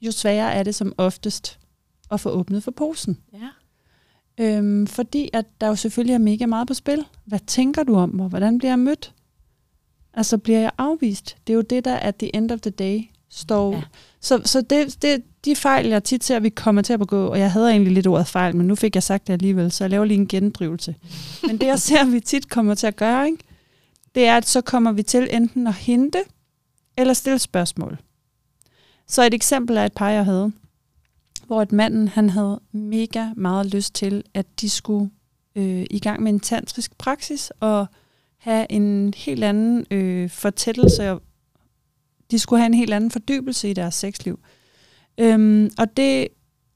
jo 0.00 0.12
sværere 0.12 0.52
er 0.54 0.62
det 0.62 0.74
som 0.74 0.92
oftest 0.98 1.58
at 2.10 2.20
få 2.20 2.30
åbnet 2.30 2.62
for 2.64 2.70
posen. 2.70 3.18
Ja. 3.32 3.48
Øhm, 4.44 4.86
fordi 4.86 5.30
at 5.32 5.46
der 5.60 5.66
jo 5.66 5.74
selvfølgelig 5.76 6.14
er 6.14 6.18
mega 6.18 6.46
meget 6.46 6.68
på 6.68 6.74
spil. 6.74 7.04
Hvad 7.24 7.38
tænker 7.46 7.82
du 7.82 7.94
om 7.96 8.08
mig? 8.14 8.28
Hvordan 8.28 8.58
bliver 8.58 8.70
jeg 8.70 8.78
mødt? 8.78 9.14
Altså 10.14 10.38
bliver 10.38 10.60
jeg 10.60 10.70
afvist? 10.78 11.36
Det 11.46 11.52
er 11.52 11.54
jo 11.54 11.60
det, 11.62 11.84
der 11.84 11.96
at 11.96 12.16
the 12.16 12.36
end 12.36 12.50
of 12.50 12.60
the 12.60 12.70
day 12.70 13.00
står. 13.30 13.72
Ja. 13.72 13.82
Så, 14.20 14.40
så 14.44 14.60
det, 14.60 15.02
det, 15.02 15.22
de 15.44 15.56
fejl, 15.56 15.86
jeg 15.86 16.04
tit 16.04 16.24
ser, 16.24 16.36
at 16.36 16.42
vi 16.42 16.48
kommer 16.48 16.82
til 16.82 16.92
at 16.92 16.98
begå, 16.98 17.26
og 17.26 17.38
jeg 17.38 17.52
havde 17.52 17.70
egentlig 17.70 17.92
lidt 17.92 18.06
ordet 18.06 18.26
fejl, 18.26 18.56
men 18.56 18.66
nu 18.66 18.74
fik 18.74 18.94
jeg 18.94 19.02
sagt 19.02 19.26
det 19.26 19.32
alligevel, 19.32 19.72
så 19.72 19.84
jeg 19.84 19.90
laver 19.90 20.04
lige 20.04 20.20
en 20.20 20.28
gendrivelse. 20.28 20.94
men 21.46 21.58
det, 21.58 21.66
jeg 21.66 21.78
ser, 21.78 22.04
vi 22.04 22.20
tit 22.20 22.48
kommer 22.48 22.74
til 22.74 22.86
at 22.86 22.96
gøre, 22.96 23.26
ikke? 23.26 23.44
det 24.14 24.26
er, 24.26 24.36
at 24.36 24.48
så 24.48 24.60
kommer 24.60 24.92
vi 24.92 25.02
til 25.02 25.28
enten 25.30 25.66
at 25.66 25.74
hente 25.74 26.18
eller 26.96 27.14
stille 27.14 27.38
spørgsmål. 27.38 27.98
Så 29.06 29.26
et 29.26 29.34
eksempel 29.34 29.76
er 29.76 29.84
et 29.84 29.92
par, 29.92 30.10
jeg 30.10 30.24
havde, 30.24 30.52
hvor 31.46 31.62
et 31.62 31.72
manden 31.72 32.08
han 32.08 32.30
havde 32.30 32.60
mega 32.72 33.26
meget 33.36 33.66
lyst 33.66 33.94
til, 33.94 34.24
at 34.34 34.46
de 34.60 34.70
skulle 34.70 35.10
øh, 35.56 35.86
i 35.90 35.98
gang 35.98 36.22
med 36.22 36.32
en 36.32 36.40
tantrisk 36.40 36.98
praksis 36.98 37.52
og 37.60 37.86
have 38.38 38.72
en 38.72 39.14
helt 39.16 39.44
anden 39.44 39.86
øh, 39.90 40.30
fortættelse. 40.30 41.18
De 42.30 42.38
skulle 42.38 42.60
have 42.60 42.66
en 42.66 42.74
helt 42.74 42.94
anden 42.94 43.10
fordybelse 43.10 43.70
i 43.70 43.72
deres 43.72 43.94
sexliv. 43.94 44.38
Øhm, 45.18 45.70
og 45.78 45.96
det 45.96 46.28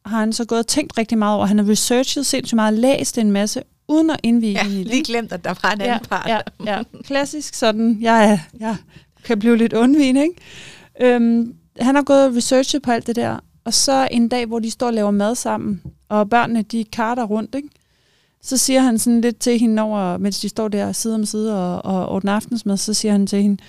har 0.05 0.19
han 0.19 0.33
så 0.33 0.45
gået 0.45 0.59
og 0.59 0.67
tænkt 0.67 0.99
rigtig 0.99 1.19
meget 1.19 1.37
over. 1.37 1.47
Han 1.47 1.59
har 1.59 1.69
researchet 1.69 2.27
sindssygt 2.27 2.57
meget, 2.57 2.75
læst 2.75 3.19
en 3.19 3.31
masse, 3.31 3.63
uden 3.89 4.11
at 4.11 4.21
indvige 4.23 4.53
ja, 4.53 4.67
i 4.67 4.79
det. 4.79 4.87
lige 4.87 5.05
glemt, 5.05 5.33
at 5.33 5.45
der 5.45 5.55
var 5.63 5.73
en 5.73 5.81
anden 5.81 6.01
ja, 6.03 6.09
part. 6.09 6.29
Ja, 6.29 6.39
ja, 6.73 6.83
klassisk 7.05 7.55
sådan. 7.55 7.99
Jeg, 8.01 8.31
er, 8.31 8.39
jeg 8.61 8.77
kan 9.25 9.39
blive 9.39 9.57
lidt 9.57 9.73
undvigende, 9.73 10.23
ikke? 10.23 10.35
Øhm, 11.01 11.55
han 11.81 11.95
har 11.95 12.03
gået 12.03 12.27
og 12.27 12.37
researchet 12.37 12.83
på 12.83 12.91
alt 12.91 13.07
det 13.07 13.17
der, 13.17 13.39
og 13.65 13.75
så 13.75 14.09
en 14.11 14.29
dag, 14.29 14.47
hvor 14.47 14.59
de 14.59 14.71
står 14.71 14.87
og 14.87 14.95
laver 14.95 15.11
mad 15.11 15.35
sammen, 15.35 15.83
og 16.09 16.31
børnene, 16.31 16.63
de 16.63 16.85
karter 16.85 17.25
rundt, 17.25 17.55
ikke? 17.55 17.69
Så 18.43 18.57
siger 18.57 18.81
han 18.81 18.99
sådan 18.99 19.21
lidt 19.21 19.39
til 19.39 19.59
hende 19.59 19.83
over, 19.83 20.17
mens 20.19 20.41
de 20.41 20.49
står 20.49 20.69
der 20.69 20.93
side 20.93 21.15
om 21.15 21.25
side 21.25 21.59
og, 21.59 21.85
og 21.85 22.09
ordner 22.09 22.33
aftensmad, 22.33 22.77
så 22.77 22.95
siger 22.95 23.13
han 23.13 23.27
til 23.27 23.43
hende, 23.43 23.63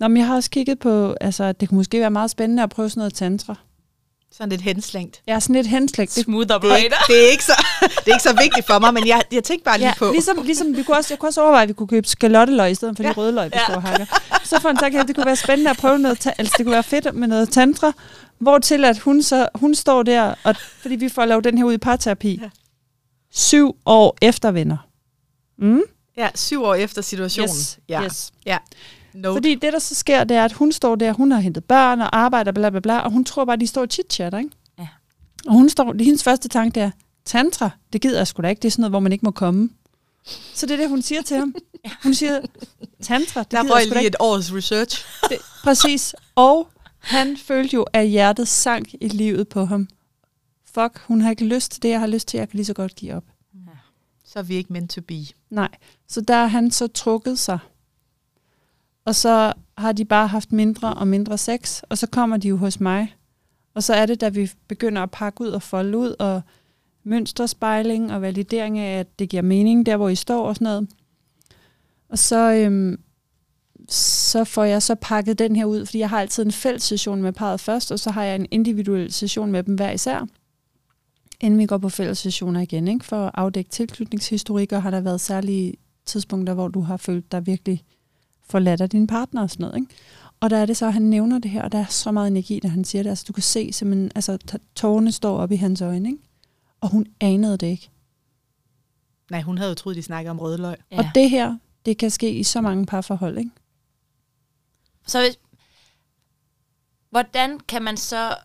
Nå, 0.00 0.08
men 0.08 0.16
jeg 0.16 0.26
har 0.26 0.34
også 0.34 0.50
kigget 0.50 0.78
på, 0.78 1.14
altså, 1.20 1.44
at 1.44 1.60
det 1.60 1.68
kunne 1.68 1.76
måske 1.76 2.00
være 2.00 2.10
meget 2.10 2.30
spændende 2.30 2.62
at 2.62 2.70
prøve 2.70 2.90
sådan 2.90 3.00
noget 3.00 3.14
tantra. 3.14 3.54
Sådan 4.32 4.48
lidt 4.48 4.60
henslængt. 4.60 5.22
Er 5.26 5.38
sådan 5.38 5.54
lidt 5.56 5.66
henslægt. 5.66 6.14
Det, 6.14 6.24
Smooth 6.24 6.42
Det 6.42 6.50
er, 6.50 6.54
operator. 6.56 6.76
ikke, 6.76 6.94
det, 7.08 7.26
er 7.26 7.30
ikke 7.30 7.44
så, 7.44 7.52
det 7.80 8.08
er 8.08 8.14
ikke 8.14 8.22
så 8.22 8.36
vigtigt 8.42 8.66
for 8.66 8.78
mig, 8.78 8.94
men 8.94 9.06
jeg, 9.06 9.22
jeg 9.32 9.44
tænkte 9.44 9.64
bare 9.64 9.78
lige 9.78 9.88
ja, 9.88 9.94
på. 9.98 10.10
ligesom, 10.12 10.36
ligesom 10.44 10.76
vi 10.76 10.82
kunne 10.82 10.96
også, 10.96 11.14
jeg 11.14 11.18
kunne 11.18 11.28
også 11.28 11.42
overveje, 11.42 11.62
at 11.62 11.68
vi 11.68 11.72
kunne 11.72 11.88
købe 11.88 12.06
skalotteløg 12.06 12.70
i 12.70 12.74
stedet 12.74 12.96
for 12.96 13.02
ja. 13.02 13.08
de 13.08 13.14
Ja. 13.16 13.20
røde 13.20 13.32
løg, 13.32 13.46
vi 13.52 13.56
Ja. 13.68 13.72
står 13.72 13.80
hakker. 13.80 14.06
Så 14.44 14.60
får 14.60 14.68
han 14.68 14.78
sagt, 14.78 14.94
at 14.94 15.08
det 15.08 15.14
kunne 15.16 15.26
være 15.26 15.36
spændende 15.36 15.70
at 15.70 15.76
prøve 15.76 15.98
noget, 15.98 16.26
altså 16.38 16.54
det 16.58 16.66
kunne 16.66 16.72
være 16.72 16.82
fedt 16.82 17.14
med 17.14 17.28
noget 17.28 17.50
tantra, 17.50 17.92
hvor 18.38 18.58
til 18.58 18.84
at 18.84 18.98
hun, 18.98 19.22
så, 19.22 19.48
hun 19.54 19.74
står 19.74 20.02
der, 20.02 20.34
og, 20.44 20.56
fordi 20.56 20.94
vi 20.96 21.08
får 21.08 21.24
lavet 21.24 21.44
den 21.44 21.58
her 21.58 21.64
ud 21.64 21.72
i 21.72 21.78
parterapi. 21.78 22.38
Ja. 22.42 22.48
Syv 23.32 23.76
år 23.86 24.16
efter 24.22 24.50
venner. 24.50 24.76
Mm? 25.58 25.80
Ja, 26.16 26.28
syv 26.34 26.62
år 26.64 26.74
efter 26.74 27.02
situationen. 27.02 27.50
Yes, 27.50 27.78
ja. 27.88 28.04
yes. 28.04 28.32
ja. 28.46 28.58
No. 29.14 29.32
Fordi 29.32 29.54
det, 29.54 29.72
der 29.72 29.78
så 29.78 29.94
sker, 29.94 30.24
det 30.24 30.36
er, 30.36 30.44
at 30.44 30.52
hun 30.52 30.72
står 30.72 30.94
der, 30.94 31.12
hun 31.12 31.30
har 31.30 31.40
hentet 31.40 31.64
børn 31.64 32.00
og 32.00 32.16
arbejder, 32.16 32.52
bla 32.52 32.70
bla 32.70 32.80
bla, 32.80 32.98
og 32.98 33.10
hun 33.10 33.24
tror 33.24 33.44
bare, 33.44 33.56
de 33.56 33.66
står 33.66 33.82
og 33.82 33.88
chit-chatter, 33.92 34.38
ikke? 34.38 34.50
Ja. 34.78 34.88
Og 35.46 35.52
hun 35.52 35.68
står, 35.68 35.92
det 35.92 36.04
hendes 36.04 36.24
første 36.24 36.48
tanke, 36.48 36.80
er, 36.80 36.90
tantra, 37.24 37.70
det 37.92 38.00
gider 38.00 38.16
jeg 38.16 38.26
sgu 38.26 38.42
da 38.42 38.48
ikke, 38.48 38.60
det 38.60 38.68
er 38.68 38.72
sådan 38.72 38.80
noget, 38.80 38.92
hvor 38.92 39.00
man 39.00 39.12
ikke 39.12 39.24
må 39.24 39.30
komme. 39.30 39.70
Så 40.54 40.66
det 40.66 40.72
er 40.74 40.76
det, 40.76 40.88
hun 40.88 41.02
siger 41.02 41.22
til 41.22 41.36
ham. 41.36 41.54
Hun 42.02 42.14
siger, 42.14 42.40
tantra, 43.02 43.42
det 43.42 43.50
der 43.50 43.62
gider 43.62 43.76
jeg 43.76 43.86
sgu 43.86 43.94
lige 43.94 44.04
ikke. 44.04 44.08
et 44.08 44.16
års 44.20 44.54
research. 44.54 45.04
Det, 45.30 45.38
præcis. 45.64 46.14
Og 46.34 46.68
han 46.98 47.36
følte 47.36 47.74
jo, 47.74 47.82
at 47.92 48.08
hjertet 48.08 48.48
sank 48.48 48.94
i 49.00 49.08
livet 49.08 49.48
på 49.48 49.64
ham. 49.64 49.88
Fuck, 50.74 50.98
hun 50.98 51.20
har 51.20 51.30
ikke 51.30 51.44
lyst 51.44 51.72
til 51.72 51.82
det, 51.82 51.88
jeg 51.88 52.00
har 52.00 52.06
lyst 52.06 52.28
til, 52.28 52.38
jeg 52.38 52.48
kan 52.48 52.56
lige 52.56 52.64
så 52.64 52.72
godt 52.74 52.94
give 52.94 53.14
op. 53.14 53.24
Så 54.24 54.38
er 54.38 54.42
vi 54.42 54.54
ikke 54.54 54.72
meant 54.72 54.90
to 54.90 55.00
be. 55.00 55.14
Nej, 55.50 55.68
så 56.08 56.20
der 56.20 56.34
har 56.34 56.46
han 56.46 56.70
så 56.70 56.86
trukket 56.86 57.38
sig. 57.38 57.58
Og 59.04 59.14
så 59.14 59.52
har 59.78 59.92
de 59.92 60.04
bare 60.04 60.26
haft 60.26 60.52
mindre 60.52 60.94
og 60.94 61.08
mindre 61.08 61.38
sex, 61.38 61.82
og 61.82 61.98
så 61.98 62.06
kommer 62.06 62.36
de 62.36 62.48
jo 62.48 62.56
hos 62.56 62.80
mig. 62.80 63.14
Og 63.74 63.82
så 63.82 63.94
er 63.94 64.06
det, 64.06 64.20
da 64.20 64.28
vi 64.28 64.50
begynder 64.68 65.02
at 65.02 65.10
pakke 65.10 65.40
ud 65.40 65.48
og 65.48 65.62
folde 65.62 65.98
ud, 65.98 66.14
og 66.18 66.42
mønsterspejling 67.04 68.12
og 68.12 68.22
validering 68.22 68.78
af, 68.78 69.00
at 69.00 69.18
det 69.18 69.28
giver 69.28 69.42
mening, 69.42 69.86
der 69.86 69.96
hvor 69.96 70.08
I 70.08 70.14
står 70.14 70.48
og 70.48 70.54
sådan 70.54 70.64
noget. 70.64 70.88
Og 72.08 72.18
så, 72.18 72.52
øhm, 72.52 73.00
så 73.88 74.44
får 74.44 74.64
jeg 74.64 74.82
så 74.82 74.94
pakket 74.94 75.38
den 75.38 75.56
her 75.56 75.64
ud, 75.64 75.86
fordi 75.86 75.98
jeg 75.98 76.10
har 76.10 76.20
altid 76.20 76.44
en 76.44 76.52
fælles 76.52 76.82
session 76.82 77.22
med 77.22 77.32
parret 77.32 77.60
først, 77.60 77.92
og 77.92 77.98
så 77.98 78.10
har 78.10 78.22
jeg 78.22 78.34
en 78.34 78.46
individuel 78.50 79.12
session 79.12 79.52
med 79.52 79.62
dem 79.62 79.74
hver 79.74 79.90
især 79.90 80.26
inden 81.44 81.60
vi 81.60 81.66
går 81.66 81.78
på 81.78 81.88
fælles 81.88 82.18
sessioner 82.18 82.60
igen, 82.60 82.88
ikke? 82.88 83.04
for 83.04 83.26
at 83.26 83.30
afdække 83.34 83.70
tilknytningshistorik, 83.70 84.72
og 84.72 84.82
har 84.82 84.90
der 84.90 85.00
været 85.00 85.20
særlige 85.20 85.74
tidspunkter, 86.06 86.54
hvor 86.54 86.68
du 86.68 86.80
har 86.80 86.96
følt 86.96 87.32
dig 87.32 87.46
virkelig 87.46 87.84
forladt 88.48 88.80
af 88.80 88.90
din 88.90 89.06
partner 89.06 89.42
og 89.42 89.50
sådan 89.50 89.64
noget. 89.64 89.76
Ikke? 89.76 89.94
Og 90.40 90.50
der 90.50 90.56
er 90.56 90.66
det 90.66 90.76
så, 90.76 90.86
at 90.86 90.92
han 90.92 91.02
nævner 91.02 91.38
det 91.38 91.50
her, 91.50 91.62
og 91.62 91.72
der 91.72 91.78
er 91.78 91.86
så 91.86 92.12
meget 92.12 92.28
energi, 92.28 92.60
da 92.60 92.68
han 92.68 92.84
siger 92.84 93.02
det. 93.02 93.10
Altså, 93.10 93.24
du 93.28 93.32
kan 93.32 93.42
se 93.42 93.72
simpelthen, 93.72 94.10
altså 94.14 94.38
tårerne 94.74 95.12
står 95.12 95.38
op 95.38 95.52
i 95.52 95.56
hans 95.56 95.80
øjne, 95.80 96.08
ikke? 96.08 96.22
og 96.80 96.88
hun 96.88 97.06
anede 97.20 97.58
det 97.58 97.66
ikke. 97.66 97.90
Nej, 99.30 99.42
hun 99.42 99.58
havde 99.58 99.68
jo 99.68 99.74
troet, 99.74 99.96
de 99.96 100.02
snakkede 100.02 100.30
om 100.30 100.38
rødløg. 100.38 100.76
Ja. 100.90 100.98
Og 100.98 101.04
det 101.14 101.30
her, 101.30 101.58
det 101.86 101.98
kan 101.98 102.10
ske 102.10 102.32
i 102.32 102.42
så 102.42 102.60
mange 102.60 102.86
parforhold, 102.86 103.38
ikke? 103.38 103.50
Så 105.06 105.20
hvis, 105.20 105.38
hvordan 107.10 107.60
kan 107.60 107.82
man 107.82 107.96
så, 107.96 108.36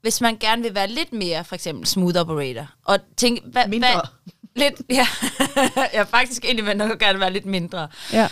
hvis 0.00 0.20
man 0.20 0.36
gerne 0.36 0.62
vil 0.62 0.74
være 0.74 0.88
lidt 0.88 1.12
mere, 1.12 1.44
for 1.44 1.54
eksempel 1.54 1.86
smooth 1.86 2.20
operator, 2.20 2.74
og 2.84 2.98
tænke, 3.16 3.42
hvad, 3.46 3.68
Mindre. 3.68 3.88
Hvad, 3.88 4.02
lidt, 4.56 4.82
ja, 4.90 5.06
jeg 5.92 6.00
er 6.00 6.04
faktisk 6.04 6.42
med, 6.42 6.68
at 6.68 6.76
man 6.76 6.98
gerne 6.98 7.20
være 7.20 7.32
lidt 7.32 7.46
mindre. 7.46 7.88
Ja. 8.12 8.28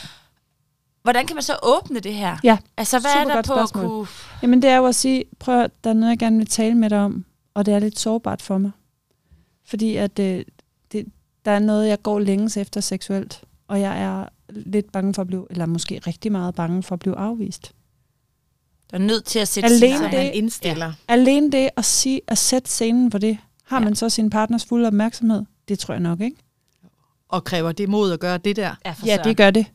Hvordan 1.03 1.27
kan 1.27 1.37
man 1.37 1.43
så 1.43 1.57
åbne 1.63 2.01
det 2.01 2.15
her? 2.15 2.37
Ja, 2.45 2.59
Altså, 2.77 2.99
hvad 2.99 3.11
er 3.11 3.25
der 3.25 3.37
på 3.37 3.43
spørgsmål. 3.43 3.85
at 3.85 3.91
kunne... 3.91 4.07
Jamen 4.43 4.63
det 4.63 4.71
er 4.71 4.77
jo 4.77 4.87
at 4.87 4.95
sige, 4.95 5.25
prøv 5.39 5.69
der 5.85 5.91
er 5.91 5.95
noget, 5.95 6.11
jeg 6.11 6.19
gerne 6.19 6.37
vil 6.39 6.47
tale 6.47 6.75
med 6.75 6.91
dig 6.91 6.99
om, 6.99 7.25
og 7.55 7.67
det 7.67 7.75
er 7.75 7.79
lidt 7.79 7.99
sårbart 7.99 8.43
for 8.43 8.59
mig. 8.59 8.71
Fordi 9.67 9.97
at 9.97 10.17
det, 10.17 10.45
det, 10.93 11.07
der 11.45 11.51
er 11.51 11.59
noget, 11.59 11.89
jeg 11.89 12.03
går 12.03 12.19
længes 12.19 12.57
efter 12.57 12.81
seksuelt, 12.81 13.43
og 13.69 13.81
jeg 13.81 14.01
er 14.03 14.25
lidt 14.49 14.93
bange 14.93 15.15
for 15.15 15.23
at 15.23 15.27
blive, 15.27 15.47
eller 15.51 15.67
måske 15.67 16.01
rigtig 16.07 16.33
meget 16.33 16.55
bange 16.55 16.83
for 16.83 16.93
at 16.95 16.99
blive 17.01 17.17
afvist. 17.17 17.73
Der 18.91 18.97
er 18.97 19.01
nødt 19.03 19.25
til 19.25 19.39
at 19.39 19.49
sætte 19.49 19.67
Alene 19.69 19.97
Så 19.97 20.03
sig- 20.03 20.11
det- 20.11 20.19
han 20.21 20.31
indstiller. 20.35 20.87
Ja. 20.87 20.93
Alene 21.09 21.53
det 21.53 21.71
at, 21.77 21.85
sige, 21.85 22.21
at 22.27 22.39
sætte 22.39 22.71
scenen 22.71 23.11
for 23.11 23.19
det, 23.19 23.39
har 23.65 23.79
Ja. 23.79 23.85
man 23.85 23.95
så 23.95 24.09
sin 24.09 24.31
partners 24.31 24.65
fulde 24.65 24.87
opmærksomhed? 24.87 25.45
Det 25.69 25.79
tror 25.79 25.95
jeg 25.95 26.01
nok, 26.01 26.21
ikke? 26.21 26.37
Og 27.29 27.45
kræver 27.45 27.73
det 27.73 27.89
mod 27.89 28.13
at 28.13 28.21
gøre 28.21 28.39
det 28.39 28.57
der. 28.57 28.75
Ja, 28.85 28.95
Ja, 29.07 29.19
det 29.25 29.37
gør 29.37 29.51
det. 29.51 29.67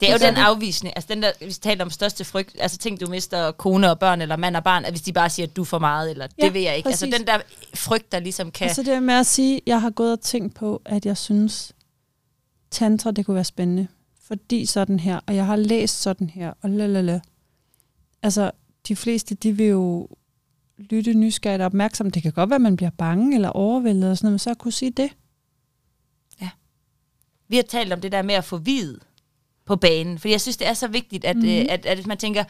Det 0.00 0.08
er 0.08 0.12
jo 0.12 0.18
den 0.18 0.36
afvisning, 0.36 0.96
altså 0.96 1.14
den 1.14 1.22
der, 1.22 1.32
vi 1.40 1.52
taler 1.52 1.84
om 1.84 1.90
største 1.90 2.24
frygt, 2.24 2.56
altså 2.58 2.78
tænk, 2.78 3.00
du 3.00 3.06
mister 3.06 3.52
kone 3.52 3.90
og 3.90 3.98
børn, 3.98 4.22
eller 4.22 4.36
mand 4.36 4.56
og 4.56 4.64
barn, 4.64 4.84
at 4.84 4.92
hvis 4.92 5.02
de 5.02 5.12
bare 5.12 5.30
siger, 5.30 5.46
at 5.46 5.56
du 5.56 5.60
er 5.60 5.64
for 5.64 5.78
meget, 5.78 6.10
eller 6.10 6.26
Ja, 6.38 6.44
det 6.44 6.54
vil 6.54 6.62
jeg 6.62 6.76
ikke. 6.76 6.88
Altså 6.88 7.06
præcis. 7.06 7.18
den 7.18 7.26
der 7.26 7.40
frygt, 7.74 8.12
der 8.12 8.18
ligesom 8.18 8.50
kan... 8.50 8.68
Og 8.68 8.74
så 8.74 8.82
det 8.82 9.02
med 9.02 9.14
at 9.14 9.26
sige, 9.26 9.56
at 9.56 9.62
jeg 9.66 9.80
har 9.80 9.90
gået 9.90 10.12
og 10.12 10.20
tænkt 10.20 10.54
på, 10.54 10.82
at 10.84 11.06
jeg 11.06 11.16
synes, 11.16 11.72
tantra, 12.70 13.10
det 13.10 13.26
kunne 13.26 13.34
være 13.34 13.44
spændende. 13.44 13.88
Fordi 14.26 14.66
sådan 14.66 15.00
her, 15.00 15.20
og 15.26 15.34
jeg 15.36 15.46
har 15.46 15.56
læst 15.56 16.02
sådan 16.02 16.30
her, 16.30 16.52
og 16.62 16.70
lalala. 16.70 17.20
Altså, 18.22 18.50
de 18.88 18.96
fleste, 18.96 19.34
de 19.34 19.56
vil 19.56 19.66
jo 19.66 20.08
lytte 20.78 21.14
nysgerrigt 21.14 21.60
og 21.60 21.66
opmærksomt. 21.66 22.14
Det 22.14 22.22
kan 22.22 22.32
godt 22.32 22.50
være, 22.50 22.56
at 22.56 22.60
man 22.60 22.76
bliver 22.76 22.90
bange 22.90 23.34
eller 23.34 23.48
overvældet 23.48 24.10
og 24.10 24.16
sådan 24.16 24.26
noget, 24.26 24.32
men 24.32 24.38
så 24.38 24.50
at 24.50 24.58
kunne 24.58 24.72
sige 24.72 24.90
det. 24.90 25.10
Vi 27.48 27.56
har 27.56 27.62
talt 27.62 27.92
om 27.92 28.00
det 28.00 28.12
der 28.12 28.22
med 28.22 28.34
at 28.34 28.44
få 28.44 28.56
vid 28.56 28.98
på 29.66 29.76
banen, 29.76 30.18
fordi 30.18 30.32
jeg 30.32 30.40
synes, 30.40 30.56
det 30.56 30.66
er 30.68 30.74
så 30.74 30.88
vigtigt, 30.88 31.24
at, 31.24 31.36
Mhm. 31.36 31.44
mm-hmm. 31.46 31.66
at, 31.70 31.86
at 31.86 31.96
hvis 31.96 32.06
man 32.06 32.18
tænker, 32.18 32.44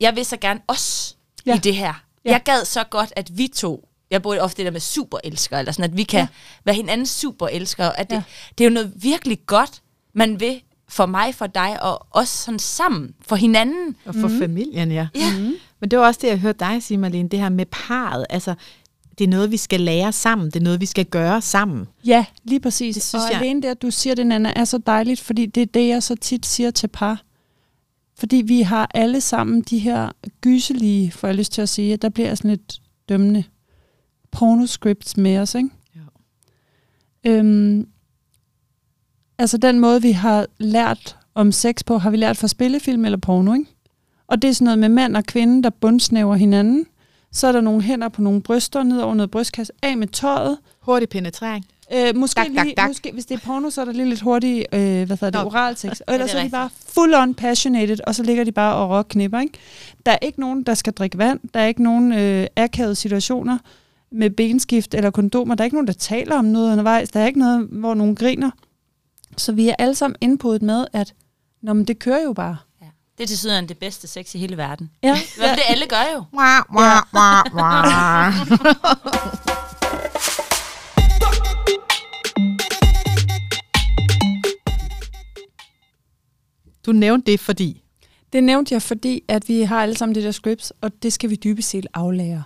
jeg 0.00 0.16
vil 0.16 0.24
så 0.24 0.36
gerne 0.36 0.60
os 0.68 1.16
ja. 1.46 1.54
I 1.54 1.58
det 1.58 1.76
her. 1.76 1.94
Ja. 2.24 2.30
Jeg 2.32 2.40
gad 2.44 2.64
så 2.64 2.84
godt, 2.84 3.12
at 3.16 3.38
vi 3.38 3.48
to, 3.56 3.88
jeg 4.10 4.22
bruger 4.22 4.40
ofte 4.40 4.56
det 4.56 4.64
der 4.66 4.70
med 4.72 4.80
superelskere, 4.80 5.58
eller 5.58 5.72
sådan, 5.72 5.90
at 5.90 5.96
vi 5.96 6.02
kan 6.02 6.20
Ja. 6.20 6.26
være 6.64 6.74
hinandens 6.76 7.10
superelskere. 7.10 8.00
At 8.00 8.10
det, 8.10 8.16
Ja. 8.16 8.18
ja. 8.18 8.22
det 8.58 8.64
er 8.64 8.68
jo 8.68 8.74
noget 8.74 8.92
virkelig 8.96 9.38
godt, 9.46 9.82
man 10.14 10.40
vil 10.40 10.60
for 10.88 11.06
mig, 11.06 11.34
for 11.34 11.46
dig, 11.46 11.82
og 11.82 12.06
os 12.10 12.28
sådan 12.28 12.58
sammen, 12.58 13.14
for 13.20 13.36
hinanden. 13.36 13.96
Og 14.04 14.14
for 14.14 14.28
mm. 14.28 14.38
familien, 14.38 14.92
ja. 14.92 15.08
Ja. 15.14 15.30
Mm. 15.38 15.54
Men 15.80 15.90
det 15.90 15.98
var 15.98 16.06
også 16.06 16.20
det, 16.22 16.28
jeg 16.28 16.38
hørte 16.38 16.58
dig 16.58 16.82
sige, 16.82 16.98
Marlene, 16.98 17.28
det 17.28 17.38
her 17.40 17.48
med 17.48 17.66
parret. 17.66 18.26
Altså, 18.30 18.54
det 19.18 19.24
er 19.24 19.28
noget, 19.28 19.50
vi 19.50 19.56
skal 19.56 19.80
lære 19.80 20.12
sammen. 20.12 20.46
Det 20.46 20.56
er 20.56 20.60
noget, 20.64 20.80
vi 20.80 20.86
skal 20.86 21.04
gøre 21.06 21.40
sammen. 21.42 21.86
Ja, 22.06 22.24
lige 22.44 22.60
præcis. 22.60 22.94
Det 22.94 23.02
synes 23.02 23.24
og 23.24 23.30
jeg- 23.32 23.40
alene 23.40 23.62
det, 23.62 23.68
at 23.68 23.82
du 23.82 23.90
siger 23.90 24.14
det, 24.14 24.26
Nana, 24.26 24.52
er 24.56 24.64
så 24.64 24.78
dejligt, 24.78 25.20
fordi 25.20 25.46
det 25.46 25.60
er 25.60 25.66
det, 25.66 25.88
jeg 25.88 26.02
så 26.02 26.14
tit 26.16 26.46
siger 26.46 26.70
til 26.70 26.88
par. 26.88 27.22
Fordi 28.18 28.36
vi 28.36 28.62
har 28.62 28.90
alle 28.94 29.20
sammen 29.20 29.60
de 29.62 29.78
her 29.78 30.10
gyselige, 30.40 31.12
får 31.12 31.28
jeg 31.28 31.34
lyst 31.34 31.52
til 31.52 31.62
at 31.62 31.68
sige, 31.68 31.96
der 31.96 32.08
bliver 32.08 32.34
sådan 32.34 32.50
lidt 32.50 32.80
dømmende, 33.08 33.44
pornoscripts 34.32 35.16
med 35.16 35.38
os, 35.38 35.54
ikke? 35.54 35.68
Jo. 35.96 36.02
Øhm, 37.30 37.86
altså 39.38 39.56
den 39.58 39.80
måde, 39.80 40.02
vi 40.02 40.12
har 40.12 40.46
lært 40.58 41.16
om 41.34 41.52
sex 41.52 41.84
på, 41.86 41.98
har 41.98 42.10
vi 42.10 42.16
lært 42.16 42.36
fra 42.36 42.48
spillefilm 42.48 43.04
eller 43.04 43.18
porno, 43.18 43.52
ikke? 43.54 43.66
Og 44.26 44.42
det 44.42 44.48
er 44.50 44.54
sådan 44.54 44.64
noget 44.64 44.78
med 44.78 44.88
mand 44.88 45.16
og 45.16 45.24
kvinde, 45.24 45.62
der 45.62 45.70
bundsnæver 45.70 46.34
hinanden. 46.36 46.86
Så 47.34 47.46
er 47.46 47.52
der 47.52 47.60
nogle 47.60 47.82
hænder 47.82 48.08
på 48.08 48.22
nogle 48.22 48.42
bryster, 48.42 48.82
ned 48.82 49.00
over 49.00 49.14
noget 49.14 49.30
brystkasse, 49.30 49.72
af 49.82 49.96
med 49.96 50.06
tøjet, 50.06 50.58
Hurtig 50.80 51.08
penetrering. 51.08 51.64
Øh, 51.92 52.16
måske, 52.16 52.38
Dak, 52.38 52.46
dak, 52.56 52.64
lige, 52.64 52.74
dak. 52.76 52.88
måske, 52.88 53.12
hvis 53.12 53.26
det 53.26 53.34
er 53.34 53.38
porno, 53.46 53.70
så 53.70 53.80
er 53.80 53.84
der 53.84 53.92
lige 53.92 54.08
lidt 54.08 54.20
hurtig, 54.20 54.66
øh, 54.72 54.80
hvad 54.80 55.06
hedder 55.06 55.30
det, 55.30 55.40
oralsex. 55.40 56.00
Og 56.00 56.06
det 56.08 56.14
ellers 56.14 56.34
er 56.34 56.38
er 56.38 56.44
de 56.44 56.50
bare 56.50 56.70
full 56.88 57.14
on 57.14 57.34
passionated, 57.34 57.98
og 58.06 58.14
så 58.14 58.22
ligger 58.22 58.44
de 58.44 58.52
bare 58.52 58.74
og 58.74 58.90
rockknipper, 58.90 59.40
ikke? 59.40 59.58
Der 60.06 60.12
er 60.12 60.18
ikke 60.22 60.40
nogen, 60.40 60.62
der 60.62 60.74
skal 60.74 60.92
drikke 60.92 61.18
vand. 61.18 61.40
Der 61.54 61.60
er 61.60 61.66
ikke 61.66 61.82
nogen 61.82 62.12
øh, 62.12 62.46
akavede 62.56 62.94
situationer 62.94 63.58
med 64.10 64.30
benskift 64.30 64.94
eller 64.94 65.10
kondomer. 65.10 65.54
Der 65.54 65.62
er 65.62 65.64
ikke 65.64 65.76
nogen, 65.76 65.86
der 65.86 65.92
taler 65.92 66.38
om 66.38 66.44
noget 66.44 66.72
undervejs. 66.72 67.10
Der 67.10 67.20
er 67.20 67.26
ikke 67.26 67.38
noget, 67.38 67.68
hvor 67.70 67.94
nogen 67.94 68.14
griner. 68.14 68.50
Så 69.36 69.52
vi 69.52 69.68
er 69.68 69.74
alle 69.78 69.94
sammen 69.94 70.16
indputtet 70.20 70.62
med, 70.62 70.86
at 70.92 71.14
Nå, 71.62 71.72
men 71.72 71.84
det 71.84 71.98
kører 71.98 72.22
jo 72.22 72.32
bare. 72.32 72.56
Det 73.18 73.22
er 73.22 73.26
til 73.26 73.38
siden 73.38 73.68
det 73.68 73.78
bedste 73.78 74.06
sex 74.08 74.34
i 74.34 74.38
hele 74.38 74.56
verden. 74.56 74.90
Ja, 75.02 75.18
Hvad 75.36 75.48
det 75.48 75.62
alle 75.68 75.86
gør 75.86 76.02
jo. 76.14 76.24
Wah, 76.38 76.62
wah, 76.74 77.02
wah, 77.14 77.44
wah. 77.54 78.34
Du 86.86 86.92
nævnte 86.92 87.32
det, 87.32 87.40
fordi... 87.40 87.80
Det 88.32 88.44
nævnte 88.44 88.74
jeg, 88.74 88.82
fordi 88.82 89.24
at 89.28 89.48
vi 89.48 89.62
har 89.62 89.82
alle 89.82 89.96
sammen 89.96 90.14
det 90.14 90.24
der 90.24 90.30
scripts, 90.30 90.72
og 90.80 91.02
det 91.02 91.12
skal 91.12 91.30
vi 91.30 91.36
dybest 91.36 91.68
set 91.68 91.86
aflære. 91.94 92.44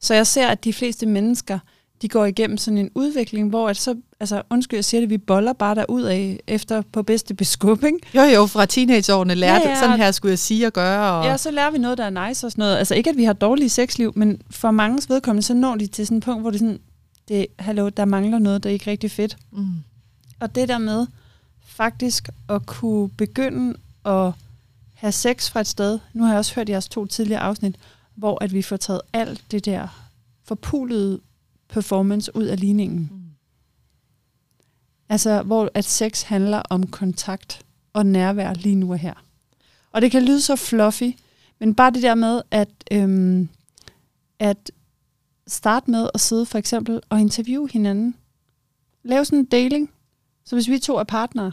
Så 0.00 0.14
jeg 0.14 0.26
ser, 0.26 0.48
at 0.48 0.64
de 0.64 0.72
fleste 0.72 1.06
mennesker, 1.06 1.58
de 2.02 2.08
går 2.08 2.24
igennem 2.24 2.58
sådan 2.58 2.78
en 2.78 2.90
udvikling, 2.94 3.48
hvor 3.48 3.68
at 3.68 3.76
så, 3.76 3.94
altså 4.20 4.42
undskyld, 4.50 4.76
jeg 4.76 4.84
siger 4.84 5.00
det, 5.00 5.10
vi 5.10 5.18
boller 5.18 5.52
bare 5.52 5.74
derud 5.74 6.02
af 6.02 6.40
efter 6.46 6.82
på 6.92 7.02
bedste 7.02 7.34
beskub, 7.34 7.84
ikke? 7.84 7.98
Jo, 8.14 8.22
jo, 8.22 8.46
fra 8.46 8.66
teenageårene 8.66 9.34
lærte, 9.34 9.64
Ja, 9.64 9.70
ja, 9.70 9.80
sådan 9.80 9.96
her 9.96 10.10
skulle 10.10 10.30
jeg 10.30 10.38
sige 10.38 10.66
og 10.66 10.72
gøre. 10.72 11.12
Og... 11.12 11.24
Ja, 11.24 11.36
så 11.36 11.50
lærer 11.50 11.70
vi 11.70 11.78
noget, 11.78 11.98
der 11.98 12.04
er 12.04 12.28
nice 12.28 12.46
og 12.46 12.52
sådan 12.52 12.62
noget. 12.62 12.76
Altså 12.76 12.94
ikke, 12.94 13.10
at 13.10 13.16
vi 13.16 13.24
har 13.24 13.32
dårlige 13.32 13.68
sexliv, 13.68 14.12
men 14.16 14.42
for 14.50 14.70
manges 14.70 15.10
vedkommende, 15.10 15.46
så 15.46 15.54
når 15.54 15.74
de 15.74 15.86
til 15.86 16.06
sådan 16.06 16.18
et 16.18 16.24
punkt, 16.24 16.40
hvor 16.40 16.50
det 16.50 16.60
sådan, 16.60 16.80
det, 17.28 17.46
hallo, 17.58 17.88
der 17.88 18.04
mangler 18.04 18.38
noget, 18.38 18.62
der 18.62 18.70
er 18.70 18.72
ikke 18.72 18.90
rigtig 18.90 19.10
fedt. 19.10 19.36
Mm. 19.52 19.66
Og 20.40 20.54
det 20.54 20.68
der 20.68 20.78
med 20.78 21.06
faktisk 21.66 22.28
at 22.48 22.66
kunne 22.66 23.08
begynde 23.08 23.74
at 24.04 24.32
have 24.94 25.12
sex 25.12 25.50
fra 25.50 25.60
et 25.60 25.66
sted, 25.66 25.98
nu 26.12 26.22
har 26.22 26.30
jeg 26.30 26.38
også 26.38 26.54
hørt 26.54 26.68
jeres 26.68 26.88
to 26.88 27.06
tidligere 27.06 27.40
afsnit, 27.40 27.76
hvor 28.14 28.44
at 28.44 28.52
vi 28.52 28.62
får 28.62 28.76
taget 28.76 29.00
alt 29.12 29.42
det 29.50 29.64
der 29.64 29.88
forpulede 30.44 31.20
performance 31.68 32.36
ud 32.36 32.44
af 32.44 32.60
ligningen. 32.60 33.10
Mm. 33.12 33.28
Altså, 35.08 35.42
hvor 35.42 35.70
at 35.74 35.84
sex 35.84 36.22
handler 36.22 36.62
om 36.70 36.86
kontakt 36.86 37.66
og 37.92 38.06
nærvær 38.06 38.54
lige 38.54 38.74
nu 38.74 38.92
og 38.92 38.98
her. 38.98 39.14
Og 39.92 40.02
det 40.02 40.10
kan 40.10 40.24
lyde 40.24 40.40
så 40.40 40.56
fluffy, 40.56 41.16
men 41.58 41.74
bare 41.74 41.90
det 41.90 42.02
der 42.02 42.14
med, 42.14 42.42
at, 42.50 42.68
øhm, 42.90 43.48
at 44.38 44.70
starte 45.46 45.90
med 45.90 46.10
at 46.14 46.20
sidde 46.20 46.46
for 46.46 46.58
eksempel 46.58 47.00
og 47.08 47.20
interviewe 47.20 47.68
hinanden. 47.72 48.14
Lave 49.02 49.24
sådan 49.24 49.38
en 49.38 49.44
deling. 49.44 49.90
Så 50.44 50.56
hvis 50.56 50.68
vi 50.68 50.78
to 50.78 50.96
er 50.96 51.04
partnere, 51.04 51.52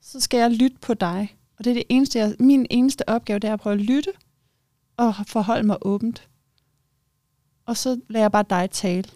så 0.00 0.20
skal 0.20 0.38
jeg 0.38 0.50
lytte 0.50 0.76
på 0.80 0.94
dig. 0.94 1.36
Og 1.58 1.64
det 1.64 1.70
er 1.70 1.74
det 1.74 1.84
eneste, 1.88 2.18
jeg, 2.18 2.34
min 2.38 2.66
eneste 2.70 3.08
opgave, 3.08 3.38
det 3.38 3.48
er 3.48 3.52
at 3.52 3.60
prøve 3.60 3.74
at 3.74 3.80
lytte 3.80 4.12
og 4.96 5.14
forholde 5.26 5.66
mig 5.66 5.76
åbent. 5.82 6.28
Og 7.66 7.76
så 7.76 8.00
lader 8.08 8.24
jeg 8.24 8.32
bare 8.32 8.44
dig 8.50 8.70
tale 8.70 9.10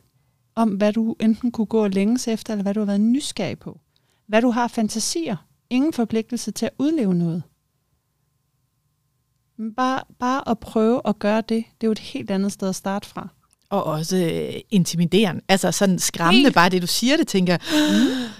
om, 0.55 0.68
hvad 0.68 0.92
du 0.92 1.16
enten 1.20 1.53
kunne 1.53 1.66
gå 1.66 1.86
længes 1.86 2.28
efter, 2.28 2.53
eller 2.53 2.62
hvad 2.62 2.74
du 2.74 2.80
har 2.80 2.86
været 2.86 3.00
nysgerrig 3.00 3.59
på. 3.59 3.80
Hvad 4.26 4.42
du 4.42 4.50
har 4.50 4.68
fantasier. 4.68 5.36
Ingen 5.70 5.92
forpligtelse 5.92 6.50
til 6.50 6.66
at 6.66 6.72
udleve 6.78 7.14
noget. 7.14 7.42
Men 9.57 9.74
bare, 9.74 10.03
bare 10.18 10.48
at 10.48 10.59
prøve 10.59 11.00
at 11.05 11.18
gøre 11.18 11.40
det, 11.40 11.64
det 11.80 11.84
er 11.84 11.88
jo 11.88 11.92
et 11.92 11.98
helt 11.98 12.30
andet 12.30 12.53
sted 12.53 12.68
at 12.68 12.74
starte 12.74 13.09
fra. 13.09 13.28
Og 13.70 13.84
også 13.84 14.16
øh, 14.16 14.61
intimiderende. 14.70 15.42
Altså 15.48 15.72
sådan 15.72 15.98
skræmmende, 15.98 16.42
helt. 16.42 16.55
bare 16.55 16.70
det 16.70 16.82
du 16.82 16.86
siger 16.86 17.16
det, 17.16 17.28
tænker 17.28 17.57
mm. 17.57 18.32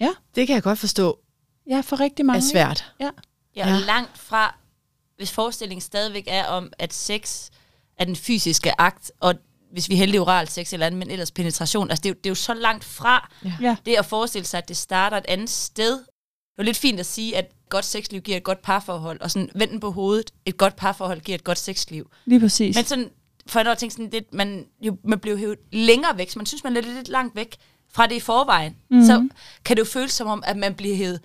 Ja. 0.00 0.10
Det 0.34 0.46
kan 0.46 0.54
jeg 0.54 0.62
godt 0.62 0.78
forstå. 0.78 1.18
Ja, 1.70 1.80
for 1.80 2.00
rigtig 2.00 2.26
mange. 2.26 2.38
Er 2.38 2.50
svært. 2.50 2.92
Ja. 3.00 3.10
Ja, 3.56 3.68
ja. 3.68 3.78
langt 3.78 4.18
fra, 4.18 4.58
hvis 5.16 5.32
forestillingen 5.32 5.80
stadigvæk 5.80 6.24
er 6.26 6.44
om, 6.44 6.72
at 6.78 6.92
sex 6.92 7.50
er 7.98 8.04
den 8.04 8.16
fysiske 8.16 8.80
akt, 8.80 9.12
og 9.20 9.34
hvis 9.72 9.88
vi 9.88 9.94
er 9.94 9.98
heldige 9.98 10.20
oral 10.20 10.48
sex 10.48 10.72
eller 10.72 10.86
andet, 10.86 10.98
men 10.98 11.10
ellers 11.10 11.30
penetration. 11.30 11.90
Altså, 11.90 12.02
det 12.02 12.08
er, 12.08 12.10
jo, 12.10 12.14
det 12.14 12.26
er 12.26 12.30
jo 12.30 12.34
så 12.34 12.54
langt 12.54 12.84
fra 12.84 13.30
Ja. 13.60 13.76
det 13.86 13.94
at 13.94 14.06
forestille 14.06 14.46
sig, 14.46 14.58
at 14.58 14.68
det 14.68 14.76
starter 14.76 15.16
et 15.16 15.24
andet 15.28 15.50
sted. 15.50 15.92
Det 15.92 16.62
er 16.62 16.62
jo 16.62 16.64
lidt 16.64 16.76
fint 16.76 17.00
at 17.00 17.06
sige, 17.06 17.36
at 17.36 17.46
godt 17.68 17.84
sexliv 17.84 18.20
giver 18.20 18.36
et 18.36 18.42
godt 18.44 18.62
parforhold, 18.62 19.20
og 19.20 19.30
sådan 19.30 19.48
venden 19.54 19.80
på 19.80 19.90
hovedet, 19.90 20.30
et 20.46 20.56
godt 20.56 20.76
parforhold 20.76 21.20
giver 21.20 21.34
et 21.38 21.44
godt 21.44 21.58
sexliv. 21.58 22.10
Lige 22.24 22.40
præcis. 22.40 22.76
Men 22.76 22.84
sådan, 22.84 23.10
for 23.46 23.60
jeg 23.60 23.78
tænker 23.78 23.92
sådan 23.92 24.10
lidt, 24.10 24.34
man, 24.34 24.66
jo, 24.80 24.96
man 25.04 25.18
bliver 25.18 25.36
hævet 25.36 25.58
længere 25.72 26.18
væk, 26.18 26.30
så 26.30 26.38
man 26.38 26.46
synes, 26.46 26.64
man 26.64 26.76
er 26.76 26.80
lidt, 26.80 26.94
lidt 26.94 27.08
langt 27.08 27.36
væk 27.36 27.56
fra 27.92 28.06
det 28.06 28.14
i 28.14 28.20
forvejen, 28.20 28.76
Mhm. 28.90 29.00
mm. 29.00 29.06
så 29.06 29.28
kan 29.64 29.76
det 29.76 29.80
jo 29.80 29.86
føles 29.86 30.12
som 30.12 30.26
om, 30.26 30.42
at 30.46 30.56
man 30.56 30.74
bliver 30.74 30.96
hævet 30.96 31.20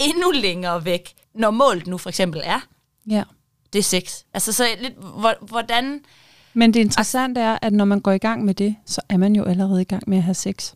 endnu 0.00 0.30
længere 0.30 0.84
væk, 0.84 1.12
når 1.34 1.50
målet 1.50 1.86
nu 1.86 1.98
for 1.98 2.08
eksempel 2.08 2.40
er, 2.44 2.60
ja. 3.10 3.24
det 3.72 3.78
er 3.78 3.82
sex. 3.82 4.22
Altså 4.34 4.52
så 4.52 4.66
lidt, 4.80 4.94
hvor- 4.94 5.46
hvordan... 5.46 6.00
Men 6.54 6.74
det 6.74 6.80
interessante 6.80 7.40
er, 7.40 7.58
at 7.62 7.72
når 7.72 7.84
man 7.84 8.00
går 8.00 8.12
i 8.12 8.18
gang 8.18 8.44
med 8.44 8.54
det, 8.54 8.76
så 8.86 9.00
er 9.08 9.16
man 9.16 9.36
jo 9.36 9.44
allerede 9.44 9.82
i 9.82 9.84
gang 9.84 10.02
med 10.06 10.16
at 10.16 10.22
have 10.22 10.34
sex. 10.34 10.72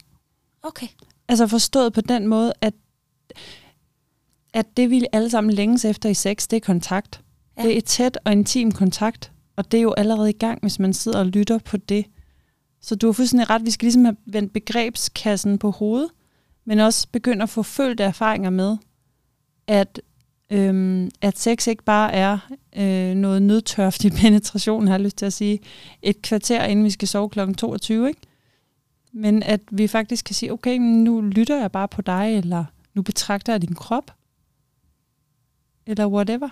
Okay. 0.62 0.86
Altså 1.28 1.46
forstået 1.46 1.92
på 1.92 2.00
den 2.00 2.26
måde, 2.26 2.52
at, 2.60 2.74
at 4.54 4.76
det 4.76 4.90
vi 4.90 5.06
alle 5.12 5.30
sammen 5.30 5.52
længes 5.52 5.84
efter 5.84 6.08
i 6.08 6.14
sex, 6.14 6.48
det 6.48 6.56
er 6.56 6.60
kontakt. 6.60 7.20
Ja. 7.58 7.62
Det 7.62 7.72
er 7.72 7.78
et 7.78 7.84
tæt 7.84 8.18
og 8.24 8.32
intim 8.32 8.72
kontakt, 8.72 9.32
og 9.56 9.72
det 9.72 9.78
er 9.78 9.82
jo 9.82 9.92
allerede 9.92 10.30
i 10.30 10.38
gang, 10.38 10.60
hvis 10.60 10.78
man 10.78 10.92
sidder 10.92 11.18
og 11.18 11.26
lytter 11.26 11.58
på 11.58 11.76
det. 11.76 12.06
Så 12.80 12.94
du 12.96 13.06
har 13.06 13.12
fuldstændig 13.12 13.50
ret, 13.50 13.64
vi 13.64 13.70
skal 13.70 13.86
ligesom 13.86 14.04
have 14.04 14.16
vendt 14.26 14.52
begrebskassen 14.52 15.58
på 15.58 15.70
hovedet, 15.70 16.10
men 16.64 16.78
også 16.78 17.08
begynde 17.12 17.42
at 17.42 17.48
få 17.48 17.62
følte 17.62 18.04
erfaringer 18.04 18.50
med, 18.50 18.76
at, 19.66 20.00
øhm, 20.50 21.10
at 21.20 21.38
sex 21.38 21.66
ikke 21.66 21.84
bare 21.84 22.12
er 22.12 22.38
øh, 22.76 23.14
noget 23.14 23.42
nødtørftig 23.42 24.12
penetration, 24.22 24.86
har 24.86 24.94
jeg 24.94 25.00
lyst 25.00 25.16
til 25.16 25.26
at 25.26 25.32
sige, 25.32 25.58
et 26.02 26.22
kvarter 26.22 26.64
inden 26.64 26.84
vi 26.84 26.90
skal 26.90 27.08
sove 27.08 27.30
kl. 27.30 27.54
22, 27.54 28.08
ikke? 28.08 28.20
Men 29.12 29.42
at 29.42 29.60
vi 29.70 29.86
faktisk 29.86 30.24
kan 30.24 30.34
sige, 30.34 30.52
okay, 30.52 30.78
nu 30.78 31.20
lytter 31.20 31.60
jeg 31.60 31.72
bare 31.72 31.88
på 31.88 32.02
dig, 32.02 32.36
eller 32.36 32.64
nu 32.94 33.02
betragter 33.02 33.52
jeg 33.52 33.62
din 33.62 33.74
krop, 33.74 34.12
eller 35.86 36.06
whatever. 36.06 36.48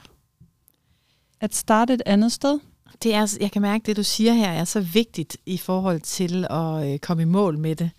At 1.40 1.54
starte 1.54 1.94
et 1.94 2.02
andet 2.06 2.32
sted. 2.32 2.58
Det 3.02 3.14
er, 3.14 3.36
jeg 3.40 3.52
kan 3.52 3.62
mærke, 3.62 3.82
at 3.82 3.86
det 3.86 3.96
du 3.96 4.02
siger 4.02 4.32
her 4.32 4.50
er 4.50 4.64
så 4.64 4.80
vigtigt 4.80 5.36
i 5.46 5.58
forhold 5.58 6.00
til 6.00 6.46
at 6.50 6.92
øh, 6.92 6.98
komme 6.98 7.22
i 7.22 7.26
mål 7.26 7.58
med 7.58 7.76
det. 7.76 7.90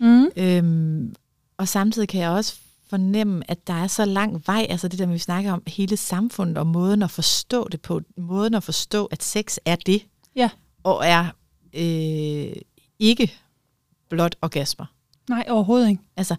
Mm. 0.00 0.26
Øhm, 0.36 1.14
og 1.56 1.68
samtidig 1.68 2.08
kan 2.08 2.20
jeg 2.20 2.30
også 2.30 2.60
fornemme, 2.90 3.50
at 3.50 3.66
der 3.66 3.74
er 3.74 3.86
så 3.86 4.04
lang 4.04 4.42
vej, 4.46 4.66
altså 4.70 4.88
det 4.88 4.98
der 4.98 5.06
vi 5.06 5.18
snakker 5.18 5.52
om 5.52 5.62
hele 5.66 5.96
samfundet, 5.96 6.58
og 6.58 6.66
måden 6.66 7.02
at 7.02 7.10
forstå 7.10 7.68
det 7.68 7.80
på, 7.80 8.00
måden 8.16 8.54
at 8.54 8.62
forstå, 8.62 9.04
at 9.04 9.22
sex 9.22 9.56
er 9.64 9.76
det, 9.76 10.02
Ja. 10.36 10.50
og 10.84 11.06
er 11.06 11.26
øh, 11.74 12.52
ikke 12.98 13.32
blot 14.08 14.36
orgasmer. 14.42 14.86
Nej, 15.30 15.44
overhovedet 15.48 15.88
ikke. 15.88 16.02
Altså, 16.16 16.36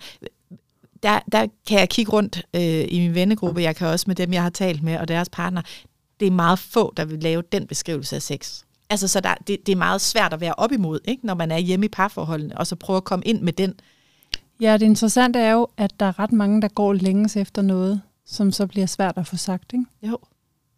der, 1.04 1.20
der 1.32 1.48
kan 1.68 1.80
jeg 1.80 1.90
kigge 1.90 2.12
rundt 2.12 2.46
øh, 2.56 2.86
i 2.90 3.00
min 3.00 3.16
vennegruppe, 3.16 3.62
jeg 3.62 3.76
kan 3.76 3.88
også 3.88 4.04
med 4.08 4.16
dem, 4.16 4.34
jeg 4.34 4.44
har 4.44 4.50
talt 4.50 4.84
med, 4.84 4.98
og 4.98 5.08
deres 5.08 5.30
partner. 5.30 5.62
Det 6.20 6.28
er 6.28 6.32
meget 6.32 6.60
få, 6.60 6.94
der 6.98 7.06
vil 7.06 7.20
lave 7.20 7.44
den 7.52 7.68
beskrivelse 7.68 8.16
af 8.16 8.22
sex. 8.22 8.62
Altså, 8.90 9.08
så 9.08 9.20
der, 9.20 9.34
det, 9.48 9.58
det 9.66 9.72
er 9.72 9.76
meget 9.76 10.02
svært 10.02 10.34
at 10.34 10.42
være 10.42 10.54
op 10.58 10.72
imod, 10.72 11.00
ikke? 11.06 11.26
når 11.26 11.34
man 11.34 11.52
er 11.52 11.58
hjemme 11.58 11.86
i 11.86 11.90
parforholdene, 11.90 12.58
og 12.58 12.68
så 12.68 12.76
prøve 12.76 12.98
at 12.98 13.04
komme 13.04 13.26
ind 13.26 13.42
med 13.42 13.54
den. 13.54 13.74
Ja, 14.62 14.74
det 14.74 14.86
interessante 14.86 15.40
er 15.40 15.52
jo, 15.52 15.68
at 15.78 16.00
der 16.00 16.06
er 16.06 16.20
ret 16.20 16.32
mange, 16.32 16.62
der 16.62 16.68
går 16.68 16.94
længes 16.94 17.38
efter 17.38 17.62
noget, 17.62 18.02
som 18.26 18.52
så 18.52 18.68
bliver 18.68 18.86
svært 18.86 19.18
at 19.18 19.28
få 19.28 19.38
sagt, 19.38 19.74
ikke? 19.74 19.86
Jo. 20.04 20.18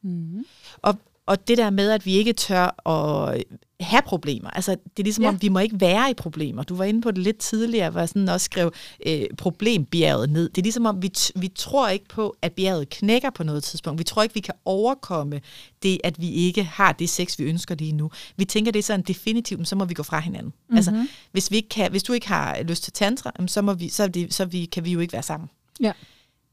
Mm. 0.02 0.46
Og, 0.82 0.98
og 1.26 1.48
det 1.48 1.58
der 1.58 1.70
med, 1.70 1.92
at 1.92 2.06
vi 2.06 2.14
ikke 2.14 2.34
tør 2.34 2.88
at 2.90 3.44
have 3.82 4.02
problemer. 4.06 4.50
Altså, 4.50 4.72
det 4.72 5.00
er 5.00 5.04
ligesom 5.04 5.24
Ja. 5.24 5.30
om, 5.30 5.42
vi 5.42 5.50
må 5.50 5.60
ikke 5.60 5.82
være 5.82 6.12
i 6.12 6.14
problemer. 6.14 6.64
Du 6.64 6.76
var 6.76 6.84
inde 6.86 7.02
på 7.02 7.12
det 7.12 7.18
lidt 7.18 7.38
tidligere, 7.38 7.90
hvor 7.90 8.00
jeg 8.00 8.10
sådan 8.10 8.30
også 8.30 8.46
skrev 8.46 8.74
øh, 9.06 9.22
problembjerget 9.38 10.30
ned. 10.30 10.50
Det 10.50 10.58
er 10.58 10.64
ligesom 10.64 10.86
om, 10.86 11.02
vi, 11.02 11.12
t- 11.18 11.32
vi 11.36 11.48
tror 11.56 11.90
ikke 11.90 12.06
på, 12.08 12.36
at 12.42 12.52
bjerget 12.54 12.90
knækker 12.90 13.30
på 13.30 13.44
noget 13.44 13.64
tidspunkt. 13.64 14.00
Vi 14.00 14.04
tror 14.04 14.24
ikke, 14.24 14.36
vi 14.36 14.40
kan 14.40 14.54
overkomme 14.66 15.42
det, 15.84 16.02
at 16.04 16.22
vi 16.22 16.32
ikke 16.32 16.64
har 16.64 16.92
det 16.92 17.10
sex, 17.10 17.40
vi 17.40 17.44
ønsker 17.44 17.76
lige 17.76 17.92
nu. 17.94 18.12
Vi 18.38 18.46
tænker, 18.46 18.72
det 18.72 18.80
er 18.80 18.84
sådan 18.84 19.06
definitivt, 19.08 19.68
så 19.68 19.76
må 19.76 19.86
vi 19.86 19.94
gå 19.94 20.04
fra 20.04 20.20
hinanden. 20.20 20.54
Mm-hmm. 20.54 20.76
Altså, 20.78 21.06
hvis, 21.32 21.52
vi 21.52 21.56
ikke 21.56 21.70
kan, 21.70 21.92
hvis 21.92 22.04
du 22.04 22.14
ikke 22.14 22.28
har 22.28 22.64
lyst 22.64 22.84
til 22.84 22.94
tantra, 22.94 23.32
så, 23.48 23.62
må 23.62 23.74
vi, 23.74 23.90
så, 23.90 24.08
det, 24.08 24.34
så 24.34 24.46
vi, 24.46 24.66
kan 24.66 24.86
vi 24.86 24.92
jo 24.92 25.00
ikke 25.00 25.14
være 25.14 25.24
sammen 25.24 25.50
Ja. 25.82 25.92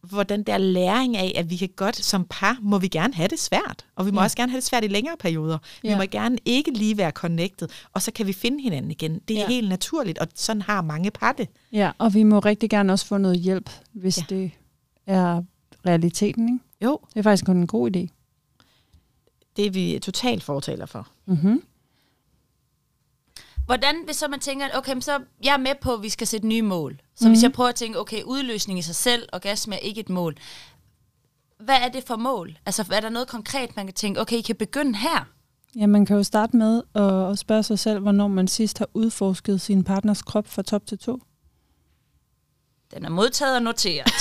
Hvor 0.03 0.23
den 0.23 0.43
der 0.43 0.59
læring 0.59 1.17
af, 1.17 1.33
at 1.37 1.51
vi 1.51 1.57
kan 1.57 1.69
godt 1.77 1.97
som 1.97 2.27
par, 2.31 2.59
må 2.63 2.79
vi 2.79 2.89
gerne 2.89 3.15
have 3.15 3.29
det 3.29 3.39
svært. 3.39 3.87
Og 3.97 4.07
vi 4.07 4.11
må 4.11 4.21
Ja. 4.21 4.25
også 4.25 4.37
gerne 4.37 4.51
have 4.53 4.57
det 4.61 4.65
svært 4.65 4.85
i 4.85 4.89
længere 4.89 5.17
perioder. 5.21 5.59
Vi 5.83 5.89
Ja. 5.89 5.97
må 5.97 6.03
gerne 6.03 6.39
ikke 6.45 6.71
lige 6.71 6.97
være 6.99 7.11
connected, 7.11 7.69
og 7.93 8.03
så 8.03 8.13
kan 8.13 8.27
vi 8.27 8.33
finde 8.33 8.63
hinanden 8.63 8.91
igen. 8.91 9.19
Det 9.29 9.37
er 9.37 9.41
Ja. 9.41 9.47
helt 9.49 9.69
naturligt, 9.69 10.19
og 10.19 10.29
sådan 10.35 10.63
har 10.63 10.83
mange 10.83 11.11
par 11.11 11.33
det. 11.33 11.49
ja, 11.73 11.91
og 11.99 12.15
vi 12.15 12.23
må 12.23 12.39
rigtig 12.39 12.71
gerne 12.71 12.93
også 12.93 13.07
få 13.07 13.19
noget 13.19 13.39
hjælp, 13.41 13.71
hvis. 13.93 14.19
Ja. 14.19 14.25
det 14.29 14.51
er 15.07 15.43
realiteten, 15.87 16.49
ikke? 16.49 16.65
Jo, 16.85 16.99
Det 17.15 17.19
er 17.19 17.23
faktisk 17.23 17.45
kun 17.47 17.57
en 17.57 17.67
god 17.67 17.91
idé. 17.97 18.07
det 19.57 19.67
er 19.67 19.71
vi 19.71 19.99
totalt 20.03 20.43
fortaler 20.43 20.87
for. 20.87 21.09
Mm-hmm. 21.27 21.63
Hvordan, 23.69 23.95
hvis 24.05 24.17
så 24.17 24.29
man 24.29 24.41
tænker, 24.41 24.67
okay, 24.75 25.01
så 25.01 25.19
jeg 25.45 25.53
er 25.53 25.59
med 25.59 25.75
på, 25.81 25.95
at 25.95 26.03
vi 26.03 26.09
skal 26.09 26.27
sætte 26.27 26.47
nye 26.47 26.63
mål. 26.63 26.93
Så 26.93 27.03
mm-hmm. 27.21 27.33
hvis 27.33 27.43
jeg 27.43 27.53
prøver 27.53 27.69
at 27.69 27.75
tænke, 27.75 28.01
okay, 28.01 28.23
udløsning 28.23 28.79
i 28.79 28.83
sig 28.83 28.95
selv, 28.95 29.29
orgasme 29.33 29.75
er 29.75 29.79
ikke 29.79 30.01
et 30.01 30.09
mål. 30.09 30.37
Hvad 31.61 31.75
er 31.75 31.89
det 31.89 32.05
for 32.07 32.17
mål? 32.17 32.59
Altså, 32.67 32.85
er 32.93 33.01
der 33.01 33.09
noget 33.09 33.29
konkret, 33.29 33.77
man 33.77 33.87
kan 33.87 33.95
tænke, 33.95 34.21
okay, 34.21 34.37
I 34.37 34.41
kan 34.41 34.57
begynde 34.57 34.99
her? 34.99 35.25
Ja, 35.77 35.87
man 35.87 36.07
kan 36.07 36.17
jo 36.17 36.23
starte 36.23 36.57
med 36.57 36.83
at 36.95 37.39
spørge 37.39 37.63
sig 37.63 37.79
selv, 37.79 38.01
hvornår 38.01 38.29
man 38.29 38.49
sidst 38.49 38.79
har 38.79 38.89
udforsket 38.95 39.61
sin 39.61 39.85
partners 39.85 40.23
krop 40.23 40.49
fra 40.49 40.63
top 40.63 40.87
til 40.87 40.99
to. 40.99 41.19
Den 42.95 43.05
er 43.05 43.11
modtaget 43.11 43.57
og 43.57 43.63
noteret. 43.63 44.07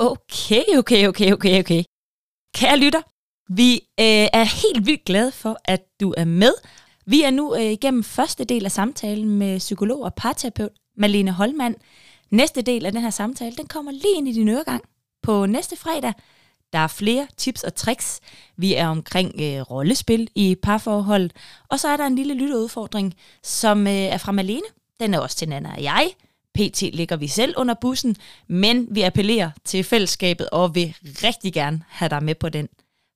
Okay, 0.00 0.62
okay, 0.78 1.08
okay, 1.08 1.32
okay, 1.32 1.60
okay. 1.60 1.82
Kære 2.54 2.78
lytter, 2.78 3.02
vi 3.48 3.74
øh, 3.74 4.28
er 4.32 4.44
helt 4.44 4.86
vildt 4.86 5.04
glade 5.04 5.32
for, 5.32 5.58
at 5.64 5.80
du 6.00 6.14
er 6.16 6.24
med. 6.24 6.52
Vi 7.06 7.22
er 7.22 7.30
nu 7.30 7.54
øh, 7.54 7.62
igennem 7.62 8.04
første 8.04 8.44
del 8.44 8.64
af 8.64 8.72
samtalen 8.72 9.28
med 9.38 9.58
psykolog 9.58 10.00
og 10.02 10.14
parterapeut 10.14 10.70
Malene 10.96 11.30
Holmand. 11.30 11.74
Næste 12.30 12.62
del 12.62 12.86
af 12.86 12.92
den 12.92 13.00
her 13.00 13.10
samtale, 13.10 13.56
den 13.56 13.66
kommer 13.66 13.92
lige 13.92 14.16
ind 14.16 14.28
i 14.28 14.32
din 14.32 14.48
øregang 14.48 14.82
på 15.22 15.46
næste 15.46 15.76
fredag. 15.76 16.12
Der 16.72 16.78
er 16.78 16.86
flere 16.86 17.26
tips 17.36 17.62
og 17.62 17.74
tricks. 17.74 18.20
Vi 18.56 18.74
er 18.74 18.88
omkring 18.88 19.34
øh, 19.40 19.60
rollespil 19.60 20.28
i 20.34 20.56
parforhold. 20.62 21.30
Og 21.68 21.80
så 21.80 21.88
er 21.88 21.96
der 21.96 22.06
en 22.06 22.16
lille 22.16 22.34
lytteudfordring, 22.34 23.14
som 23.42 23.86
øh, 23.86 23.92
er 23.92 24.18
fra 24.18 24.32
Malene. 24.32 24.66
Den 25.00 25.14
er 25.14 25.18
også 25.18 25.36
til 25.36 25.48
Nana 25.48 25.72
og 25.76 25.82
jeg. 25.82 26.10
PT 26.58 26.82
ligger 26.82 27.16
vi 27.16 27.28
selv 27.28 27.54
under 27.56 27.74
bussen, 27.80 28.16
men 28.46 28.88
vi 28.90 29.02
appellerer 29.02 29.50
til 29.64 29.84
fællesskabet 29.84 30.50
og 30.50 30.74
vil 30.74 30.94
rigtig 31.02 31.52
gerne 31.52 31.84
have 31.88 32.08
dig 32.08 32.22
med 32.22 32.34
på 32.34 32.48
den. 32.48 32.68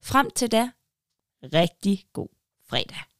Frem 0.04 0.30
til 0.36 0.52
da, 0.52 0.70
rigtig 1.42 2.04
god 2.12 2.28
fredag. 2.68 3.11